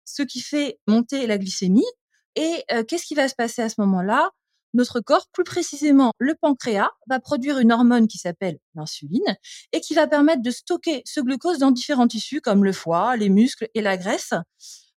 ce 0.04 0.22
qui 0.22 0.40
fait 0.40 0.78
monter 0.86 1.26
la 1.26 1.38
glycémie. 1.38 1.86
Et 2.34 2.64
qu'est-ce 2.86 3.06
qui 3.06 3.14
va 3.14 3.28
se 3.28 3.34
passer 3.34 3.62
à 3.62 3.68
ce 3.68 3.80
moment-là? 3.80 4.30
Notre 4.74 5.00
corps, 5.00 5.26
plus 5.32 5.44
précisément 5.44 6.12
le 6.18 6.34
pancréas, 6.34 6.90
va 7.08 7.20
produire 7.20 7.58
une 7.58 7.72
hormone 7.72 8.08
qui 8.08 8.18
s'appelle 8.18 8.58
l'insuline 8.74 9.36
et 9.72 9.80
qui 9.80 9.94
va 9.94 10.06
permettre 10.06 10.42
de 10.42 10.50
stocker 10.50 11.02
ce 11.04 11.20
glucose 11.20 11.58
dans 11.58 11.70
différents 11.70 12.08
tissus 12.08 12.40
comme 12.40 12.64
le 12.64 12.72
foie, 12.72 13.16
les 13.16 13.28
muscles 13.28 13.68
et 13.74 13.80
la 13.80 13.96
graisse, 13.96 14.34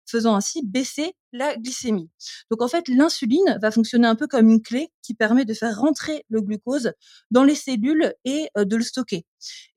faisant 0.06 0.36
ainsi 0.36 0.62
baisser 0.64 1.14
la 1.32 1.56
glycémie. 1.56 2.10
Donc 2.52 2.62
en 2.62 2.68
fait, 2.68 2.88
l'insuline 2.88 3.58
va 3.62 3.72
fonctionner 3.72 4.08
un 4.08 4.16
peu 4.16 4.28
comme 4.28 4.50
une 4.50 4.62
clé 4.62 4.90
qui 5.02 5.14
permet 5.14 5.46
de 5.46 5.54
faire 5.54 5.80
rentrer 5.80 6.26
le 6.30 6.42
glucose 6.42 6.92
dans 7.32 7.44
les 7.44 7.56
cellules 7.56 8.14
et 8.26 8.50
euh, 8.58 8.66
de 8.66 8.76
le 8.76 8.84
stocker. 8.84 9.26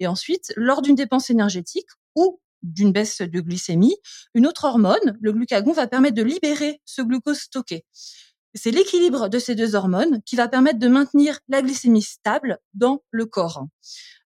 Et 0.00 0.06
ensuite, 0.06 0.52
lors 0.56 0.82
d'une 0.82 0.96
dépense 0.96 1.30
énergétique 1.30 1.86
ou 2.16 2.40
d'une 2.62 2.92
baisse 2.92 3.20
de 3.20 3.40
glycémie, 3.40 3.94
une 4.34 4.46
autre 4.46 4.64
hormone, 4.64 5.18
le 5.20 5.32
glucagon, 5.32 5.72
va 5.72 5.86
permettre 5.86 6.16
de 6.16 6.22
libérer 6.22 6.80
ce 6.84 7.02
glucose 7.02 7.38
stocké. 7.38 7.84
C'est 8.54 8.70
l'équilibre 8.70 9.28
de 9.28 9.38
ces 9.38 9.54
deux 9.54 9.74
hormones 9.74 10.22
qui 10.24 10.36
va 10.36 10.48
permettre 10.48 10.78
de 10.78 10.88
maintenir 10.88 11.40
la 11.48 11.60
glycémie 11.60 12.02
stable 12.02 12.58
dans 12.72 13.02
le 13.10 13.26
corps. 13.26 13.66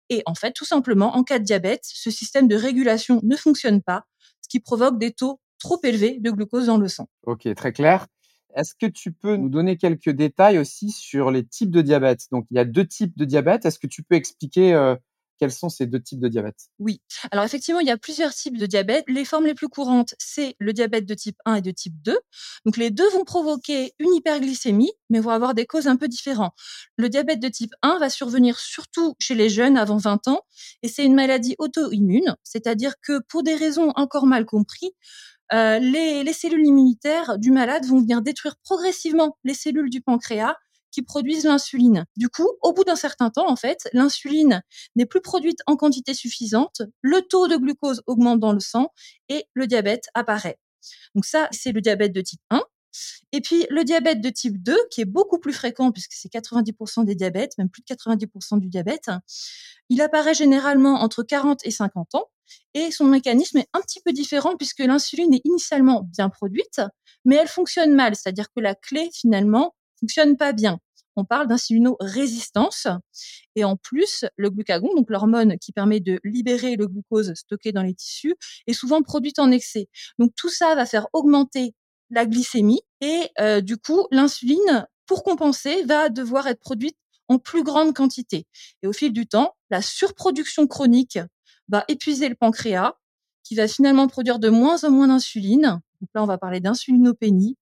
Et 0.08 0.22
en 0.26 0.34
fait, 0.34 0.52
tout 0.52 0.64
simplement, 0.64 1.16
en 1.16 1.22
cas 1.22 1.38
de 1.38 1.44
diabète, 1.44 1.82
ce 1.84 2.10
système 2.10 2.48
de 2.48 2.56
régulation 2.56 3.20
ne 3.22 3.36
fonctionne 3.36 3.82
pas, 3.82 4.04
ce 4.42 4.48
qui 4.48 4.60
provoque 4.60 4.98
des 4.98 5.12
taux 5.12 5.40
trop 5.58 5.80
élevés 5.82 6.18
de 6.20 6.30
glucose 6.30 6.66
dans 6.66 6.78
le 6.78 6.88
sang. 6.88 7.08
Ok, 7.24 7.52
très 7.54 7.72
clair. 7.72 8.06
Est-ce 8.54 8.74
que 8.74 8.86
tu 8.86 9.12
peux 9.12 9.36
nous 9.36 9.50
donner 9.50 9.76
quelques 9.76 10.10
détails 10.10 10.58
aussi 10.58 10.90
sur 10.90 11.30
les 11.30 11.44
types 11.44 11.70
de 11.70 11.82
diabète? 11.82 12.22
Donc, 12.30 12.46
il 12.50 12.56
y 12.56 12.60
a 12.60 12.64
deux 12.64 12.86
types 12.86 13.16
de 13.16 13.24
diabète. 13.24 13.66
Est-ce 13.66 13.78
que 13.78 13.86
tu 13.86 14.02
peux 14.02 14.14
expliquer 14.16 14.74
euh, 14.74 14.96
quels 15.38 15.52
sont 15.52 15.68
ces 15.68 15.86
deux 15.86 16.00
types 16.00 16.20
de 16.20 16.28
diabète? 16.28 16.68
Oui. 16.78 17.00
Alors 17.30 17.44
effectivement, 17.44 17.80
il 17.80 17.86
y 17.86 17.90
a 17.90 17.96
plusieurs 17.96 18.34
types 18.34 18.58
de 18.58 18.66
diabète. 18.66 19.04
Les 19.08 19.24
formes 19.24 19.46
les 19.46 19.54
plus 19.54 19.68
courantes, 19.68 20.14
c'est 20.18 20.56
le 20.58 20.72
diabète 20.72 21.06
de 21.06 21.14
type 21.14 21.36
1 21.44 21.56
et 21.56 21.62
de 21.62 21.70
type 21.70 21.94
2. 22.02 22.18
Donc 22.64 22.76
les 22.76 22.90
deux 22.90 23.08
vont 23.10 23.24
provoquer 23.24 23.92
une 23.98 24.14
hyperglycémie, 24.14 24.92
mais 25.10 25.20
vont 25.20 25.30
avoir 25.30 25.54
des 25.54 25.66
causes 25.66 25.86
un 25.86 25.96
peu 25.96 26.08
différentes. 26.08 26.54
Le 26.96 27.08
diabète 27.08 27.40
de 27.40 27.48
type 27.48 27.72
1 27.82 27.98
va 27.98 28.10
survenir 28.10 28.58
surtout 28.58 29.14
chez 29.18 29.34
les 29.34 29.48
jeunes 29.48 29.76
avant 29.76 29.96
20 29.96 30.28
ans, 30.28 30.40
et 30.82 30.88
c'est 30.88 31.04
une 31.04 31.14
maladie 31.14 31.54
auto-immune, 31.58 32.36
c'est-à-dire 32.42 32.94
que 33.02 33.20
pour 33.28 33.42
des 33.42 33.54
raisons 33.54 33.92
encore 33.96 34.26
mal 34.26 34.44
comprises, 34.44 34.90
euh, 35.52 35.78
les, 35.78 36.24
les 36.24 36.32
cellules 36.32 36.66
immunitaires 36.66 37.38
du 37.38 37.52
malade 37.52 37.86
vont 37.86 38.00
venir 38.00 38.20
détruire 38.22 38.56
progressivement 38.64 39.36
les 39.44 39.54
cellules 39.54 39.90
du 39.90 40.00
pancréas 40.00 40.56
qui 40.96 41.02
produisent 41.02 41.44
l'insuline. 41.44 42.06
Du 42.16 42.30
coup, 42.30 42.48
au 42.62 42.72
bout 42.72 42.82
d'un 42.82 42.96
certain 42.96 43.28
temps, 43.28 43.50
en 43.50 43.56
fait, 43.56 43.86
l'insuline 43.92 44.62
n'est 44.94 45.04
plus 45.04 45.20
produite 45.20 45.58
en 45.66 45.76
quantité 45.76 46.14
suffisante, 46.14 46.80
le 47.02 47.20
taux 47.20 47.48
de 47.48 47.56
glucose 47.56 48.02
augmente 48.06 48.40
dans 48.40 48.54
le 48.54 48.60
sang 48.60 48.88
et 49.28 49.44
le 49.52 49.66
diabète 49.66 50.04
apparaît. 50.14 50.58
Donc 51.14 51.26
ça, 51.26 51.48
c'est 51.50 51.72
le 51.72 51.82
diabète 51.82 52.12
de 52.14 52.22
type 52.22 52.40
1. 52.48 52.62
Et 53.32 53.42
puis 53.42 53.66
le 53.68 53.84
diabète 53.84 54.22
de 54.22 54.30
type 54.30 54.62
2, 54.62 54.74
qui 54.90 55.02
est 55.02 55.04
beaucoup 55.04 55.38
plus 55.38 55.52
fréquent 55.52 55.92
puisque 55.92 56.14
c'est 56.14 56.32
90% 56.32 57.04
des 57.04 57.14
diabètes, 57.14 57.58
même 57.58 57.68
plus 57.68 57.82
de 57.82 57.94
90% 57.94 58.58
du 58.58 58.68
diabète, 58.70 59.10
il 59.90 60.00
apparaît 60.00 60.32
généralement 60.32 61.02
entre 61.02 61.22
40 61.22 61.60
et 61.66 61.70
50 61.70 62.14
ans 62.14 62.30
et 62.72 62.90
son 62.90 63.04
mécanisme 63.04 63.58
est 63.58 63.68
un 63.74 63.82
petit 63.82 64.00
peu 64.00 64.14
différent 64.14 64.56
puisque 64.56 64.78
l'insuline 64.78 65.34
est 65.34 65.42
initialement 65.44 66.08
bien 66.10 66.30
produite, 66.30 66.80
mais 67.26 67.36
elle 67.36 67.48
fonctionne 67.48 67.94
mal, 67.94 68.16
c'est-à-dire 68.16 68.46
que 68.50 68.60
la 68.60 68.74
clé 68.74 69.10
finalement 69.12 69.74
fonctionne 70.00 70.38
pas 70.38 70.54
bien 70.54 70.80
on 71.16 71.24
parle 71.24 71.48
d'insulino-résistance. 71.48 72.86
Et 73.54 73.64
en 73.64 73.76
plus, 73.76 74.24
le 74.36 74.50
glucagon, 74.50 74.94
donc 74.94 75.10
l'hormone 75.10 75.58
qui 75.58 75.72
permet 75.72 76.00
de 76.00 76.20
libérer 76.24 76.76
le 76.76 76.86
glucose 76.86 77.32
stocké 77.34 77.72
dans 77.72 77.82
les 77.82 77.94
tissus, 77.94 78.34
est 78.66 78.72
souvent 78.72 79.02
produite 79.02 79.38
en 79.38 79.50
excès. 79.50 79.88
Donc 80.18 80.32
tout 80.36 80.50
ça 80.50 80.74
va 80.74 80.86
faire 80.86 81.06
augmenter 81.12 81.74
la 82.10 82.26
glycémie 82.26 82.82
et 83.00 83.30
euh, 83.40 83.60
du 83.60 83.76
coup, 83.76 84.06
l'insuline, 84.10 84.86
pour 85.06 85.24
compenser, 85.24 85.82
va 85.84 86.08
devoir 86.08 86.46
être 86.46 86.60
produite 86.60 86.96
en 87.28 87.38
plus 87.38 87.64
grande 87.64 87.94
quantité. 87.94 88.46
Et 88.82 88.86
au 88.86 88.92
fil 88.92 89.12
du 89.12 89.26
temps, 89.26 89.54
la 89.70 89.82
surproduction 89.82 90.66
chronique 90.66 91.18
va 91.68 91.84
épuiser 91.88 92.28
le 92.28 92.36
pancréas, 92.36 92.94
qui 93.42 93.54
va 93.54 93.68
finalement 93.68 94.08
produire 94.08 94.38
de 94.38 94.48
moins 94.48 94.82
en 94.84 94.90
moins 94.90 95.08
d'insuline. 95.08 95.80
Donc 96.00 96.10
là, 96.14 96.22
on 96.22 96.26
va 96.26 96.38
parler 96.38 96.60
d'insulinopénie 96.60 97.56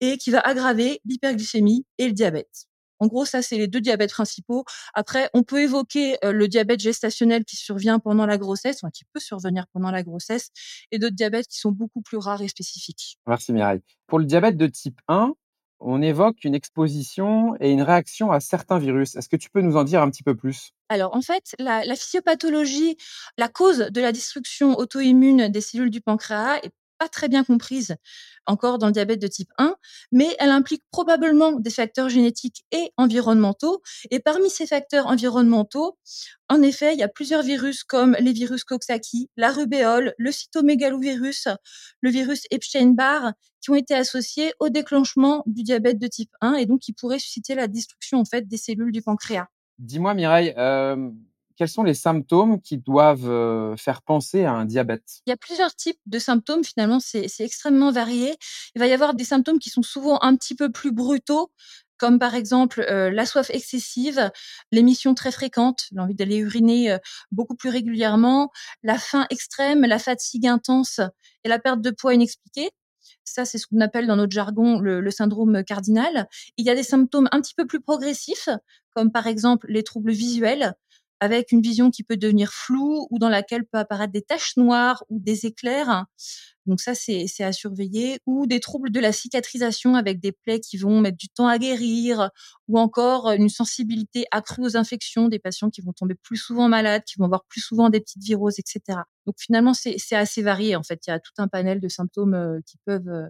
et 0.00 0.18
qui 0.18 0.30
va 0.30 0.40
aggraver 0.40 1.00
l'hyperglycémie 1.06 1.86
et 1.98 2.06
le 2.06 2.12
diabète. 2.12 2.66
En 3.00 3.06
gros, 3.06 3.24
ça, 3.24 3.42
c'est 3.42 3.56
les 3.56 3.68
deux 3.68 3.80
diabètes 3.80 4.12
principaux. 4.12 4.64
Après, 4.94 5.30
on 5.34 5.42
peut 5.42 5.62
évoquer 5.62 6.16
euh, 6.24 6.32
le 6.32 6.48
diabète 6.48 6.80
gestationnel 6.80 7.44
qui 7.44 7.56
survient 7.56 7.98
pendant 7.98 8.26
la 8.26 8.38
grossesse, 8.38 8.78
enfin, 8.82 8.90
qui 8.90 9.04
peut 9.12 9.20
survenir 9.20 9.66
pendant 9.72 9.90
la 9.90 10.02
grossesse, 10.02 10.50
et 10.90 10.98
d'autres 10.98 11.16
diabètes 11.16 11.48
qui 11.48 11.58
sont 11.58 11.72
beaucoup 11.72 12.02
plus 12.02 12.18
rares 12.18 12.42
et 12.42 12.48
spécifiques. 12.48 13.18
Merci 13.26 13.52
Mireille. 13.52 13.80
Pour 14.06 14.18
le 14.18 14.24
diabète 14.24 14.56
de 14.56 14.66
type 14.66 15.00
1, 15.08 15.34
on 15.80 16.00
évoque 16.00 16.44
une 16.44 16.54
exposition 16.54 17.56
et 17.60 17.70
une 17.70 17.82
réaction 17.82 18.32
à 18.32 18.40
certains 18.40 18.78
virus. 18.78 19.16
Est-ce 19.16 19.28
que 19.28 19.36
tu 19.36 19.50
peux 19.50 19.60
nous 19.60 19.76
en 19.76 19.84
dire 19.84 20.00
un 20.00 20.10
petit 20.10 20.22
peu 20.22 20.34
plus? 20.34 20.72
Alors 20.88 21.14
en 21.14 21.20
fait, 21.20 21.54
la, 21.58 21.84
la, 21.84 21.94
physiopathologie, 21.94 22.96
la 23.36 23.48
cause 23.48 23.78
de 23.78 24.00
la 24.00 24.12
destruction 24.12 24.78
auto-immune 24.78 25.48
des 25.48 25.60
cellules 25.60 25.90
du 25.90 26.00
pancréas 26.00 26.58
est 26.62 26.72
pas 26.98 27.08
très 27.08 27.28
bien 27.28 27.44
comprise 27.44 27.96
encore 28.46 28.78
dans 28.78 28.86
le 28.86 28.92
diabète 28.92 29.20
de 29.20 29.26
type 29.26 29.50
1, 29.58 29.74
mais 30.12 30.36
elle 30.38 30.50
implique 30.50 30.82
probablement 30.90 31.52
des 31.52 31.70
facteurs 31.70 32.08
génétiques 32.08 32.64
et 32.72 32.92
environnementaux. 32.96 33.82
Et 34.10 34.20
parmi 34.20 34.50
ces 34.50 34.66
facteurs 34.66 35.06
environnementaux, 35.06 35.98
en 36.48 36.62
effet, 36.62 36.92
il 36.92 36.98
y 36.98 37.02
a 37.02 37.08
plusieurs 37.08 37.42
virus 37.42 37.84
comme 37.84 38.16
les 38.20 38.32
virus 38.32 38.64
Coxsackie, 38.64 39.30
la 39.36 39.50
rubéole, 39.50 40.14
le 40.18 40.30
cytomégalovirus, 40.30 41.48
le 42.00 42.10
virus 42.10 42.42
Epstein-Barr, 42.50 43.32
qui 43.60 43.70
ont 43.70 43.74
été 43.74 43.94
associés 43.94 44.52
au 44.60 44.68
déclenchement 44.68 45.42
du 45.46 45.62
diabète 45.62 45.98
de 45.98 46.06
type 46.06 46.30
1 46.42 46.54
et 46.54 46.66
donc 46.66 46.80
qui 46.80 46.92
pourraient 46.92 47.18
susciter 47.18 47.54
la 47.54 47.66
destruction 47.66 48.20
en 48.20 48.24
fait 48.24 48.46
des 48.46 48.58
cellules 48.58 48.92
du 48.92 49.00
pancréas. 49.00 49.46
Dis-moi 49.78 50.14
Mireille, 50.14 50.54
euh, 50.56 51.10
quels 51.56 51.68
sont 51.68 51.82
les 51.82 51.94
symptômes 51.94 52.60
qui 52.60 52.78
doivent 52.78 53.28
euh, 53.28 53.76
faire 53.76 54.02
penser 54.02 54.44
à 54.44 54.52
un 54.52 54.64
diabète? 54.64 55.22
Il 55.26 55.30
y 55.30 55.32
a 55.32 55.36
plusieurs 55.36 55.74
types 55.74 56.00
de 56.06 56.18
symptômes, 56.18 56.64
finalement, 56.64 57.00
c'est 57.00 57.28
extrêmement 57.40 57.92
varié. 57.92 58.36
Il 58.74 58.80
va 58.80 58.86
y 58.86 58.92
avoir 58.92 59.14
des 59.14 59.24
symptômes 59.24 59.58
qui 59.58 59.70
sont 59.70 59.82
souvent 59.82 60.18
un 60.22 60.36
petit 60.36 60.54
peu 60.54 60.70
plus 60.70 60.92
brutaux, 60.92 61.52
comme 61.96 62.18
par 62.18 62.34
exemple 62.34 62.84
euh, 62.90 63.10
la 63.10 63.24
soif 63.24 63.50
excessive, 63.50 64.30
l'émission 64.72 65.14
très 65.14 65.30
fréquente, 65.30 65.84
l'envie 65.92 66.14
d'aller 66.14 66.38
uriner 66.38 66.92
euh, 66.92 66.98
beaucoup 67.30 67.54
plus 67.54 67.70
régulièrement, 67.70 68.50
la 68.82 68.98
faim 68.98 69.26
extrême, 69.30 69.82
la 69.82 69.98
fatigue 69.98 70.46
intense 70.46 71.00
et 71.44 71.48
la 71.48 71.58
perte 71.58 71.80
de 71.80 71.90
poids 71.90 72.14
inexpliquée. 72.14 72.70
Ça, 73.22 73.44
c'est 73.44 73.58
ce 73.58 73.66
qu'on 73.66 73.80
appelle 73.80 74.06
dans 74.06 74.16
notre 74.16 74.32
jargon 74.32 74.78
le, 74.80 75.00
le, 75.00 75.10
syndrome 75.10 75.64
cardinal. 75.64 76.26
Il 76.56 76.66
y 76.66 76.70
a 76.70 76.74
des 76.74 76.82
symptômes 76.82 77.28
un 77.32 77.40
petit 77.40 77.54
peu 77.54 77.66
plus 77.66 77.80
progressifs, 77.80 78.48
comme 78.94 79.12
par 79.12 79.26
exemple 79.26 79.66
les 79.68 79.82
troubles 79.82 80.12
visuels, 80.12 80.74
avec 81.24 81.52
une 81.52 81.60
vision 81.60 81.90
qui 81.90 82.04
peut 82.04 82.16
devenir 82.16 82.52
floue 82.52 83.06
ou 83.10 83.18
dans 83.18 83.28
laquelle 83.28 83.64
peut 83.64 83.78
apparaître 83.78 84.12
des 84.12 84.22
taches 84.22 84.56
noires 84.56 85.04
ou 85.08 85.18
des 85.18 85.46
éclairs. 85.46 86.04
Donc 86.66 86.80
ça, 86.80 86.94
c'est 86.94 87.26
à 87.40 87.52
surveiller. 87.52 88.18
Ou 88.26 88.46
des 88.46 88.60
troubles 88.60 88.90
de 88.90 89.00
la 89.00 89.12
cicatrisation 89.12 89.94
avec 89.96 90.20
des 90.20 90.32
plaies 90.32 90.60
qui 90.60 90.76
vont 90.76 91.00
mettre 91.00 91.16
du 91.16 91.28
temps 91.28 91.48
à 91.48 91.58
guérir, 91.58 92.30
ou 92.68 92.78
encore 92.78 93.30
une 93.32 93.48
sensibilité 93.48 94.26
accrue 94.30 94.64
aux 94.64 94.76
infections, 94.76 95.28
des 95.28 95.38
patients 95.38 95.70
qui 95.70 95.82
vont 95.82 95.92
tomber 95.92 96.14
plus 96.14 96.36
souvent 96.36 96.68
malades, 96.68 97.02
qui 97.04 97.16
vont 97.18 97.26
avoir 97.26 97.44
plus 97.44 97.60
souvent 97.60 97.90
des 97.90 98.00
petites 98.00 98.22
viroses, 98.22 98.58
etc. 98.58 99.00
Donc 99.26 99.36
finalement, 99.38 99.74
c'est 99.74 99.96
assez 100.12 100.42
varié. 100.42 100.76
En 100.76 100.82
fait, 100.82 101.00
il 101.06 101.10
y 101.10 101.12
a 101.12 101.20
tout 101.20 101.32
un 101.38 101.48
panel 101.48 101.80
de 101.80 101.88
symptômes 101.88 102.34
euh, 102.34 102.60
qui 102.66 102.78
peuvent 102.84 103.08
euh, 103.08 103.28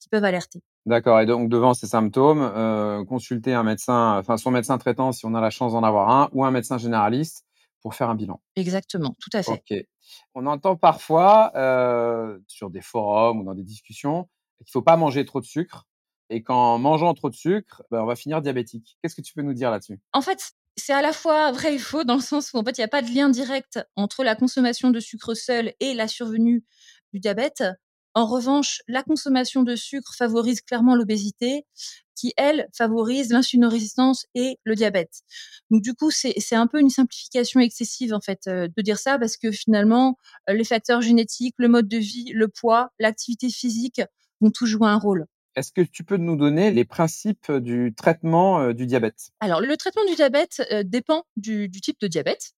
qui 0.00 0.08
peuvent 0.08 0.24
alerter. 0.24 0.62
D'accord. 0.86 1.20
Et 1.20 1.26
donc, 1.26 1.48
devant 1.48 1.72
ces 1.74 1.86
symptômes, 1.86 2.42
euh, 2.42 3.04
consulter 3.04 3.54
un 3.54 3.62
médecin, 3.62 4.18
enfin 4.18 4.36
son 4.36 4.50
médecin 4.50 4.76
traitant 4.78 5.12
si 5.12 5.24
on 5.24 5.34
a 5.34 5.40
la 5.40 5.50
chance 5.50 5.72
d'en 5.72 5.82
avoir 5.82 6.10
un, 6.10 6.28
ou 6.32 6.44
un 6.44 6.50
médecin 6.50 6.76
généraliste 6.78 7.44
pour 7.80 7.94
faire 7.94 8.10
un 8.10 8.14
bilan. 8.14 8.40
Exactement, 8.56 9.16
tout 9.20 9.30
à 9.32 9.42
fait. 9.42 9.62
Ok. 9.70 9.86
On 10.34 10.46
entend 10.46 10.76
parfois 10.76 11.52
euh, 11.54 12.38
sur 12.48 12.70
des 12.70 12.82
forums 12.82 13.40
ou 13.40 13.44
dans 13.44 13.54
des 13.54 13.62
discussions 13.62 14.28
qu'il 14.58 14.72
faut 14.72 14.82
pas 14.82 14.96
manger 14.96 15.24
trop 15.24 15.40
de 15.40 15.46
sucre 15.46 15.86
et 16.30 16.42
qu'en 16.42 16.78
mangeant 16.78 17.12
trop 17.14 17.28
de 17.28 17.34
sucre, 17.34 17.82
ben, 17.90 18.02
on 18.02 18.06
va 18.06 18.16
finir 18.16 18.40
diabétique. 18.40 18.96
Qu'est-ce 19.02 19.14
que 19.14 19.20
tu 19.20 19.34
peux 19.34 19.42
nous 19.42 19.52
dire 19.52 19.70
là-dessus? 19.70 20.00
En 20.12 20.22
fait, 20.22 20.54
c'est 20.76 20.92
à 20.92 21.02
la 21.02 21.12
fois 21.12 21.52
vrai 21.52 21.74
et 21.74 21.78
faux 21.78 22.04
dans 22.04 22.16
le 22.16 22.20
sens 22.20 22.52
où 22.52 22.58
en 22.58 22.64
fait 22.64 22.76
il 22.78 22.80
n'y 22.80 22.86
a 22.86 22.88
pas 22.88 23.02
de 23.02 23.14
lien 23.14 23.28
direct 23.28 23.78
entre 23.96 24.24
la 24.24 24.34
consommation 24.34 24.90
de 24.90 25.00
sucre 25.00 25.34
seul 25.34 25.74
et 25.80 25.94
la 25.94 26.08
survenue 26.08 26.64
du 27.12 27.20
diabète. 27.20 27.62
En 28.14 28.26
revanche, 28.26 28.80
la 28.86 29.02
consommation 29.02 29.64
de 29.64 29.74
sucre 29.74 30.14
favorise 30.16 30.60
clairement 30.60 30.94
l'obésité, 30.94 31.66
qui, 32.14 32.32
elle, 32.36 32.68
favorise 32.72 33.30
l'insulinorésistance 33.30 34.26
et 34.36 34.58
le 34.62 34.76
diabète. 34.76 35.22
Donc, 35.70 35.82
du 35.82 35.94
coup, 35.94 36.12
c'est 36.12 36.54
un 36.54 36.68
peu 36.68 36.80
une 36.80 36.90
simplification 36.90 37.58
excessive, 37.58 38.14
en 38.14 38.20
fait, 38.20 38.42
euh, 38.46 38.68
de 38.76 38.82
dire 38.82 38.98
ça, 38.98 39.18
parce 39.18 39.36
que 39.36 39.50
finalement, 39.50 40.16
euh, 40.48 40.54
les 40.54 40.62
facteurs 40.62 41.02
génétiques, 41.02 41.56
le 41.58 41.68
mode 41.68 41.88
de 41.88 41.98
vie, 41.98 42.30
le 42.32 42.46
poids, 42.46 42.90
l'activité 43.00 43.48
physique 43.48 44.00
vont 44.40 44.50
tous 44.50 44.66
jouer 44.66 44.88
un 44.88 44.98
rôle. 44.98 45.26
Est-ce 45.56 45.72
que 45.72 45.82
tu 45.82 46.04
peux 46.04 46.16
nous 46.16 46.36
donner 46.36 46.70
les 46.70 46.84
principes 46.84 47.50
du 47.50 47.94
traitement 47.96 48.60
euh, 48.60 48.72
du 48.72 48.86
diabète? 48.86 49.30
Alors, 49.40 49.60
le 49.60 49.76
traitement 49.76 50.04
du 50.04 50.14
diabète 50.14 50.62
dépend 50.84 51.24
du, 51.36 51.68
du, 51.68 51.80
type 51.80 52.00
de 52.00 52.06
diabète. 52.06 52.52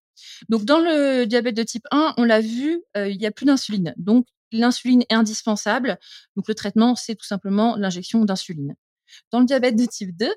Donc, 0.51 0.65
dans 0.65 0.81
le 0.81 1.25
diabète 1.25 1.57
de 1.57 1.63
type 1.63 1.87
1, 1.91 2.15
on 2.19 2.25
l'a 2.25 2.41
vu, 2.41 2.83
il 2.95 3.19
n'y 3.19 3.27
a 3.27 3.31
plus 3.31 3.45
d'insuline. 3.45 3.95
Donc, 3.99 4.27
l'insuline 4.53 5.03
est 5.09 5.15
indispensable. 5.15 5.99
Donc, 6.37 6.49
le 6.49 6.55
traitement, 6.55 6.95
c'est 6.95 7.15
tout 7.15 7.27
simplement 7.27 7.77
l'injection 7.77 8.25
d'insuline. 8.25 8.75
Dans 9.31 9.41
le 9.41 9.47
diabète 9.47 9.77
de 9.77 9.87
type 9.87 10.17
2, 10.17 10.33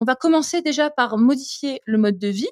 on 0.00 0.04
va 0.04 0.14
commencer 0.14 0.62
déjà 0.62 0.90
par 0.90 1.18
modifier 1.18 1.80
le 1.86 1.98
mode 1.98 2.18
de 2.18 2.28
vie. 2.28 2.48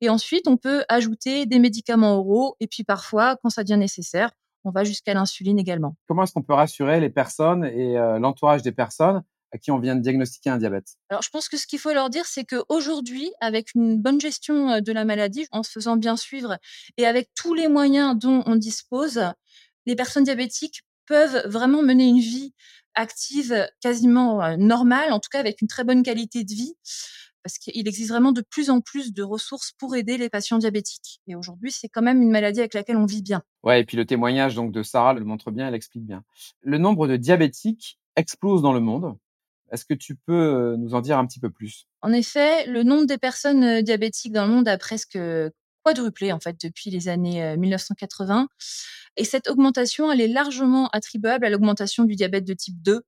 Et 0.00 0.08
ensuite, 0.08 0.48
on 0.48 0.56
peut 0.56 0.84
ajouter 0.88 1.46
des 1.46 1.60
médicaments 1.60 2.16
oraux. 2.16 2.56
Et 2.58 2.66
puis 2.66 2.82
parfois, 2.82 3.36
quand 3.42 3.50
ça 3.50 3.62
devient 3.62 3.78
nécessaire, 3.78 4.30
on 4.64 4.70
va 4.70 4.84
jusqu'à 4.84 5.14
l'insuline 5.14 5.58
également. 5.58 5.96
Comment 6.08 6.24
est-ce 6.24 6.32
qu'on 6.32 6.42
peut 6.42 6.54
rassurer 6.54 7.00
les 7.00 7.10
personnes 7.10 7.64
et 7.64 7.98
euh, 7.98 8.18
l'entourage 8.18 8.62
des 8.62 8.72
personnes 8.72 9.22
à 9.52 9.58
qui 9.58 9.70
on 9.70 9.78
vient 9.78 9.94
de 9.94 10.00
diagnostiquer 10.00 10.50
un 10.50 10.56
diabète? 10.56 10.96
Alors, 11.08 11.22
je 11.22 11.30
pense 11.30 11.48
que 11.48 11.56
ce 11.56 11.66
qu'il 11.66 11.78
faut 11.78 11.92
leur 11.92 12.10
dire, 12.10 12.24
c'est 12.26 12.44
qu'aujourd'hui, 12.44 13.30
avec 13.40 13.74
une 13.74 14.00
bonne 14.00 14.20
gestion 14.20 14.70
euh, 14.70 14.80
de 14.80 14.92
la 14.92 15.04
maladie, 15.04 15.46
en 15.52 15.62
se 15.62 15.70
faisant 15.70 15.96
bien 15.96 16.16
suivre 16.16 16.58
et 16.96 17.06
avec 17.06 17.30
tous 17.34 17.54
les 17.54 17.68
moyens 17.68 18.16
dont 18.18 18.42
on 18.46 18.56
dispose, 18.56 19.20
les 19.86 19.96
personnes 19.96 20.24
diabétiques 20.24 20.82
peuvent 21.06 21.46
vraiment 21.46 21.82
mener 21.82 22.08
une 22.08 22.20
vie 22.20 22.54
active, 22.94 23.66
quasiment 23.80 24.42
euh, 24.42 24.56
normale, 24.56 25.12
en 25.12 25.18
tout 25.18 25.28
cas 25.30 25.40
avec 25.40 25.62
une 25.62 25.68
très 25.68 25.84
bonne 25.84 26.02
qualité 26.02 26.44
de 26.44 26.52
vie, 26.52 26.74
parce 27.42 27.58
qu'il 27.58 27.88
existe 27.88 28.10
vraiment 28.10 28.32
de 28.32 28.42
plus 28.42 28.70
en 28.70 28.80
plus 28.80 29.12
de 29.12 29.22
ressources 29.22 29.72
pour 29.72 29.96
aider 29.96 30.16
les 30.16 30.28
patients 30.28 30.58
diabétiques. 30.58 31.20
Et 31.26 31.34
aujourd'hui, 31.34 31.72
c'est 31.72 31.88
quand 31.88 32.02
même 32.02 32.22
une 32.22 32.30
maladie 32.30 32.60
avec 32.60 32.74
laquelle 32.74 32.96
on 32.96 33.06
vit 33.06 33.22
bien. 33.22 33.42
Ouais, 33.62 33.80
et 33.80 33.84
puis 33.84 33.96
le 33.96 34.04
témoignage 34.04 34.54
donc 34.54 34.72
de 34.72 34.82
Sarah 34.82 35.14
le 35.14 35.24
montre 35.24 35.50
bien, 35.50 35.68
elle 35.68 35.74
explique 35.74 36.04
bien. 36.04 36.22
Le 36.60 36.78
nombre 36.78 37.08
de 37.08 37.16
diabétiques 37.16 37.98
explose 38.16 38.62
dans 38.62 38.72
le 38.72 38.80
monde. 38.80 39.16
Est-ce 39.72 39.86
que 39.86 39.94
tu 39.94 40.14
peux 40.14 40.32
euh, 40.34 40.76
nous 40.76 40.94
en 40.94 41.00
dire 41.00 41.18
un 41.18 41.26
petit 41.26 41.40
peu 41.40 41.50
plus? 41.50 41.86
En 42.02 42.12
effet, 42.12 42.66
le 42.66 42.82
nombre 42.82 43.06
des 43.06 43.16
personnes 43.16 43.64
euh, 43.64 43.82
diabétiques 43.82 44.32
dans 44.32 44.46
le 44.46 44.52
monde 44.52 44.68
a 44.68 44.76
presque 44.76 45.18
quadruplé 45.84 46.32
en 46.32 46.40
fait 46.40 46.56
depuis 46.62 46.90
les 46.90 47.08
années 47.08 47.56
1980. 47.56 48.48
Et 49.16 49.24
cette 49.24 49.48
augmentation, 49.48 50.10
elle 50.10 50.20
est 50.20 50.28
largement 50.28 50.88
attribuable 50.88 51.44
à 51.44 51.50
l'augmentation 51.50 52.04
du 52.04 52.16
diabète 52.16 52.44
de 52.44 52.54
type 52.54 52.80
2, 52.82 53.02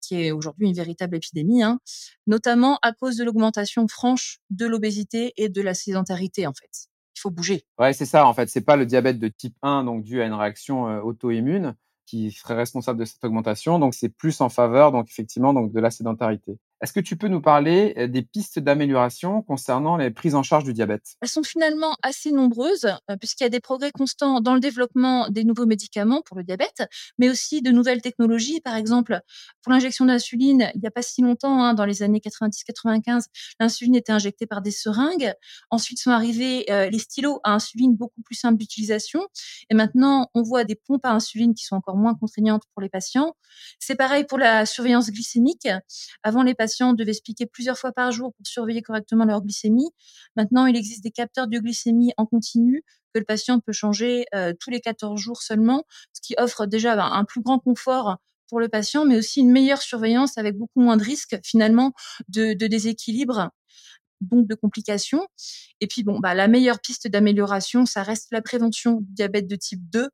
qui 0.00 0.20
est 0.22 0.30
aujourd'hui 0.32 0.68
une 0.68 0.74
véritable 0.74 1.16
épidémie, 1.16 1.62
hein, 1.62 1.78
notamment 2.26 2.78
à 2.82 2.92
cause 2.92 3.16
de 3.16 3.24
l'augmentation 3.24 3.86
franche 3.88 4.38
de 4.50 4.66
l'obésité 4.66 5.32
et 5.36 5.48
de 5.48 5.62
la 5.62 5.74
sédentarité, 5.74 6.46
en 6.46 6.52
fait. 6.52 6.88
Il 7.16 7.20
faut 7.20 7.30
bouger. 7.30 7.64
Ouais, 7.78 7.92
c'est 7.92 8.06
ça, 8.06 8.26
en 8.26 8.34
fait. 8.34 8.48
C'est 8.48 8.60
pas 8.60 8.76
le 8.76 8.86
diabète 8.86 9.18
de 9.18 9.28
type 9.28 9.56
1, 9.62 9.84
donc 9.84 10.02
dû 10.02 10.20
à 10.20 10.26
une 10.26 10.34
réaction 10.34 10.84
auto-immune, 11.02 11.76
qui 12.06 12.30
serait 12.30 12.54
responsable 12.54 13.00
de 13.00 13.04
cette 13.04 13.24
augmentation. 13.24 13.78
Donc, 13.78 13.94
c'est 13.94 14.08
plus 14.08 14.40
en 14.40 14.48
faveur, 14.48 14.92
donc 14.92 15.08
effectivement, 15.08 15.54
donc 15.54 15.72
de 15.72 15.80
la 15.80 15.90
sédentarité. 15.90 16.58
Est-ce 16.82 16.92
que 16.92 17.00
tu 17.00 17.16
peux 17.16 17.28
nous 17.28 17.40
parler 17.40 17.94
euh, 17.96 18.06
des 18.06 18.22
pistes 18.22 18.58
d'amélioration 18.58 19.42
concernant 19.42 19.96
les 19.96 20.10
prises 20.10 20.34
en 20.34 20.42
charge 20.42 20.64
du 20.64 20.72
diabète? 20.72 21.16
Elles 21.22 21.28
sont 21.28 21.42
finalement 21.42 21.96
assez 22.02 22.32
nombreuses, 22.32 22.86
euh, 23.10 23.16
puisqu'il 23.16 23.44
y 23.44 23.46
a 23.46 23.50
des 23.50 23.60
progrès 23.60 23.90
constants 23.92 24.40
dans 24.40 24.54
le 24.54 24.60
développement 24.60 25.28
des 25.28 25.44
nouveaux 25.44 25.66
médicaments 25.66 26.22
pour 26.22 26.36
le 26.36 26.44
diabète, 26.44 26.82
mais 27.18 27.30
aussi 27.30 27.62
de 27.62 27.70
nouvelles 27.70 28.02
technologies. 28.02 28.60
Par 28.60 28.76
exemple, 28.76 29.20
pour 29.62 29.72
l'injection 29.72 30.04
d'insuline, 30.04 30.70
il 30.74 30.80
n'y 30.80 30.86
a 30.86 30.90
pas 30.90 31.02
si 31.02 31.22
longtemps, 31.22 31.62
hein, 31.62 31.74
dans 31.74 31.86
les 31.86 32.02
années 32.02 32.20
90-95, 32.20 33.24
l'insuline 33.58 33.96
était 33.96 34.12
injectée 34.12 34.46
par 34.46 34.60
des 34.60 34.70
seringues. 34.70 35.32
Ensuite 35.70 35.98
sont 35.98 36.10
arrivés 36.10 36.66
euh, 36.70 36.90
les 36.90 36.98
stylos 36.98 37.40
à 37.42 37.54
insuline 37.54 37.96
beaucoup 37.96 38.22
plus 38.22 38.34
simples 38.34 38.58
d'utilisation. 38.58 39.26
Et 39.70 39.74
maintenant, 39.74 40.30
on 40.34 40.42
voit 40.42 40.64
des 40.64 40.74
pompes 40.74 41.04
à 41.04 41.12
insuline 41.12 41.54
qui 41.54 41.64
sont 41.64 41.76
encore 41.76 41.96
moins 41.96 42.14
contraignantes 42.14 42.64
pour 42.72 42.82
les 42.82 42.88
patients. 42.88 43.34
C'est 43.78 43.96
pareil 43.96 44.24
pour 44.24 44.38
la 44.38 44.66
surveillance 44.66 45.10
glycémique. 45.10 45.68
Avant, 46.22 46.42
les 46.42 46.54
patients 46.66 46.94
devaient 46.94 47.12
plusieurs 47.52 47.78
fois 47.78 47.92
par 47.92 48.10
jour 48.10 48.32
pour 48.34 48.44
surveiller 48.44 48.82
correctement 48.82 49.24
leur 49.24 49.40
glycémie. 49.40 49.88
Maintenant, 50.34 50.66
il 50.66 50.76
existe 50.76 51.04
des 51.04 51.12
capteurs 51.12 51.46
de 51.46 51.58
glycémie 51.58 52.12
en 52.16 52.26
continu 52.26 52.82
que 53.14 53.20
le 53.20 53.24
patient 53.24 53.60
peut 53.60 53.72
changer 53.72 54.24
euh, 54.34 54.52
tous 54.58 54.70
les 54.70 54.80
14 54.80 55.20
jours 55.20 55.42
seulement, 55.42 55.84
ce 56.12 56.20
qui 56.20 56.34
offre 56.38 56.66
déjà 56.66 56.96
ben, 56.96 57.08
un 57.12 57.24
plus 57.24 57.40
grand 57.40 57.60
confort 57.60 58.16
pour 58.48 58.58
le 58.58 58.68
patient, 58.68 59.04
mais 59.04 59.16
aussi 59.16 59.40
une 59.40 59.52
meilleure 59.52 59.80
surveillance 59.80 60.38
avec 60.38 60.56
beaucoup 60.56 60.80
moins 60.80 60.96
de 60.96 61.04
risques 61.04 61.38
finalement 61.44 61.92
de, 62.28 62.54
déséquilibre 62.54 63.50
donc 64.20 64.48
de 64.48 64.54
complications. 64.56 65.24
Et 65.80 65.86
puis 65.86 66.02
bon, 66.02 66.18
bah, 66.18 66.34
la 66.34 66.48
meilleure 66.48 66.80
piste 66.80 67.06
d'amélioration, 67.06 67.86
ça 67.86 68.02
reste 68.02 68.28
la 68.32 68.42
prévention 68.42 69.00
du 69.02 69.12
diabète 69.12 69.46
de 69.46 69.56
type 69.56 69.88
2 69.90 70.08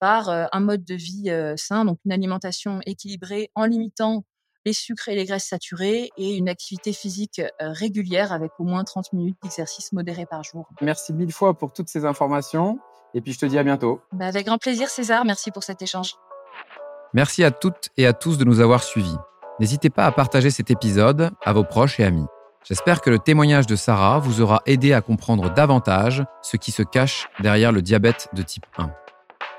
par 0.00 0.28
euh, 0.28 0.46
un 0.52 0.60
mode 0.60 0.84
de 0.84 0.94
vie 0.94 1.30
euh, 1.30 1.54
sain, 1.56 1.84
donc 1.84 2.00
une 2.04 2.12
alimentation 2.12 2.80
équilibrée 2.84 3.50
en 3.54 3.66
limitant 3.66 4.24
les 4.64 4.72
sucres 4.72 5.08
et 5.08 5.14
les 5.14 5.24
graisses 5.24 5.46
saturées 5.46 6.10
et 6.16 6.36
une 6.36 6.48
activité 6.48 6.92
physique 6.92 7.40
euh, 7.40 7.72
régulière 7.72 8.32
avec 8.32 8.52
au 8.58 8.64
moins 8.64 8.84
30 8.84 9.12
minutes 9.12 9.36
d'exercice 9.42 9.92
modéré 9.92 10.26
par 10.26 10.42
jour. 10.42 10.68
Merci 10.80 11.12
mille 11.12 11.32
fois 11.32 11.54
pour 11.54 11.72
toutes 11.72 11.88
ces 11.88 12.04
informations 12.04 12.78
et 13.14 13.20
puis 13.20 13.32
je 13.32 13.38
te 13.38 13.46
dis 13.46 13.58
à 13.58 13.62
bientôt. 13.62 14.00
Bah, 14.12 14.26
avec 14.26 14.46
grand 14.46 14.58
plaisir 14.58 14.88
César, 14.88 15.24
merci 15.24 15.50
pour 15.50 15.64
cet 15.64 15.82
échange. 15.82 16.14
Merci 17.12 17.44
à 17.44 17.50
toutes 17.50 17.90
et 17.96 18.06
à 18.06 18.12
tous 18.12 18.38
de 18.38 18.44
nous 18.44 18.60
avoir 18.60 18.82
suivis. 18.82 19.16
N'hésitez 19.60 19.90
pas 19.90 20.06
à 20.06 20.12
partager 20.12 20.50
cet 20.50 20.70
épisode 20.70 21.30
à 21.44 21.52
vos 21.52 21.64
proches 21.64 22.00
et 22.00 22.04
amis. 22.04 22.26
J'espère 22.64 23.02
que 23.02 23.10
le 23.10 23.18
témoignage 23.18 23.66
de 23.66 23.76
Sarah 23.76 24.18
vous 24.18 24.40
aura 24.40 24.62
aidé 24.66 24.94
à 24.94 25.02
comprendre 25.02 25.52
davantage 25.52 26.24
ce 26.42 26.56
qui 26.56 26.72
se 26.72 26.82
cache 26.82 27.28
derrière 27.40 27.72
le 27.72 27.82
diabète 27.82 28.28
de 28.32 28.42
type 28.42 28.66
1. 28.78 28.90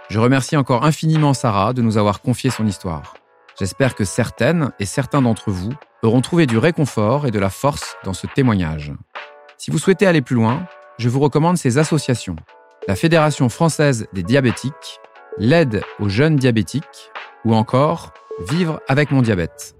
Je 0.09 0.19
remercie 0.19 0.57
encore 0.57 0.85
infiniment 0.85 1.33
Sarah 1.33 1.73
de 1.73 1.81
nous 1.81 1.97
avoir 1.97 2.21
confié 2.21 2.49
son 2.49 2.65
histoire. 2.65 3.13
J'espère 3.57 3.95
que 3.95 4.03
certaines 4.03 4.71
et 4.79 4.85
certains 4.85 5.21
d'entre 5.21 5.49
vous 5.49 5.71
auront 6.03 6.21
trouvé 6.21 6.45
du 6.45 6.57
réconfort 6.57 7.25
et 7.25 7.31
de 7.31 7.39
la 7.39 7.49
force 7.49 7.95
dans 8.03 8.13
ce 8.13 8.27
témoignage. 8.27 8.93
Si 9.57 9.71
vous 9.71 9.77
souhaitez 9.77 10.05
aller 10.05 10.21
plus 10.21 10.35
loin, 10.35 10.67
je 10.97 11.07
vous 11.07 11.21
recommande 11.21 11.57
ces 11.57 11.77
associations. 11.77 12.35
La 12.87 12.95
Fédération 12.95 13.47
française 13.47 14.07
des 14.13 14.23
diabétiques, 14.23 14.99
l'aide 15.37 15.83
aux 15.99 16.09
jeunes 16.09 16.35
diabétiques 16.35 17.11
ou 17.45 17.55
encore 17.55 18.13
Vivre 18.49 18.81
avec 18.89 19.11
mon 19.11 19.21
diabète. 19.21 19.77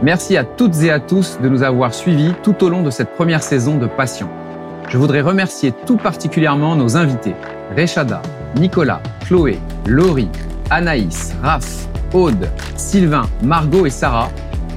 Merci 0.00 0.36
à 0.36 0.44
toutes 0.44 0.80
et 0.80 0.92
à 0.92 1.00
tous 1.00 1.40
de 1.42 1.48
nous 1.48 1.64
avoir 1.64 1.92
suivis 1.92 2.34
tout 2.44 2.62
au 2.62 2.68
long 2.68 2.82
de 2.82 2.90
cette 2.90 3.14
première 3.16 3.42
saison 3.42 3.76
de 3.76 3.88
Passion. 3.88 4.30
Je 4.88 4.96
voudrais 4.96 5.22
remercier 5.22 5.72
tout 5.86 5.96
particulièrement 5.96 6.76
nos 6.76 6.96
invités, 6.96 7.34
Rechada, 7.76 8.22
Nicolas, 8.54 9.02
Chloé, 9.26 9.58
Laurie, 9.86 10.30
Anaïs, 10.70 11.34
Raph, 11.42 11.88
Aude, 12.12 12.48
Sylvain, 12.76 13.28
Margot 13.42 13.86
et 13.86 13.90
Sarah, 13.90 14.30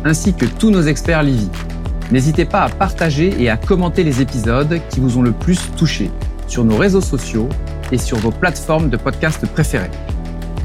ainsi 0.03 0.33
que 0.33 0.45
tous 0.45 0.71
nos 0.71 0.81
experts 0.81 1.23
Livy. 1.23 1.49
N'hésitez 2.11 2.45
pas 2.45 2.63
à 2.63 2.69
partager 2.69 3.33
et 3.41 3.49
à 3.49 3.57
commenter 3.57 4.03
les 4.03 4.21
épisodes 4.21 4.79
qui 4.89 4.99
vous 4.99 5.17
ont 5.17 5.21
le 5.21 5.31
plus 5.31 5.71
touché 5.77 6.11
sur 6.47 6.65
nos 6.65 6.77
réseaux 6.77 7.01
sociaux 7.01 7.49
et 7.91 7.97
sur 7.97 8.17
vos 8.17 8.31
plateformes 8.31 8.89
de 8.89 8.97
podcast 8.97 9.45
préférées. 9.47 9.91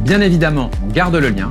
Bien 0.05 0.20
évidemment, 0.20 0.70
on 0.85 0.93
garde 0.93 1.16
le 1.16 1.29
lien. 1.29 1.51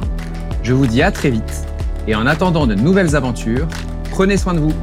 Je 0.64 0.74
vous 0.74 0.88
dis 0.88 1.02
à 1.02 1.12
très 1.12 1.30
vite 1.30 1.66
et 2.08 2.16
en 2.16 2.26
attendant 2.26 2.68
de 2.68 2.76
nouvelles 2.76 3.16
aventures, 3.16 3.68
prenez 4.12 4.38
soin 4.38 4.54
de 4.54 4.60
vous. 4.60 4.74